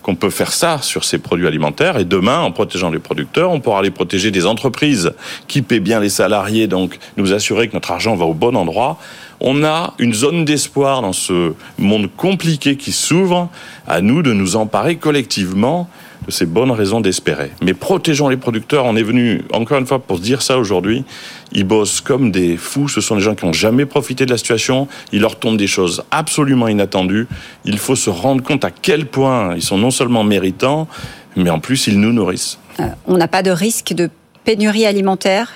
qu'on 0.06 0.14
peut 0.14 0.30
faire 0.30 0.52
ça 0.52 0.78
sur 0.82 1.02
ces 1.02 1.18
produits 1.18 1.48
alimentaires. 1.48 1.98
Et 1.98 2.04
demain, 2.04 2.38
en 2.38 2.52
protégeant 2.52 2.90
les 2.90 3.00
producteurs, 3.00 3.50
on 3.50 3.58
pourra 3.58 3.82
les 3.82 3.90
protéger 3.90 4.30
des 4.30 4.46
entreprises 4.46 5.10
qui 5.48 5.62
paient 5.62 5.80
bien 5.80 5.98
les 5.98 6.10
salariés, 6.10 6.68
donc 6.68 7.00
nous 7.16 7.32
assurer 7.32 7.66
que 7.66 7.74
notre 7.74 7.90
argent 7.90 8.14
va 8.14 8.24
au 8.24 8.32
bon 8.32 8.54
endroit. 8.54 8.98
On 9.40 9.64
a 9.64 9.94
une 9.98 10.14
zone 10.14 10.44
d'espoir 10.44 11.02
dans 11.02 11.12
ce 11.12 11.54
monde 11.76 12.08
compliqué 12.16 12.76
qui 12.76 12.92
s'ouvre. 12.92 13.48
À 13.88 14.00
nous 14.00 14.22
de 14.22 14.32
nous 14.32 14.54
emparer 14.54 14.94
collectivement 14.94 15.90
de 16.24 16.30
ces 16.30 16.46
bonnes 16.46 16.70
raisons 16.70 17.00
d'espérer. 17.00 17.50
Mais 17.62 17.74
protégeons 17.74 18.28
les 18.28 18.36
producteurs. 18.36 18.84
On 18.84 18.96
est 18.96 19.02
venu, 19.02 19.42
encore 19.52 19.78
une 19.78 19.86
fois, 19.86 19.98
pour 19.98 20.18
se 20.18 20.22
dire 20.22 20.42
ça 20.42 20.58
aujourd'hui. 20.58 21.04
Ils 21.52 21.64
bossent 21.64 22.00
comme 22.00 22.30
des 22.30 22.56
fous. 22.56 22.88
Ce 22.88 23.00
sont 23.00 23.16
des 23.16 23.22
gens 23.22 23.34
qui 23.34 23.46
n'ont 23.46 23.52
jamais 23.52 23.86
profité 23.86 24.26
de 24.26 24.30
la 24.30 24.38
situation. 24.38 24.88
Il 25.12 25.20
leur 25.20 25.38
tombe 25.38 25.56
des 25.56 25.66
choses 25.66 26.02
absolument 26.10 26.68
inattendues. 26.68 27.26
Il 27.64 27.78
faut 27.78 27.96
se 27.96 28.10
rendre 28.10 28.42
compte 28.42 28.64
à 28.64 28.70
quel 28.70 29.06
point 29.06 29.54
ils 29.54 29.62
sont 29.62 29.78
non 29.78 29.90
seulement 29.90 30.24
méritants, 30.24 30.88
mais 31.36 31.50
en 31.50 31.60
plus, 31.60 31.86
ils 31.86 32.00
nous 32.00 32.12
nourrissent. 32.12 32.58
Euh, 32.80 32.84
on 33.06 33.16
n'a 33.16 33.28
pas 33.28 33.42
de 33.42 33.50
risque 33.50 33.94
de 33.94 34.10
pénurie 34.44 34.86
alimentaire? 34.86 35.52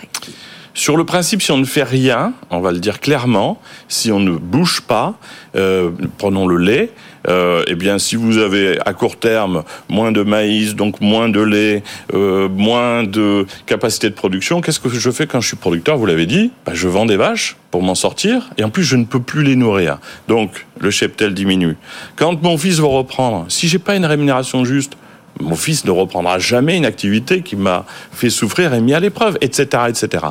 Sur 0.75 0.97
le 0.97 1.05
principe, 1.05 1.43
si 1.43 1.51
on 1.51 1.59
ne 1.59 1.65
fait 1.65 1.83
rien, 1.83 2.33
on 2.51 2.61
va 2.61 2.73
le 2.73 2.79
dire 2.79 3.01
clairement, 3.01 3.61
si 3.89 4.13
on 4.13 4.21
ne 4.21 4.33
bouge 4.33 4.83
pas, 4.83 5.15
euh, 5.57 5.91
prenons 6.19 6.47
le 6.47 6.57
lait, 6.57 6.91
euh, 7.29 7.65
eh 7.67 7.75
bien, 7.75 7.99
si 7.99 8.17
vous 8.17 8.39
avez 8.39 8.79
à 8.87 8.93
court 8.95 9.19
terme 9.19 9.65
moins 9.89 10.13
de 10.13 10.23
maïs, 10.23 10.75
donc 10.75 11.01
moins 11.01 11.29
de 11.29 11.41
lait, 11.41 11.83
euh, 12.15 12.49
moins 12.49 13.03
de 13.05 13.47
capacité 13.67 14.09
de 14.09 14.15
production, 14.15 14.61
qu'est-ce 14.61 14.81
que 14.81 14.89
je 14.89 15.11
fais 15.11 15.27
quand 15.27 15.41
je 15.41 15.49
suis 15.49 15.57
producteur? 15.57 15.99
Vous 15.99 16.07
l'avez 16.07 16.27
dit, 16.27 16.53
bah, 16.65 16.73
je 16.75 16.89
vends 16.89 17.07
des 17.07 17.17
vaches 17.17 17.57
pour 17.71 17.83
m'en 17.83 17.95
sortir, 17.95 18.51
et 18.57 18.65
en 18.65 18.71
plus, 18.71 18.85
je 18.85 18.97
ne 18.97 19.05
peux 19.05 19.21
plus 19.21 19.43
les 19.43 19.57
nourrir. 19.57 19.99
Donc, 20.29 20.67
le 20.79 20.91
cheptel 20.91 21.35
diminue. 21.35 21.77
Quand 22.17 22.41
mon 22.43 22.57
fils 22.57 22.79
va 22.79 22.89
reprendre, 22.89 23.45
si 23.49 23.69
j'ai 23.69 23.79
pas 23.79 23.97
une 23.97 24.07
rémunération 24.07 24.65
juste, 24.65 24.97
mon 25.41 25.57
fils 25.57 25.85
ne 25.85 25.91
reprendra 25.91 26.39
jamais 26.39 26.77
une 26.77 26.85
activité 26.85 27.43
qui 27.43 27.57
m'a 27.57 27.85
fait 28.13 28.31
souffrir 28.31 28.75
et 28.75 28.81
mis 28.81 28.95
à 28.95 29.01
l'épreuve, 29.01 29.39
etc., 29.41 29.85
etc. 29.89 30.27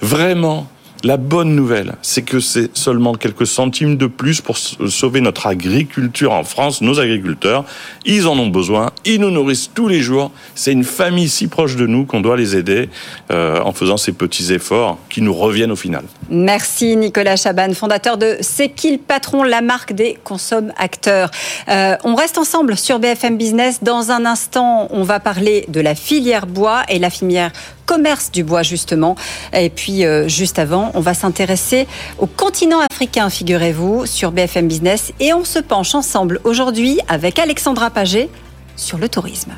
Vraiment, 0.00 0.68
la 1.04 1.16
bonne 1.16 1.56
nouvelle, 1.56 1.94
c'est 2.02 2.22
que 2.22 2.38
c'est 2.38 2.76
seulement 2.76 3.14
quelques 3.14 3.46
centimes 3.46 3.96
de 3.96 4.06
plus 4.06 4.40
pour 4.40 4.56
sauver 4.56 5.20
notre 5.20 5.46
agriculture 5.46 6.32
en 6.32 6.44
France, 6.44 6.80
nos 6.80 7.00
agriculteurs. 7.00 7.64
Ils 8.04 8.28
en 8.28 8.38
ont 8.38 8.48
besoin, 8.48 8.90
ils 9.04 9.20
nous 9.20 9.30
nourrissent 9.30 9.70
tous 9.74 9.88
les 9.88 10.00
jours. 10.00 10.30
C'est 10.54 10.72
une 10.72 10.84
famille 10.84 11.28
si 11.28 11.48
proche 11.48 11.76
de 11.76 11.86
nous 11.86 12.04
qu'on 12.04 12.20
doit 12.20 12.36
les 12.36 12.56
aider 12.56 12.88
euh, 13.30 13.60
en 13.60 13.72
faisant 13.72 13.96
ces 13.96 14.12
petits 14.12 14.52
efforts 14.52 14.98
qui 15.08 15.22
nous 15.22 15.34
reviennent 15.34 15.72
au 15.72 15.76
final. 15.76 16.04
Merci 16.30 16.96
Nicolas 16.96 17.36
Chaban, 17.36 17.74
fondateur 17.74 18.16
de 18.16 18.36
C'est 18.40 18.68
qui 18.68 18.98
patron, 18.98 19.42
la 19.42 19.60
marque 19.60 19.92
des 19.92 20.18
consomme 20.22 20.72
acteurs. 20.76 21.30
Euh, 21.68 21.96
on 22.04 22.14
reste 22.14 22.38
ensemble 22.38 22.76
sur 22.76 22.98
BFM 22.98 23.36
Business. 23.36 23.82
Dans 23.82 24.10
un 24.10 24.24
instant, 24.24 24.88
on 24.90 25.02
va 25.02 25.18
parler 25.18 25.64
de 25.68 25.80
la 25.80 25.94
filière 25.94 26.46
bois 26.46 26.82
et 26.88 26.98
la 26.98 27.10
filière 27.10 27.50
commerce 27.92 28.30
du 28.30 28.42
bois 28.42 28.62
justement. 28.62 29.16
Et 29.52 29.68
puis 29.68 30.06
euh, 30.06 30.26
juste 30.26 30.58
avant, 30.58 30.90
on 30.94 31.00
va 31.00 31.12
s'intéresser 31.12 31.86
au 32.18 32.26
continent 32.26 32.80
africain, 32.90 33.28
figurez-vous, 33.28 34.06
sur 34.06 34.32
BFM 34.32 34.66
Business. 34.66 35.12
Et 35.20 35.34
on 35.34 35.44
se 35.44 35.58
penche 35.58 35.94
ensemble 35.94 36.40
aujourd'hui 36.44 37.00
avec 37.06 37.38
Alexandra 37.38 37.90
Paget 37.90 38.30
sur 38.76 38.96
le 38.96 39.10
tourisme. 39.10 39.52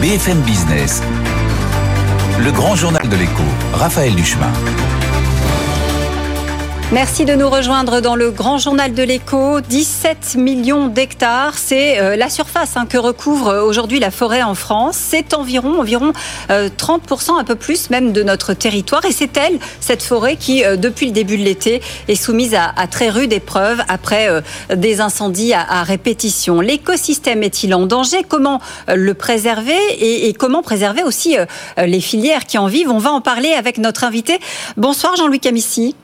BFM 0.00 0.40
Business, 0.40 1.00
le 2.40 2.50
grand 2.50 2.74
journal 2.74 3.08
de 3.08 3.14
l'écho, 3.14 3.44
Raphaël 3.72 4.16
Duchemin. 4.16 4.52
Merci 6.92 7.24
de 7.24 7.32
nous 7.32 7.48
rejoindre 7.48 8.02
dans 8.02 8.16
le 8.16 8.30
grand 8.30 8.58
journal 8.58 8.92
de 8.92 9.02
l'écho. 9.02 9.62
17 9.62 10.34
millions 10.36 10.88
d'hectares, 10.88 11.56
c'est 11.56 11.98
euh, 11.98 12.16
la 12.16 12.28
surface 12.28 12.76
hein, 12.76 12.84
que 12.84 12.98
recouvre 12.98 13.48
euh, 13.48 13.62
aujourd'hui 13.62 13.98
la 13.98 14.10
forêt 14.10 14.42
en 14.42 14.54
France. 14.54 14.98
C'est 14.98 15.32
environ, 15.32 15.80
environ 15.80 16.12
30%, 16.50 16.50
euh, 16.50 17.38
un 17.38 17.44
peu 17.44 17.54
plus 17.54 17.88
même 17.88 18.12
de 18.12 18.22
notre 18.22 18.52
territoire. 18.52 19.06
Et 19.06 19.12
c'est 19.12 19.34
elle, 19.38 19.58
cette 19.80 20.02
forêt, 20.02 20.36
qui, 20.36 20.64
depuis 20.76 21.06
le 21.06 21.12
début 21.12 21.38
de 21.38 21.44
l'été, 21.44 21.80
est 22.08 22.14
soumise 22.14 22.54
à, 22.54 22.86
très 22.88 23.08
rude 23.08 23.32
épreuve 23.32 23.80
après 23.88 24.28
des 24.74 25.00
incendies 25.00 25.54
à, 25.54 25.82
répétition. 25.84 26.60
L'écosystème 26.60 27.42
est-il 27.42 27.74
en 27.74 27.86
danger? 27.86 28.18
Comment 28.28 28.60
le 28.94 29.14
préserver? 29.14 29.78
Et, 29.98 30.28
et, 30.28 30.34
comment 30.34 30.62
préserver 30.62 31.04
aussi 31.04 31.36
les 31.78 32.00
filières 32.02 32.44
qui 32.44 32.58
en 32.58 32.66
vivent? 32.66 32.90
On 32.90 32.98
va 32.98 33.12
en 33.12 33.22
parler 33.22 33.54
avec 33.54 33.78
notre 33.78 34.04
invité. 34.04 34.38
Bonsoir 34.76 35.16
Jean-Louis 35.16 35.40
Camissi. 35.40 35.96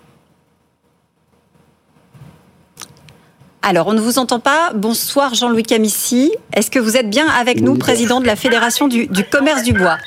Alors, 3.63 3.89
on 3.89 3.93
ne 3.93 4.01
vous 4.01 4.19
entend 4.19 4.41
pas. 4.41 4.73
Bonsoir 4.75 5.35
Jean-Louis 5.35 5.65
Camissi. 5.65 6.33
Est-ce 6.53 6.71
que 6.71 6.79
vous 6.79 6.97
êtes 6.97 7.11
bien 7.11 7.29
avec 7.29 7.61
nous, 7.61 7.75
président 7.75 8.21
de 8.21 8.27
la 8.27 8.37
Fédération 8.37 8.89
du, 8.89 9.09
commerce 9.31 9.63
du 9.63 9.73
bois? 9.73 9.99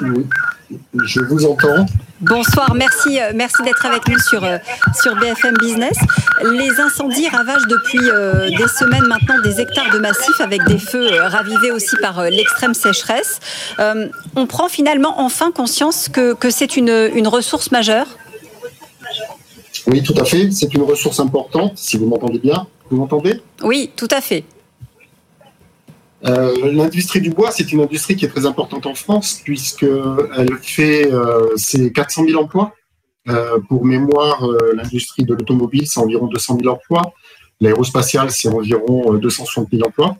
Oui, 0.00 0.26
je 1.04 1.20
vous 1.20 1.44
entends. 1.46 1.86
Bonsoir, 2.20 2.74
merci, 2.74 3.20
euh, 3.20 3.32
merci 3.34 3.62
d'être 3.62 3.84
avec 3.86 4.06
nous 4.08 4.18
sur, 4.18 4.44
euh, 4.44 4.58
sur 5.00 5.16
BFM 5.16 5.56
Business. 5.58 5.96
Les 6.42 6.80
incendies 6.80 7.28
ravagent 7.28 7.66
depuis 7.68 8.00
euh, 8.02 8.48
des 8.50 8.68
semaines 8.68 9.06
maintenant 9.06 9.40
des 9.40 9.60
hectares 9.60 9.90
de 9.92 9.98
massifs 9.98 10.40
avec 10.40 10.64
des 10.64 10.78
feux 10.78 11.08
ravivés 11.20 11.70
aussi 11.72 11.96
par 12.00 12.22
l'extrême 12.24 12.74
sécheresse. 12.74 13.40
on 14.36 14.46
prend 14.46 14.68
finalement 14.68 15.20
enfin 15.20 15.50
conscience 15.50 16.08
que, 16.08 16.34
que 16.34 16.50
c'est 16.50 16.76
une, 16.76 17.10
une 17.14 17.28
ressource 17.28 17.72
majeure? 17.72 18.06
Oui, 19.88 20.02
tout 20.02 20.14
à 20.16 20.24
fait. 20.24 20.50
C'est 20.50 20.72
une 20.74 20.82
ressource 20.82 21.20
importante, 21.20 21.76
si 21.76 21.96
vous 21.96 22.06
m'entendez 22.06 22.38
bien. 22.38 22.66
Vous 22.90 22.96
m'entendez? 22.96 23.40
Oui, 23.62 23.90
tout 23.96 24.08
à 24.10 24.20
fait. 24.20 24.44
Euh, 26.26 26.72
l'industrie 26.72 27.20
du 27.20 27.30
bois, 27.30 27.50
c'est 27.50 27.72
une 27.72 27.80
industrie 27.80 28.16
qui 28.16 28.24
est 28.24 28.28
très 28.28 28.46
importante 28.46 28.86
en 28.86 28.94
France, 28.94 29.40
puisqu'elle 29.44 30.56
fait 30.60 31.12
euh, 31.12 31.56
400 31.94 32.24
000 32.26 32.42
emplois. 32.42 32.74
Euh, 33.28 33.58
pour 33.68 33.84
mémoire, 33.84 34.46
l'industrie 34.74 35.24
de 35.24 35.34
l'automobile, 35.34 35.86
c'est 35.86 36.00
environ 36.00 36.26
200 36.26 36.58
000 36.62 36.74
emplois. 36.74 37.12
L'aérospatiale, 37.60 38.30
c'est 38.30 38.48
environ 38.48 39.14
260 39.14 39.68
000 39.70 39.86
emplois. 39.86 40.16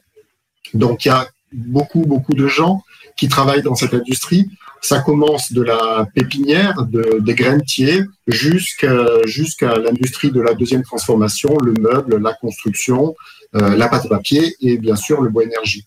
Donc, 0.74 1.04
il 1.04 1.08
y 1.08 1.10
a 1.10 1.26
beaucoup, 1.52 2.02
beaucoup 2.02 2.34
de 2.34 2.46
gens 2.46 2.82
qui 3.16 3.28
travaillent 3.28 3.62
dans 3.62 3.74
cette 3.74 3.94
industrie. 3.94 4.48
Ça 4.80 5.00
commence 5.00 5.52
de 5.52 5.62
la 5.62 6.06
pépinière, 6.14 6.86
de, 6.86 7.18
des 7.20 7.34
grainetiers, 7.34 8.04
jusqu'à 8.26 9.76
l'industrie 9.78 10.30
de 10.30 10.40
la 10.40 10.54
deuxième 10.54 10.82
transformation, 10.82 11.56
le 11.58 11.72
meuble, 11.72 12.22
la 12.22 12.32
construction, 12.34 13.16
euh, 13.56 13.76
la 13.76 13.88
pâte 13.88 14.06
à 14.06 14.08
papier 14.08 14.54
et 14.60 14.78
bien 14.78 14.94
sûr 14.94 15.20
le 15.20 15.30
bois 15.30 15.42
énergie. 15.42 15.84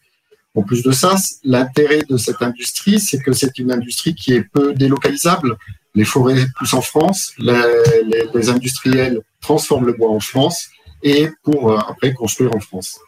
En 0.55 0.63
plus 0.63 0.83
de 0.83 0.91
ça, 0.91 1.15
l'intérêt 1.43 2.01
de 2.09 2.17
cette 2.17 2.41
industrie, 2.41 2.99
c'est 2.99 3.19
que 3.19 3.31
c'est 3.31 3.57
une 3.59 3.71
industrie 3.71 4.13
qui 4.13 4.33
est 4.33 4.43
peu 4.43 4.73
délocalisable. 4.73 5.55
Les 5.95 6.03
forêts 6.03 6.45
poussent 6.57 6.73
en 6.73 6.81
France, 6.81 7.33
les 7.39 8.49
industriels 8.49 9.21
transforment 9.39 9.85
le 9.85 9.93
bois 9.93 10.09
en 10.09 10.19
France 10.19 10.69
et 11.03 11.29
pour 11.43 11.71
euh, 11.71 11.77
après 11.77 12.13
construire 12.13 12.53
en 12.55 12.59
France. 12.59 12.99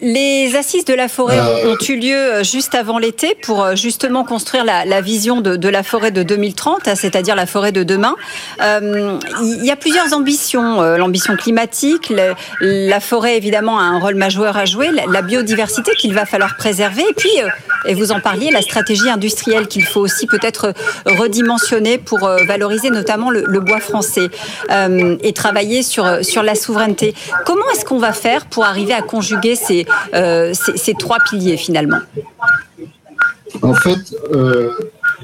Les 0.00 0.56
assises 0.56 0.84
de 0.84 0.94
la 0.94 1.06
forêt 1.08 1.38
euh... 1.38 1.72
ont 1.72 1.76
eu 1.88 1.96
lieu 1.96 2.16
euh, 2.16 2.44
juste 2.44 2.74
avant 2.74 2.98
l'été 2.98 3.36
pour 3.42 3.62
euh, 3.62 3.76
justement 3.76 4.24
construire 4.24 4.64
la, 4.64 4.84
la 4.84 5.00
vision 5.00 5.40
de, 5.40 5.54
de, 5.54 5.68
la 5.68 5.84
forêt 5.84 6.10
de 6.10 6.24
2030, 6.24 6.88
hein, 6.88 6.94
c'est-à-dire 6.96 7.36
la 7.36 7.46
forêt 7.46 7.70
de 7.70 7.84
demain. 7.84 8.16
Euh, 8.60 9.18
il 9.40 9.64
y 9.64 9.70
a 9.70 9.76
plusieurs 9.76 10.12
ambitions. 10.12 10.82
L'ambition 10.96 11.36
climatique, 11.36 12.10
le, 12.10 12.34
la 12.60 13.00
forêt 13.00 13.36
évidemment 13.36 13.78
a 13.78 13.82
un 13.82 14.00
rôle 14.00 14.16
majeur 14.16 14.56
à 14.56 14.64
jouer, 14.64 14.90
la, 14.90 15.06
la 15.06 15.22
biodiversité 15.22 15.92
qu'il 15.92 16.12
va 16.12 16.26
falloir 16.26 16.56
préserver, 16.56 17.02
et 17.02 17.14
puis, 17.14 17.30
et 17.86 17.94
vous 17.94 18.12
en 18.12 18.20
parliez, 18.20 18.50
la 18.50 18.62
stratégie 18.62 19.08
industrielle 19.08 19.68
qu'il 19.68 19.84
faut 19.84 20.00
aussi 20.00 20.26
peut-être 20.26 20.72
redimensionner 21.06 21.98
pour 21.98 22.28
valoriser 22.46 22.90
notamment 22.90 23.30
le, 23.30 23.44
le 23.46 23.60
bois 23.60 23.80
français 23.80 24.28
et 24.70 25.32
travailler 25.32 25.82
sur, 25.82 26.24
sur 26.24 26.42
la 26.42 26.54
souveraineté. 26.54 27.14
Comment 27.44 27.68
est-ce 27.74 27.84
qu'on 27.84 27.98
va 27.98 28.12
faire 28.12 28.46
pour 28.46 28.64
arriver 28.64 28.94
à 28.94 29.02
conjuguer 29.02 29.54
ces 29.54 29.83
euh, 30.14 30.52
ces, 30.54 30.94
trois 30.94 31.18
piliers 31.28 31.56
finalement 31.56 32.00
En 33.62 33.74
fait, 33.74 34.14
euh, 34.32 34.72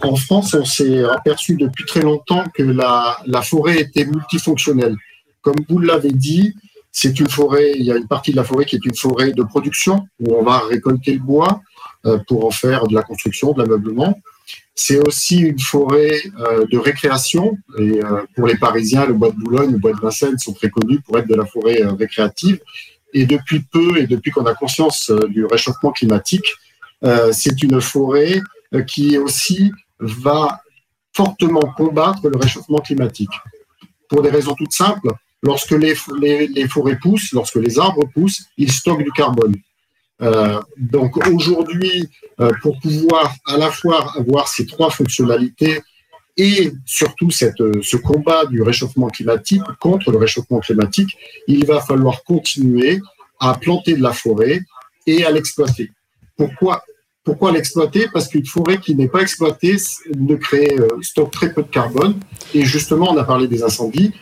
en 0.03 0.17
France, 0.17 0.55
on 0.55 0.65
s'est 0.65 1.05
aperçu 1.05 1.57
depuis 1.57 1.85
très 1.85 2.01
longtemps 2.01 2.45
que 2.55 2.63
la, 2.63 3.43
forêt 3.43 3.81
était 3.81 4.05
multifonctionnelle. 4.05 4.97
Comme 5.43 5.57
vous 5.69 5.79
l'avez 5.79 6.13
dit, 6.13 6.55
c'est 6.93 7.19
une 7.21 7.29
forêt, 7.29 7.73
il 7.77 7.85
y 7.85 7.93
a 7.93 7.97
une 7.97 8.09
partie 8.09 8.33
de 8.33 8.37
la 8.37 8.45
forêt 8.45 8.65
qui 8.65 8.77
est 8.77 8.85
une 8.85 8.97
forêt 8.97 9.33
de 9.33 9.43
production, 9.43 10.07
où 10.21 10.35
on 10.35 10.43
va 10.43 10.61
récolter 10.61 11.13
le 11.15 11.21
bois 11.21 11.61
euh, 12.07 12.19
pour 12.27 12.45
en 12.45 12.51
faire 12.51 12.87
de 12.87 12.95
la 12.95 13.03
construction, 13.03 13.53
de 13.53 13.63
l'ameublement. 13.63 14.19
C'est 14.75 14.99
aussi 15.07 15.41
une 15.41 15.59
forêt 15.59 16.23
de 16.73 16.79
récréation. 16.79 17.59
Et 17.79 18.01
pour 18.35 18.47
les 18.47 18.57
Parisiens, 18.57 19.05
le 19.05 19.13
bois 19.13 19.31
de 19.31 19.37
Boulogne, 19.37 19.73
le 19.73 19.79
bois 19.79 19.93
de 19.93 20.01
Vincennes 20.01 20.39
sont 20.39 20.55
très 20.55 20.71
connus 20.71 21.01
pour 21.01 21.19
être 21.19 21.29
de 21.29 21.35
la 21.35 21.45
forêt 21.45 21.83
récréative. 21.99 22.61
Et 23.13 23.27
depuis 23.27 23.61
peu, 23.61 23.99
et 23.99 24.07
depuis 24.07 24.31
qu'on 24.31 24.47
a 24.47 24.55
conscience 24.55 25.11
euh, 25.11 25.27
du 25.29 25.45
réchauffement 25.45 25.93
climatique, 25.93 26.55
euh, 27.05 27.33
c'est 27.33 27.63
une 27.63 27.81
forêt 27.81 28.41
euh, 28.75 28.83
qui 28.83 29.19
aussi 29.19 29.73
va 29.99 30.61
fortement 31.13 31.73
combattre 31.77 32.29
le 32.29 32.37
réchauffement 32.37 32.79
climatique. 32.79 33.33
Pour 34.09 34.23
des 34.23 34.31
raisons 34.31 34.55
toutes 34.55 34.73
simples, 34.73 35.11
lorsque 35.43 35.73
les, 35.73 35.95
les, 36.21 36.69
forêts 36.69 36.99
poussent, 37.01 37.33
lorsque 37.33 37.57
les 37.57 37.79
arbres 37.79 38.07
poussent, 38.15 38.45
ils 38.57 38.73
stockent 38.73 39.03
du 39.03 39.13
carbone. 39.13 39.55
Donc 40.77 41.17
aujourd'hui, 41.29 42.09
pour 42.63 42.79
pouvoir 42.81 43.35
à 43.47 43.57
la 43.57 43.71
fois 43.71 44.13
avoir 44.19 44.49
ces 44.49 44.67
trois 44.67 44.91
fonctionnalités 44.91 45.81
et 46.41 46.73
surtout 46.87 47.31
cette, 47.31 47.63
ce 47.83 47.97
combat 47.99 48.47
du 48.47 48.63
réchauffement 48.63 49.09
climatique 49.09 49.63
contre 49.79 50.11
le 50.11 50.17
réchauffement 50.17 50.61
climatique, 50.61 51.11
il 51.47 51.67
va 51.67 51.83
falloir 51.83 52.25
continuer 52.25 53.03
à 53.39 53.53
planter 53.55 53.95
de 53.95 54.03
la 54.03 54.15
forêt 54.15 54.61
et 55.07 55.23
à 55.27 55.31
l'exploiter. 55.31 55.91
Pourquoi 56.39 56.83
pourquoi 57.23 57.53
l'exploiter? 57.53 58.07
Parce 58.11 58.29
qu'une 58.29 58.47
forêt 58.47 58.79
qui 58.79 58.95
n'est 58.95 59.07
pas 59.07 59.21
exploitée 59.21 59.77
ne 60.17 60.35
crée, 60.37 60.75
euh, 60.81 60.89
stocke 61.03 61.31
très 61.31 61.53
peu 61.53 61.63
de 61.63 61.69
carbone. 61.69 62.15
Et 62.55 62.65
justement, 62.65 63.13
on 63.13 63.17
a 63.19 63.25
parlé 63.25 63.47
des 63.47 63.63
incendies. 63.63 64.13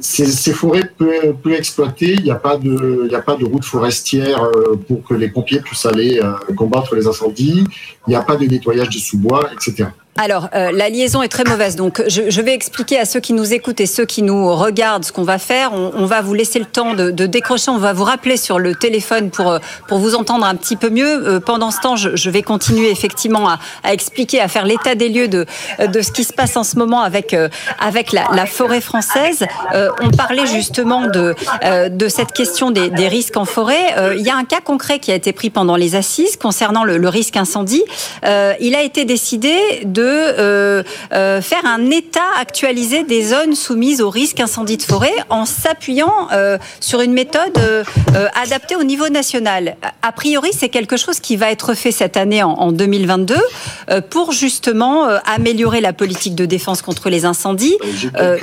Ces, 0.00 0.26
ces 0.26 0.54
forêts 0.54 0.90
peu, 0.96 1.52
exploitées, 1.52 2.14
il 2.14 2.22
n'y 2.22 2.30
a 2.30 2.36
pas 2.36 2.56
de, 2.56 3.12
a 3.14 3.20
pas 3.20 3.36
de 3.36 3.44
route 3.44 3.64
forestière 3.64 4.42
euh, 4.44 4.76
pour 4.88 5.04
que 5.04 5.12
les 5.12 5.28
pompiers 5.28 5.60
puissent 5.60 5.84
aller 5.84 6.18
euh, 6.18 6.32
combattre 6.54 6.94
les 6.94 7.06
incendies. 7.06 7.64
Il 8.06 8.10
n'y 8.10 8.16
a 8.16 8.22
pas 8.22 8.36
de 8.36 8.46
nettoyage 8.46 8.88
des 8.88 8.98
sous-bois, 8.98 9.50
etc. 9.52 9.90
Alors, 10.16 10.48
euh, 10.54 10.70
la 10.72 10.90
liaison 10.90 11.22
est 11.22 11.28
très 11.28 11.44
mauvaise. 11.44 11.76
Donc, 11.76 12.02
je, 12.06 12.40
vais 12.40 12.52
expliquer 12.52 12.98
à 12.98 13.04
ceux 13.04 13.20
qui 13.20 13.32
nous 13.32 13.54
écoutent 13.54 13.80
et 13.80 13.86
ceux 13.86 14.04
qui 14.04 14.22
nous 14.22 14.54
regardent 14.54 15.04
ce 15.04 15.12
qu'on 15.12 15.22
va 15.22 15.38
faire. 15.38 15.72
On, 15.72 16.04
va 16.04 16.20
vous 16.20 16.34
laisser 16.34 16.58
le 16.58 16.66
temps 16.66 16.94
de, 16.94 17.10
décrocher. 17.10 17.70
On 17.70 17.78
va 17.78 17.92
vous 17.92 18.04
rappeler 18.04 18.36
sur 18.36 18.58
le 18.58 18.74
téléphone 18.74 19.30
pour, 19.30 19.58
pour 19.88 19.98
vous 19.98 20.14
entendre 20.14 20.44
un 20.44 20.56
petit 20.56 20.76
peu 20.76 20.90
mieux. 20.90 21.26
Euh, 21.26 21.40
pendant 21.40 21.70
ce 21.70 21.80
temps, 21.80 21.96
je, 21.96 22.30
vais 22.30 22.42
continuer 22.42 22.90
effectivement 22.90 23.48
à, 23.48 23.58
expliquer, 23.92 24.40
à 24.40 24.48
faire 24.48 24.66
l'état 24.66 24.94
des 24.94 25.08
lieux 25.08 25.28
de, 25.28 25.46
de 25.86 26.02
ce 26.02 26.12
qui 26.12 26.24
se 26.24 26.32
passe 26.32 26.56
en 26.56 26.64
ce 26.64 26.76
moment 26.76 27.00
avec, 27.00 27.32
euh, 27.32 27.48
avec 27.78 28.12
la, 28.12 28.46
forêt 28.46 28.80
française. 28.80 29.46
Euh, 29.74 29.90
on 30.02 30.10
parlait 30.10 30.46
justement 30.46 31.06
de, 31.06 31.34
euh, 31.64 31.88
de 31.88 32.08
cette 32.08 32.32
question 32.32 32.70
des, 32.70 32.90
des, 32.90 33.08
risques 33.08 33.36
en 33.36 33.44
forêt. 33.44 33.96
Euh, 33.96 34.14
il 34.16 34.24
y 34.24 34.30
a 34.30 34.36
un 34.36 34.44
cas 34.44 34.60
concret 34.60 34.98
qui 34.98 35.12
a 35.12 35.14
été 35.14 35.32
pris 35.32 35.50
pendant 35.50 35.76
les 35.76 35.94
assises 35.94 36.36
concernant 36.36 36.84
le, 36.84 36.96
le 36.96 37.08
risque 37.08 37.36
incendie. 37.36 37.82
il 38.24 38.74
a 38.74 38.82
été 38.82 39.04
décidé 39.04 39.54
de 39.84 39.99
euh, 40.00 40.82
euh, 41.12 41.40
faire 41.40 41.64
un 41.64 41.90
état 41.90 42.20
actualisé 42.38 43.04
des 43.04 43.22
zones 43.22 43.54
soumises 43.54 44.00
au 44.00 44.10
risque 44.10 44.40
incendie 44.40 44.76
de 44.76 44.82
forêt 44.82 45.12
en 45.28 45.44
s'appuyant 45.44 46.28
euh, 46.32 46.58
sur 46.80 47.00
une 47.00 47.12
méthode 47.12 47.58
adaptée 48.40 48.76
au 48.76 48.84
niveau 48.84 49.08
national. 49.08 49.76
A 50.02 50.12
priori, 50.12 50.50
c'est 50.52 50.68
quelque 50.68 50.96
chose 50.96 51.20
qui 51.20 51.36
va 51.36 51.50
être 51.50 51.74
fait 51.74 51.92
cette 51.92 52.16
année 52.16 52.42
en, 52.42 52.50
en 52.50 52.72
2022 52.72 53.36
euh, 53.90 54.00
pour 54.00 54.32
justement 54.32 55.06
améliorer 55.26 55.80
la 55.80 55.92
politique 55.92 56.34
de 56.34 56.46
défense 56.46 56.82
contre 56.82 57.10
les 57.10 57.24
incendies 57.24 57.76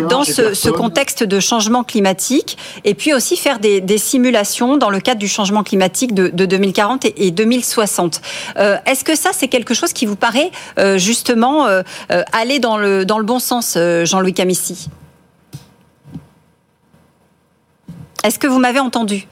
dans 0.09 0.23
ce, 0.23 0.53
ce, 0.53 0.69
contexte 0.69 1.23
de 1.23 1.39
changement 1.39 1.83
climatique 1.83 2.57
et 2.83 2.93
puis 2.93 3.13
aussi 3.13 3.37
faire 3.37 3.59
des, 3.59 3.81
des, 3.81 3.97
simulations 3.97 4.77
dans 4.77 4.89
le 4.89 4.99
cadre 4.99 5.19
du 5.19 5.27
changement 5.27 5.63
climatique 5.63 6.13
de, 6.13 6.27
de 6.27 6.45
2040 6.45 7.05
et, 7.05 7.27
et 7.27 7.31
2060. 7.31 8.21
Est-ce 8.85 9.03
que 9.03 9.15
ça, 9.15 9.31
c'est 9.33 9.47
quelque 9.47 9.73
chose 9.73 9.93
qui 9.93 10.05
vous 10.05 10.15
paraît 10.15 10.51
justement 10.97 11.46
euh, 11.65 11.83
euh, 12.11 12.23
aller 12.33 12.59
dans 12.59 12.77
le, 12.77 13.05
dans 13.05 13.19
le 13.19 13.25
bon 13.25 13.39
sens, 13.39 13.75
euh, 13.77 14.05
Jean-Louis 14.05 14.33
Camissi 14.33 14.89
Est-ce 18.23 18.39
que 18.39 18.47
vous 18.47 18.59
m'avez 18.59 18.79
entendu? 18.79 19.27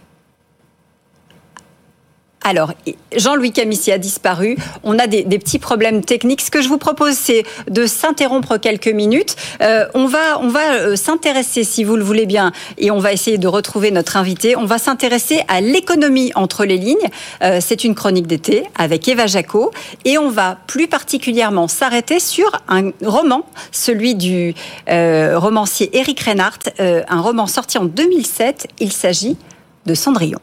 Alors, 2.45 2.73
Jean-Louis 3.17 3.51
Camissi 3.51 3.91
a 3.91 3.97
disparu. 3.97 4.55
On 4.84 4.99
a 4.99 5.08
des, 5.08 5.23
des, 5.23 5.39
petits 5.39 5.58
problèmes 5.58 6.05
techniques. 6.05 6.41
Ce 6.41 6.51
que 6.51 6.62
je 6.62 6.69
vous 6.69 6.77
propose, 6.77 7.15
c'est 7.15 7.43
de 7.67 7.88
s'interrompre 7.88 8.58
quelques 8.58 8.88
minutes. 8.88 9.36
Euh, 9.63 9.88
on 9.95 10.05
va, 10.05 10.39
on 10.41 10.49
va 10.49 10.73
euh, 10.73 10.95
s'intéresser, 10.95 11.63
si 11.63 11.84
vous 11.84 11.95
le 11.95 12.03
voulez 12.03 12.27
bien, 12.27 12.51
et 12.77 12.91
on 12.91 12.99
va 12.99 13.13
essayer 13.13 13.39
de 13.39 13.47
retrouver 13.47 13.89
notre 13.89 14.15
invité. 14.15 14.55
On 14.55 14.65
va 14.65 14.77
s'intéresser 14.77 15.41
à 15.47 15.60
l'économie 15.60 16.31
entre 16.36 16.65
les 16.65 16.77
lignes. 16.77 17.10
Euh, 17.41 17.58
c'est 17.62 17.84
une 17.84 17.95
chronique 17.95 18.27
d'été 18.27 18.63
avec 18.77 19.08
Eva 19.08 19.25
Jaco. 19.25 19.71
Et 20.05 20.19
on 20.19 20.29
va 20.29 20.60
plus 20.67 20.88
particulièrement 20.88 21.67
s'arrêter 21.67 22.19
sur 22.19 22.51
un 22.67 22.91
roman, 23.03 23.47
celui 23.71 24.13
du 24.13 24.53
euh, 24.88 25.39
romancier 25.39 25.89
Eric 25.97 26.19
Reinhardt, 26.19 26.60
euh, 26.79 27.01
un 27.10 27.21
roman 27.21 27.47
sorti 27.47 27.79
en 27.79 27.86
2007. 27.86 28.67
Il 28.79 28.91
s'agit 28.91 29.36
de 29.88 29.95
Cendrillon. 29.95 30.39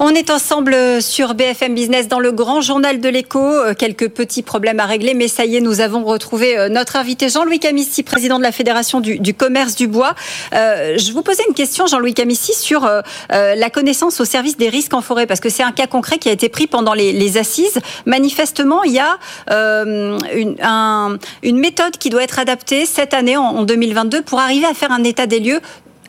On 0.00 0.08
est 0.08 0.30
ensemble 0.30 0.76
sur 1.00 1.34
BFM 1.34 1.72
Business 1.72 2.08
dans 2.08 2.18
le 2.18 2.32
grand 2.32 2.60
journal 2.60 3.00
de 3.00 3.08
l'écho. 3.08 3.38
Euh, 3.40 3.74
quelques 3.74 4.08
petits 4.08 4.42
problèmes 4.42 4.80
à 4.80 4.86
régler, 4.86 5.14
mais 5.14 5.28
ça 5.28 5.44
y 5.44 5.56
est, 5.56 5.60
nous 5.60 5.80
avons 5.80 6.02
retrouvé 6.04 6.58
euh, 6.58 6.68
notre 6.68 6.96
invité 6.96 7.28
Jean-Louis 7.28 7.60
Camissi, 7.60 8.02
président 8.02 8.38
de 8.38 8.42
la 8.42 8.50
Fédération 8.50 9.00
du, 9.00 9.34
commerce 9.34 9.76
du 9.76 9.86
bois. 9.86 10.16
Euh, 10.52 10.98
je 10.98 11.12
vous 11.12 11.22
posais 11.22 11.44
une 11.48 11.54
question, 11.54 11.86
Jean-Louis 11.86 12.12
Camissi, 12.12 12.54
sur 12.54 12.88
la 13.30 13.70
connaissance 13.70 14.20
au 14.20 14.24
service 14.24 14.56
des 14.56 14.68
risques 14.68 14.94
en 14.94 15.00
forêt, 15.00 15.26
parce 15.26 15.40
que 15.40 15.48
c'est 15.48 15.62
un 15.62 15.72
cas 15.72 15.86
concret 15.86 16.18
qui 16.18 16.28
a 16.28 16.32
été 16.32 16.48
pris 16.48 16.66
pendant 16.66 16.94
les, 16.94 17.38
assises. 17.38 17.78
Manifestement, 18.06 18.82
il 18.84 18.92
y 18.92 18.98
a 18.98 19.18
une, 19.48 20.56
un, 20.62 21.18
une, 21.42 21.58
méthode 21.58 21.96
qui 21.98 22.10
doit 22.10 22.22
être 22.22 22.38
adaptée 22.38 22.86
cette 22.86 23.14
année, 23.14 23.36
en, 23.36 23.42
en 23.42 23.62
2022, 23.62 24.22
pour 24.22 24.40
arriver 24.40 24.66
à 24.66 24.74
faire 24.74 24.92
un 24.92 25.04
état 25.04 25.26
des 25.26 25.40
lieux 25.40 25.60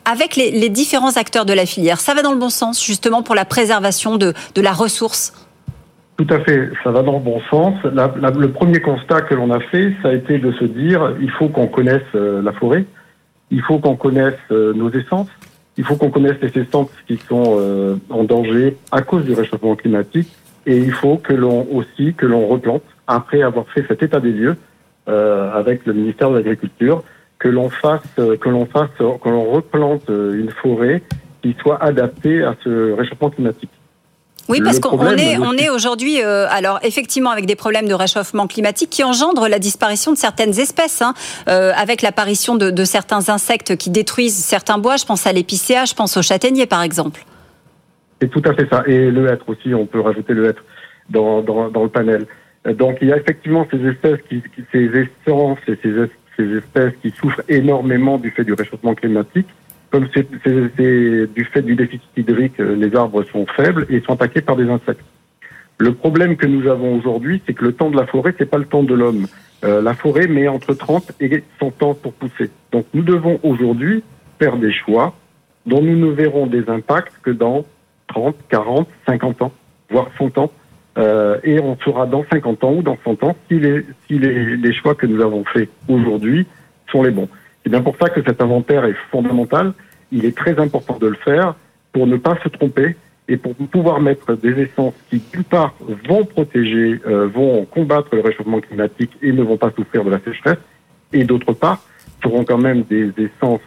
avec 0.06 0.36
les, 0.36 0.68
différents 0.68 1.16
acteurs 1.16 1.44
de 1.44 1.52
la 1.52 1.66
filière. 1.66 2.00
Ça 2.00 2.14
va 2.14 2.22
dans 2.22 2.32
le 2.32 2.38
bon 2.38 2.48
sens, 2.48 2.82
justement, 2.82 3.22
pour 3.22 3.34
la 3.34 3.44
préservation 3.44 4.16
de, 4.16 4.32
de 4.54 4.62
la 4.62 4.72
ressource. 4.72 5.32
Tout 6.16 6.26
à 6.30 6.38
fait, 6.40 6.70
ça 6.82 6.92
va 6.92 7.02
dans 7.02 7.14
le 7.14 7.24
bon 7.24 7.40
sens. 7.50 7.74
Le 7.84 8.46
premier 8.46 8.80
constat 8.80 9.22
que 9.22 9.34
l'on 9.34 9.50
a 9.50 9.60
fait, 9.60 9.92
ça 10.02 10.08
a 10.08 10.12
été 10.14 10.38
de 10.38 10.52
se 10.52 10.64
dire, 10.64 11.14
il 11.20 11.30
faut 11.30 11.48
qu'on 11.48 11.66
connaisse 11.66 12.02
euh, 12.14 12.40
la 12.40 12.52
forêt, 12.52 12.86
il 13.50 13.60
faut 13.62 13.78
qu'on 13.78 13.96
connaisse 13.96 14.34
euh, 14.50 14.72
nos 14.72 14.90
essences, 14.90 15.28
il 15.76 15.84
faut 15.84 15.96
qu'on 15.96 16.10
connaisse 16.10 16.36
les 16.40 16.56
essences 16.62 16.88
qui 17.06 17.18
sont 17.28 17.56
euh, 17.58 17.96
en 18.08 18.24
danger 18.24 18.76
à 18.92 19.02
cause 19.02 19.24
du 19.24 19.34
réchauffement 19.34 19.76
climatique, 19.76 20.28
et 20.64 20.78
il 20.78 20.92
faut 20.92 21.18
que 21.18 21.34
l'on 21.34 21.66
aussi 21.70 22.14
que 22.14 22.24
l'on 22.24 22.46
replante 22.46 22.82
après 23.06 23.42
avoir 23.42 23.66
fait 23.68 23.84
cet 23.86 24.02
état 24.02 24.20
des 24.20 24.32
lieux 24.32 24.56
avec 25.08 25.86
le 25.86 25.92
ministère 25.92 26.30
de 26.30 26.34
l'Agriculture 26.38 27.04
que 27.38 27.48
l'on 27.48 27.68
fasse, 27.68 28.00
que 28.16 28.48
l'on 28.48 28.66
fasse, 28.66 28.90
que 28.98 29.28
l'on 29.28 29.44
replante 29.50 30.08
une 30.08 30.50
forêt 30.50 31.02
qui 31.42 31.54
soit 31.60 31.82
adaptée 31.82 32.42
à 32.42 32.56
ce 32.64 32.92
réchauffement 32.92 33.30
climatique. 33.30 33.70
Oui, 34.48 34.60
parce 34.62 34.78
qu'on 34.78 35.16
est, 35.16 35.38
on 35.38 35.54
est 35.54 35.68
aujourd'hui, 35.68 36.22
euh, 36.22 36.46
alors 36.50 36.78
effectivement, 36.82 37.30
avec 37.30 37.46
des 37.46 37.56
problèmes 37.56 37.88
de 37.88 37.94
réchauffement 37.94 38.46
climatique 38.46 38.90
qui 38.90 39.02
engendrent 39.02 39.48
la 39.48 39.58
disparition 39.58 40.12
de 40.12 40.16
certaines 40.16 40.58
espèces, 40.60 41.02
hein, 41.02 41.14
euh, 41.48 41.72
avec 41.76 42.02
l'apparition 42.02 42.54
de, 42.54 42.70
de, 42.70 42.84
certains 42.84 43.28
insectes 43.28 43.76
qui 43.76 43.90
détruisent 43.90 44.36
certains 44.36 44.78
bois. 44.78 44.96
Je 44.96 45.04
pense 45.04 45.26
à 45.26 45.32
l'épicéa, 45.32 45.84
je 45.84 45.94
pense 45.94 46.16
au 46.16 46.22
châtaignier, 46.22 46.66
par 46.66 46.82
exemple. 46.82 47.24
C'est 48.20 48.30
tout 48.30 48.42
à 48.44 48.54
fait 48.54 48.68
ça. 48.70 48.84
Et 48.86 49.10
le 49.10 49.26
hêtre 49.28 49.48
aussi, 49.48 49.74
on 49.74 49.86
peut 49.86 50.00
rajouter 50.00 50.32
le 50.32 50.46
hêtre 50.46 50.62
dans, 51.10 51.42
dans, 51.42 51.68
dans 51.68 51.82
le 51.82 51.90
panel. 51.90 52.26
Donc 52.74 52.98
il 53.00 53.08
y 53.08 53.12
a 53.12 53.16
effectivement 53.16 53.66
ces 53.70 53.84
espèces, 53.84 54.20
qui, 54.28 54.42
qui 54.54 54.62
ces 54.72 54.86
essences 54.86 55.58
et 55.68 55.78
ces, 55.82 55.90
ces 56.36 56.56
espèces 56.56 56.94
qui 57.02 57.10
souffrent 57.10 57.42
énormément 57.48 58.18
du 58.18 58.30
fait 58.30 58.44
du 58.44 58.52
réchauffement 58.52 58.94
climatique, 58.94 59.46
comme 59.90 60.08
du 60.08 61.44
fait 61.44 61.62
du 61.62 61.74
déficit 61.74 62.10
hydrique, 62.16 62.58
les 62.58 62.94
arbres 62.94 63.24
sont 63.24 63.46
faibles 63.56 63.86
et 63.88 64.00
sont 64.00 64.14
attaqués 64.14 64.40
par 64.40 64.56
des 64.56 64.68
insectes. 64.68 65.04
Le 65.78 65.92
problème 65.92 66.36
que 66.36 66.46
nous 66.46 66.68
avons 66.68 66.96
aujourd'hui, 66.96 67.42
c'est 67.46 67.52
que 67.52 67.64
le 67.64 67.72
temps 67.72 67.90
de 67.90 67.96
la 67.96 68.06
forêt, 68.06 68.34
c'est 68.38 68.50
pas 68.50 68.58
le 68.58 68.64
temps 68.64 68.82
de 68.82 68.94
l'homme. 68.94 69.26
Euh, 69.64 69.82
la 69.82 69.94
forêt 69.94 70.26
met 70.26 70.48
entre 70.48 70.74
30 70.74 71.12
et 71.20 71.42
100 71.60 71.82
ans 71.82 71.94
pour 71.94 72.12
pousser. 72.14 72.50
Donc 72.72 72.86
nous 72.94 73.02
devons 73.02 73.38
aujourd'hui 73.42 74.02
faire 74.38 74.56
des 74.56 74.72
choix 74.72 75.14
dont 75.66 75.82
nous 75.82 75.96
ne 75.96 76.10
verrons 76.10 76.46
des 76.46 76.68
impacts 76.68 77.12
que 77.22 77.30
dans 77.30 77.64
30, 78.08 78.36
40, 78.48 78.88
50 79.06 79.42
ans, 79.42 79.52
voire 79.90 80.10
100 80.18 80.38
ans. 80.38 80.52
Euh, 80.98 81.38
et 81.44 81.60
on 81.60 81.76
saura 81.78 82.06
dans 82.06 82.24
50 82.30 82.64
ans 82.64 82.72
ou 82.72 82.82
dans 82.82 82.96
100 83.04 83.22
ans 83.22 83.36
si 83.48 83.58
les, 83.58 83.84
si 84.06 84.18
les, 84.18 84.56
les 84.56 84.72
choix 84.72 84.94
que 84.94 85.06
nous 85.06 85.20
avons 85.22 85.44
faits 85.44 85.68
aujourd'hui 85.88 86.46
sont 86.90 87.02
les 87.02 87.10
bons. 87.10 87.28
C'est 87.62 87.70
bien 87.70 87.82
pour 87.82 87.96
ça 87.96 88.08
que 88.08 88.22
cet 88.22 88.40
inventaire 88.40 88.84
est 88.84 88.96
fondamental. 89.10 89.74
Il 90.12 90.24
est 90.24 90.36
très 90.36 90.58
important 90.58 90.98
de 90.98 91.08
le 91.08 91.16
faire 91.16 91.54
pour 91.92 92.06
ne 92.06 92.16
pas 92.16 92.38
se 92.42 92.48
tromper 92.48 92.96
et 93.28 93.36
pour 93.36 93.54
pouvoir 93.54 94.00
mettre 94.00 94.34
des 94.34 94.60
essences 94.60 94.94
qui, 95.10 95.20
d'une 95.32 95.44
part, 95.44 95.74
vont 96.08 96.24
protéger, 96.24 97.00
euh, 97.06 97.26
vont 97.26 97.64
combattre 97.64 98.08
le 98.12 98.20
réchauffement 98.20 98.60
climatique 98.60 99.10
et 99.20 99.32
ne 99.32 99.42
vont 99.42 99.56
pas 99.56 99.72
souffrir 99.72 100.04
de 100.04 100.10
la 100.10 100.20
sécheresse, 100.20 100.58
et 101.12 101.24
d'autre 101.24 101.52
part, 101.52 101.82
seront 102.22 102.44
quand 102.44 102.58
même 102.58 102.82
des 102.82 103.12
essences 103.18 103.60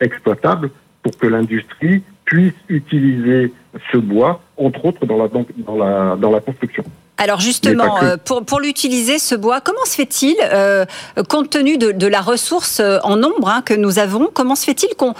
exploitables 0.00 0.70
pour 1.02 1.16
que 1.16 1.26
l'industrie 1.26 2.02
puisse 2.24 2.54
utiliser 2.68 3.52
ce 3.92 3.98
bois, 3.98 4.40
entre 4.56 4.84
autres 4.84 5.06
dans 5.06 5.16
la, 5.16 5.28
dans 5.28 5.76
la, 5.76 6.16
dans 6.16 6.30
la 6.30 6.40
construction. 6.40 6.84
Alors 7.16 7.40
justement, 7.40 8.02
euh, 8.02 8.16
pour, 8.22 8.44
pour 8.44 8.58
l'utiliser, 8.58 9.20
ce 9.20 9.36
bois, 9.36 9.60
comment 9.60 9.84
se 9.84 9.94
fait-il, 9.94 10.34
euh, 10.42 10.84
compte 11.28 11.48
tenu 11.48 11.78
de, 11.78 11.92
de, 11.92 12.06
la 12.08 12.20
ressource 12.20 12.80
euh, 12.80 12.98
en 13.04 13.16
nombre 13.16 13.48
hein, 13.48 13.62
que 13.64 13.72
nous 13.72 14.00
avons, 14.00 14.30
comment 14.34 14.56
se 14.56 14.64
fait-il 14.64 14.96
qu'on 14.96 15.14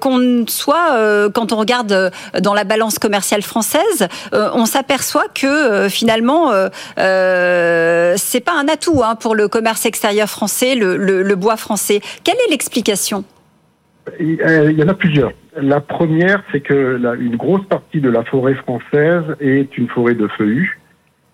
qu'on 0.00 0.44
soit, 0.46 1.30
quand 1.34 1.52
on 1.52 1.56
regarde 1.56 2.12
dans 2.40 2.54
la 2.54 2.64
balance 2.64 2.98
commerciale 2.98 3.42
française, 3.42 4.08
on 4.32 4.66
s'aperçoit 4.66 5.26
que 5.34 5.88
finalement, 5.88 6.52
euh, 6.98 8.14
c'est 8.16 8.40
pas 8.40 8.52
un 8.52 8.68
atout 8.68 9.02
hein, 9.02 9.16
pour 9.16 9.34
le 9.34 9.48
commerce 9.48 9.86
extérieur 9.86 10.28
français, 10.28 10.74
le, 10.74 10.96
le, 10.96 11.22
le 11.22 11.36
bois 11.36 11.56
français. 11.56 12.00
Quelle 12.22 12.36
est 12.46 12.50
l'explication? 12.50 13.24
Il 14.20 14.76
y 14.78 14.82
en 14.82 14.88
a 14.88 14.94
plusieurs. 14.94 15.32
La 15.60 15.80
première, 15.80 16.42
c'est 16.50 16.60
que 16.60 16.74
la, 16.74 17.14
une 17.14 17.36
grosse 17.36 17.64
partie 17.66 18.00
de 18.00 18.10
la 18.10 18.24
forêt 18.24 18.54
française 18.54 19.22
est 19.40 19.78
une 19.78 19.88
forêt 19.88 20.14
de 20.14 20.26
feuillus 20.26 20.80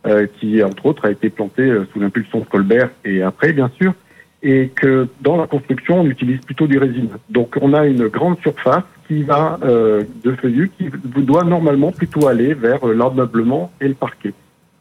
euh, 0.06 0.26
qui 0.38 0.62
entre 0.62 0.86
autres 0.86 1.06
a 1.06 1.10
été 1.10 1.30
planté 1.30 1.62
euh, 1.62 1.86
sous 1.92 2.00
l'impulsion 2.00 2.40
de 2.40 2.44
Colbert 2.44 2.90
et 3.04 3.22
après 3.22 3.52
bien 3.52 3.70
sûr, 3.78 3.94
et 4.42 4.68
que 4.74 5.08
dans 5.20 5.36
la 5.36 5.46
construction 5.46 6.00
on 6.00 6.06
utilise 6.06 6.40
plutôt 6.40 6.66
du 6.66 6.78
résine. 6.78 7.10
Donc 7.28 7.56
on 7.60 7.72
a 7.72 7.86
une 7.86 8.08
grande 8.08 8.38
surface 8.40 8.84
qui 9.08 9.22
va 9.22 9.58
euh, 9.62 10.04
de 10.24 10.32
feuillus 10.32 10.70
qui 10.78 10.90
doit 11.22 11.44
normalement 11.44 11.92
plutôt 11.92 12.28
aller 12.28 12.54
vers 12.54 12.86
l'ameublement 12.86 13.70
et 13.80 13.88
le 13.88 13.94
parquet. 13.94 14.32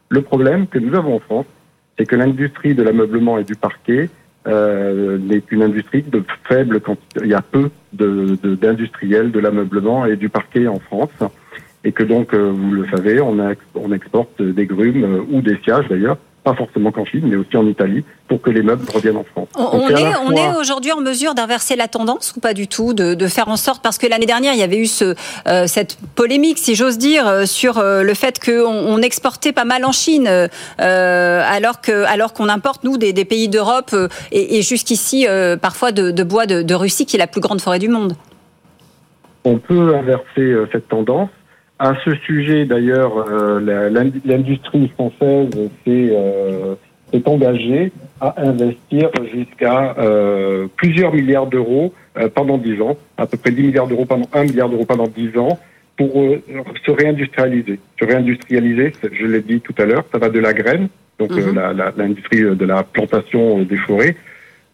Le 0.08 0.22
problème 0.22 0.66
que 0.66 0.78
nous 0.78 0.94
avons 0.94 1.16
en 1.16 1.20
France, 1.20 1.46
c'est 1.98 2.06
que 2.06 2.16
l'industrie 2.16 2.74
de 2.74 2.82
l'ameublement 2.82 3.38
et 3.38 3.44
du 3.44 3.56
parquet 3.56 4.08
euh, 4.46 5.18
n'est 5.18 5.42
une 5.50 5.62
industrie 5.62 6.02
de 6.02 6.24
faible 6.48 6.80
quantité. 6.80 7.20
Il 7.22 7.30
y 7.30 7.34
a 7.34 7.42
peu 7.42 7.70
d'industriels 7.92 9.30
de, 9.30 9.38
de 9.38 9.40
l'ameublement 9.40 10.06
et 10.06 10.16
du 10.16 10.28
parquet 10.28 10.66
en 10.66 10.78
France 10.78 11.10
et 11.84 11.92
que 11.92 12.02
donc, 12.02 12.34
euh, 12.34 12.50
vous 12.54 12.72
le 12.72 12.86
savez, 12.88 13.20
on, 13.20 13.38
a, 13.38 13.54
on 13.74 13.92
exporte 13.92 14.42
des 14.42 14.66
grumes 14.66 15.04
euh, 15.04 15.22
ou 15.30 15.40
des 15.40 15.56
sièges 15.64 15.88
d'ailleurs, 15.88 16.18
pas 16.42 16.54
forcément 16.54 16.90
qu'en 16.90 17.04
Chine, 17.04 17.22
mais 17.24 17.36
aussi 17.36 17.56
en 17.56 17.66
Italie, 17.66 18.04
pour 18.28 18.40
que 18.40 18.50
les 18.50 18.62
meubles 18.62 18.86
reviennent 18.92 19.18
en 19.18 19.24
France. 19.24 19.48
On, 19.56 19.88
est, 19.88 20.16
on 20.24 20.32
est 20.32 20.56
aujourd'hui 20.58 20.90
en 20.92 21.00
mesure 21.00 21.34
d'inverser 21.34 21.76
la 21.76 21.86
tendance 21.86 22.32
ou 22.36 22.40
pas 22.40 22.54
du 22.54 22.66
tout, 22.66 22.94
de, 22.94 23.14
de 23.14 23.26
faire 23.26 23.48
en 23.48 23.56
sorte, 23.56 23.82
parce 23.82 23.98
que 23.98 24.06
l'année 24.06 24.26
dernière, 24.26 24.54
il 24.54 24.58
y 24.58 24.62
avait 24.62 24.78
eu 24.78 24.86
ce, 24.86 25.14
euh, 25.46 25.66
cette 25.66 25.98
polémique, 26.14 26.58
si 26.58 26.74
j'ose 26.74 26.96
dire, 26.96 27.46
sur 27.46 27.82
le 27.82 28.14
fait 28.14 28.42
qu'on 28.42 28.70
on 28.70 29.02
exportait 29.02 29.52
pas 29.52 29.64
mal 29.64 29.84
en 29.84 29.92
Chine, 29.92 30.28
euh, 30.28 31.42
alors 31.46 31.80
que 31.80 32.04
alors 32.04 32.32
qu'on 32.32 32.48
importe, 32.48 32.84
nous, 32.84 32.96
des, 32.96 33.12
des 33.12 33.24
pays 33.24 33.48
d'Europe 33.48 33.94
et, 34.32 34.58
et 34.58 34.62
jusqu'ici, 34.62 35.26
parfois 35.60 35.92
de, 35.92 36.10
de 36.10 36.22
bois 36.22 36.46
de, 36.46 36.62
de 36.62 36.74
Russie, 36.74 37.04
qui 37.06 37.16
est 37.16 37.18
la 37.18 37.26
plus 37.26 37.40
grande 37.40 37.60
forêt 37.60 37.78
du 37.78 37.88
monde. 37.88 38.14
On 39.44 39.58
peut 39.58 39.94
inverser 39.94 40.54
cette 40.72 40.88
tendance 40.88 41.30
à 41.80 41.94
ce 42.04 42.14
sujet, 42.14 42.66
d'ailleurs, 42.66 43.24
euh, 43.26 43.88
l'industrie 44.24 44.88
française 44.88 45.48
s'est 45.82 46.10
euh, 46.12 46.74
engagée 47.24 47.90
à 48.20 48.34
investir 48.46 49.08
jusqu'à 49.34 49.96
euh, 49.98 50.66
plusieurs 50.76 51.14
milliards 51.14 51.46
d'euros 51.46 51.94
pendant 52.34 52.58
dix 52.58 52.82
ans, 52.82 52.98
à 53.16 53.26
peu 53.26 53.38
près 53.38 53.50
10 53.50 53.62
milliards 53.62 53.86
d'euros 53.86 54.04
pendant 54.04 54.28
un 54.34 54.44
milliard 54.44 54.68
d'euros 54.68 54.84
pendant 54.84 55.06
dix 55.06 55.36
ans, 55.38 55.58
pour 55.96 56.12
se 56.12 56.90
réindustrialiser. 56.90 57.80
Se 57.98 58.04
réindustrialiser, 58.04 58.92
je 59.12 59.26
l'ai 59.26 59.40
dit 59.40 59.60
tout 59.62 59.74
à 59.78 59.86
l'heure, 59.86 60.04
ça 60.12 60.18
va 60.18 60.28
de 60.28 60.38
la 60.38 60.52
graine, 60.52 60.88
donc 61.18 61.30
mhm. 61.30 61.58
l'industrie 61.96 62.42
de 62.42 62.64
la 62.66 62.82
plantation 62.82 63.62
des 63.62 63.76
forêts, 63.78 64.16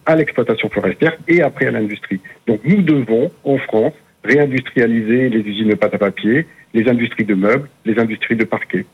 à 0.07 0.17
l'exploitation 0.17 0.69
forestière 0.71 1.17
et 1.29 1.41
après 1.43 1.67
à 1.67 1.71
l'industrie. 1.71 2.21
Donc 2.49 2.61
nous 2.65 2.83
devons, 2.83 3.31
en 3.45 3.59
France, 3.59 3.95
réindustrialiser 4.27 5.29
les 5.29 5.41
usines 5.41 5.68
de 5.68 5.74
pâte 5.74 5.95
à 5.95 5.99
papier, 5.99 6.47
les 6.74 6.89
industries 6.89 7.24
de 7.24 7.35
meubles, 7.35 7.68
les 7.85 7.99
industries 7.99 8.37
de 8.37 8.45
parquet. 8.45 8.85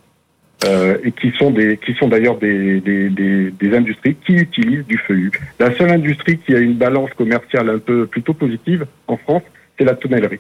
Euh, 0.65 0.97
et 1.03 1.11
qui 1.11 1.33
sont 1.33 1.51
des 1.51 1.77
qui 1.77 1.93
sont 1.95 2.07
d'ailleurs 2.07 2.39
des, 2.39 2.81
des, 2.81 3.09
des, 3.09 3.51
des, 3.51 3.77
industries 3.77 4.15
qui 4.25 4.35
utilisent 4.35 4.87
du 4.87 4.97
feuillu. 4.97 5.33
La 5.59 5.77
seule 5.77 5.91
industrie 5.91 6.39
qui 6.39 6.55
a 6.55 6.61
une 6.61 6.75
balance 6.75 7.11
commerciale 7.15 7.69
un 7.69 7.79
peu 7.79 8.07
plutôt 8.07 8.33
positive 8.33 8.87
en 9.09 9.17
France, 9.17 9.43
c'est 9.77 9.85
la 9.85 9.97
tonnellerie. 9.97 10.39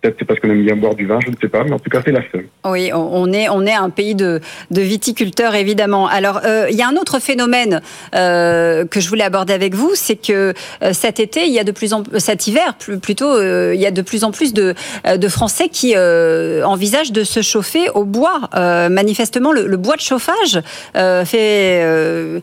Peut-être 0.00 0.14
c'est 0.20 0.24
parce 0.24 0.38
qu'on 0.38 0.50
aime 0.50 0.62
bien 0.62 0.76
boire 0.76 0.94
du 0.94 1.06
vin, 1.06 1.18
je 1.24 1.28
ne 1.28 1.34
sais 1.40 1.48
pas, 1.48 1.64
mais 1.64 1.72
en 1.72 1.78
tout 1.80 1.90
cas 1.90 2.00
c'est 2.04 2.12
la 2.12 2.22
seule. 2.30 2.46
Oui, 2.64 2.92
on 2.94 3.32
est 3.32 3.48
on 3.48 3.66
est 3.66 3.74
un 3.74 3.90
pays 3.90 4.14
de, 4.14 4.40
de 4.70 4.80
viticulteurs 4.80 5.56
évidemment. 5.56 6.06
Alors 6.06 6.40
euh, 6.44 6.68
il 6.70 6.76
y 6.76 6.82
a 6.82 6.88
un 6.88 6.94
autre 6.94 7.18
phénomène 7.18 7.82
euh, 8.14 8.84
que 8.84 9.00
je 9.00 9.08
voulais 9.08 9.24
aborder 9.24 9.54
avec 9.54 9.74
vous, 9.74 9.90
c'est 9.94 10.14
que 10.14 10.54
euh, 10.84 10.92
cet 10.92 11.18
été, 11.18 11.46
il 11.46 11.52
y 11.52 11.58
a 11.58 11.64
de 11.64 11.72
plus 11.72 11.94
en 11.94 12.04
cet 12.18 12.46
hiver 12.46 12.76
plutôt, 13.02 13.42
il 13.42 13.80
y 13.80 13.86
a 13.86 13.90
de 13.90 14.02
plus 14.02 14.22
en 14.22 14.30
plus 14.30 14.52
de, 14.54 14.74
de 15.04 15.28
Français 15.28 15.68
qui 15.68 15.96
envisagent 15.96 17.12
de 17.12 17.24
se 17.24 17.42
chauffer 17.42 17.90
au 17.90 18.04
bois. 18.04 18.48
manifestement, 18.54 19.50
le, 19.50 19.66
le, 19.66 19.76
bois 19.76 19.96
de 19.96 20.00
chauffage 20.00 20.60
fait 20.94 22.40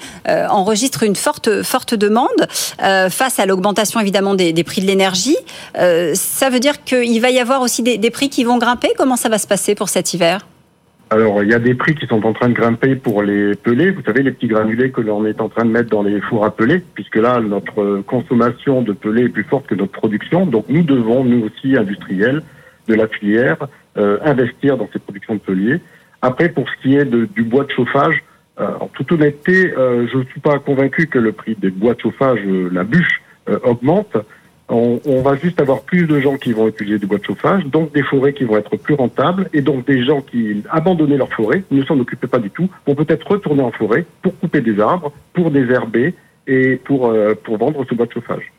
enregistre 0.49 1.03
une 1.03 1.16
forte 1.16 1.64
forte 1.64 1.95
demande 1.95 2.47
face 3.10 3.39
à 3.39 3.45
l'augmentation 3.45 4.01
évidemment 4.01 4.36
des, 4.36 4.51
des, 4.51 4.64
prix 4.66 4.82
de 4.82 4.88
l'énergie. 4.88 5.38
ça 5.74 6.49
veut 6.49 6.60
dire 6.60 6.84
qu'il 6.84 7.22
va 7.22 7.30
y 7.30 7.39
avoir 7.39 7.44
avoir 7.45 7.61
aussi 7.61 7.83
des, 7.83 8.09
prix 8.09 8.29
qui 8.29 8.43
vont 8.43 8.57
grimper 8.57 8.89
Comment 8.97 9.15
ça 9.15 9.29
va 9.29 9.37
se 9.37 9.47
passer 9.47 9.75
pour 9.75 9.89
cet 9.89 10.15
hiver? 10.15 10.47
Alors, 11.11 11.43
il 11.43 11.49
y 11.49 11.53
a 11.53 11.59
des 11.59 11.75
prix 11.75 11.93
qui 11.93 12.07
sont 12.07 12.25
en 12.25 12.33
train 12.33 12.49
de 12.49 12.55
grimper 12.55 12.95
pour 12.95 13.21
les 13.21 13.53
pelés. 13.53 13.91
Vous 13.91 14.01
savez, 14.01 14.23
les 14.23 14.31
petits 14.31 14.47
granulés 14.47 14.89
que 14.89 15.01
l'on 15.01 15.23
est 15.27 15.39
en 15.39 15.49
train 15.49 15.63
de 15.63 15.69
mettre 15.69 15.91
dans 15.91 16.01
les 16.01 16.19
fours 16.21 16.43
à 16.43 16.55
pelés, 16.55 16.81
puisque 16.95 17.17
là, 17.17 17.39
notre 17.39 18.01
consommation 18.01 18.81
de 18.81 18.93
pelés 18.93 19.25
est 19.25 19.29
plus 19.29 19.43
forte 19.43 19.67
que 19.67 19.75
notre 19.75 19.91
production. 19.91 20.47
Donc, 20.47 20.65
nous 20.69 20.81
devons, 20.81 21.23
nous 21.23 21.45
aussi, 21.45 21.77
industriels 21.77 22.41
de 22.87 22.95
la 22.95 23.07
filière, 23.07 23.67
euh, 23.97 24.17
investir 24.23 24.77
dans 24.77 24.89
ces 24.91 24.97
productions 24.97 25.35
de 25.35 25.39
pelés. 25.39 25.79
Après, 26.23 26.49
pour 26.49 26.67
ce 26.67 26.81
qui 26.81 26.95
est 26.95 27.05
du 27.05 27.43
bois 27.43 27.65
de 27.65 27.71
chauffage, 27.71 28.23
euh, 28.59 28.71
en 28.79 28.87
toute 28.87 29.11
honnêteté, 29.11 29.71
euh, 29.77 30.07
je 30.11 30.17
ne 30.17 30.23
suis 30.23 30.39
pas 30.39 30.57
convaincu 30.57 31.05
que 31.05 31.19
le 31.19 31.31
prix 31.31 31.55
des 31.55 31.69
bois 31.69 31.93
de 31.93 31.99
chauffage, 31.99 32.39
la 32.71 32.83
bûche, 32.83 33.21
augmente 33.61 34.17
on, 34.70 34.99
on, 35.05 35.22
va 35.22 35.36
juste 35.36 35.61
avoir 35.61 35.82
plus 35.82 36.07
de 36.07 36.20
gens 36.20 36.38
qui 36.38 36.51
vont 36.51 36.68
utiliser 36.68 36.97
du 36.97 37.05
bois 37.05 37.20
de 37.20 37.24
chauffage, 37.24 37.66
donc 37.66 37.93
des 37.93 38.01
forêts 38.01 38.34
qui 38.34 38.45
vont 38.45 38.57
être 38.57 38.76
plus 38.78 38.95
rentables, 38.95 39.49
et 39.53 39.61
donc 39.61 39.86
des 39.86 40.03
gens 40.03 40.22
qui 40.22 40.63
abandonnaient 40.72 41.18
leur 41.18 41.32
forêt, 41.32 41.63
ne 41.70 41.84
s'en 41.84 41.99
occupaient 41.99 42.28
pas 42.28 42.39
du 42.39 42.49
tout, 42.49 42.70
vont 42.88 42.95
peut-être 42.95 43.28
retourner 43.28 43.61
en 43.61 43.72
forêt 43.72 44.05
pour 44.22 44.38
couper 44.39 44.61
des 44.61 44.80
arbres, 44.80 45.11
pour 45.34 45.51
désherber 45.51 46.16
et 46.47 46.78
pour, 46.78 47.07
euh, 47.07 47.36
pour 47.43 47.57
vendre 47.57 47.86
ce 47.88 47.93
bois 47.93 48.07
de 48.07 48.13
chauffage. 48.13 48.51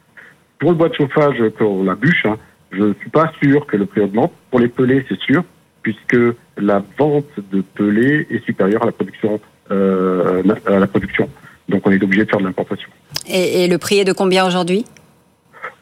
Pour 0.59 0.71
le 0.71 0.77
bois 0.77 0.89
de 0.89 0.95
chauffage, 0.95 1.43
pour 1.59 1.83
la 1.85 1.95
bûche, 1.95 2.25
hein, 2.25 2.37
je 2.71 2.83
ne 2.83 2.95
suis 2.95 3.11
pas 3.11 3.33
sûr 3.43 3.67
que 3.67 3.77
le 3.77 3.87
prix 3.87 4.01
augmente. 4.01 4.33
Pour 4.51 4.61
les 4.61 4.69
pelés, 4.69 5.05
c'est 5.09 5.19
sûr, 5.19 5.45
puisque 5.83 6.17
la 6.57 6.83
vente 6.99 7.27
de 7.53 7.63
pelés 7.75 8.27
est 8.31 8.45
supérieure 8.45 8.83
à 8.83 8.87
la 8.87 8.93
production. 8.93 9.41
Euh, 9.71 10.43
à 10.67 10.79
la 10.79 10.87
production. 10.87 11.29
Donc 11.69 11.85
on 11.85 11.91
est 11.91 12.03
obligé 12.03 12.25
de 12.25 12.31
faire 12.31 12.39
de 12.39 12.45
l'importation. 12.45 12.89
Et 13.29 13.67
le 13.67 13.79
prix 13.79 13.99
est 13.99 14.05
de 14.05 14.13
combien 14.13 14.47
aujourd'hui? 14.47 14.85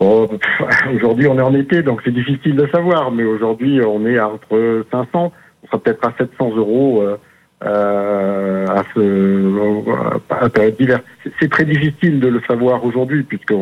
Oh, 0.01 0.29
aujourd'hui, 0.95 1.27
on 1.29 1.39
est 1.39 1.43
en 1.43 1.55
été, 1.55 1.83
donc 1.83 2.01
c'est 2.05 2.15
difficile 2.15 2.57
de 2.57 2.67
savoir. 2.69 3.11
Mais 3.11 3.25
aujourd'hui, 3.25 3.81
on 3.83 4.07
est 4.07 4.19
entre 4.21 4.85
500, 4.91 5.33
on 5.63 5.67
sera 5.67 5.79
peut-être 5.79 6.07
à 6.07 6.13
700 6.19 6.57
euros 6.57 7.03
euh, 7.03 7.17
euh 7.65 8.67
à 8.67 8.83
ce 8.95 10.15
à 10.31 10.49
période 10.51 10.77
d'hiver. 10.77 11.01
C'est 11.41 11.51
très 11.51 11.65
difficile 11.65 12.21
de 12.21 12.29
le 12.29 12.41
savoir 12.49 12.85
aujourd'hui 12.85 13.23
puisque 13.23 13.55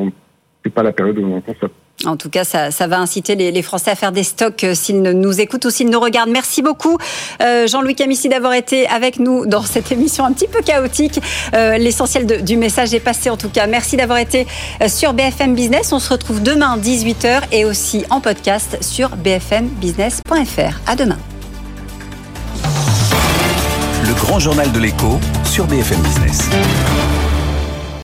c'est 0.64 0.72
pas 0.72 0.83
la 0.83 0.93
période 0.93 1.18
où 1.18 1.35
on 1.35 1.41
consomme. 1.41 1.70
En 2.05 2.17
tout 2.17 2.29
cas, 2.29 2.45
ça, 2.45 2.87
va 2.87 2.99
inciter 2.99 3.35
les, 3.35 3.63
Français 3.63 3.93
à 3.93 3.95
faire 3.95 4.13
des 4.13 4.25
stocks 4.25 4.65
euh, 4.65 4.75
s'ils 4.75 5.01
nous 5.03 5.41
écoutent 5.41 5.65
ou 5.65 5.71
s'ils 5.71 5.89
nous 5.89 6.01
regardent. 6.01 6.31
Merci 6.31 6.63
beaucoup, 6.63 6.99
euh, 7.41 7.67
Jean-Louis 7.67 7.95
Camissi, 7.95 8.29
d'avoir 8.29 8.55
été 8.55 8.89
avec 8.89 9.19
nous 9.19 9.47
dans 9.47 9.63
cette 9.63 9.93
émission 9.93 10.25
un 10.25 10.33
petit 10.33 10.49
peu 10.49 10.63
chaotique. 10.63 11.21
Euh, 11.55 11.79
l'essentiel 11.79 12.43
du 12.43 12.57
message 12.57 12.93
est 12.93 13.01
passé 13.01 13.31
en 13.31 13.37
tout 13.37 13.49
cas. 13.49 13.67
Merci 13.67 13.97
d'avoir 13.97 14.19
été 14.19 14.47
sur 14.89 15.13
BFM 15.13 15.55
Business. 15.55 15.93
On 15.93 16.01
se 16.01 16.11
retrouve 16.11 16.43
demain 16.43 16.77
18h 16.77 17.43
et 17.53 17.65
aussi 17.65 18.05
en 18.11 18.21
podcast 18.21 18.79
sur 18.81 19.11
bfmbusiness.fr. 19.17 20.81
À 20.87 20.97
demain. 20.97 21.19
Le 24.05 24.15
grand 24.15 24.41
journal 24.41 24.71
de 24.73 24.81
l'écho 24.81 25.21
sur 25.45 25.67
BFM 25.67 26.01
Business. 26.01 26.49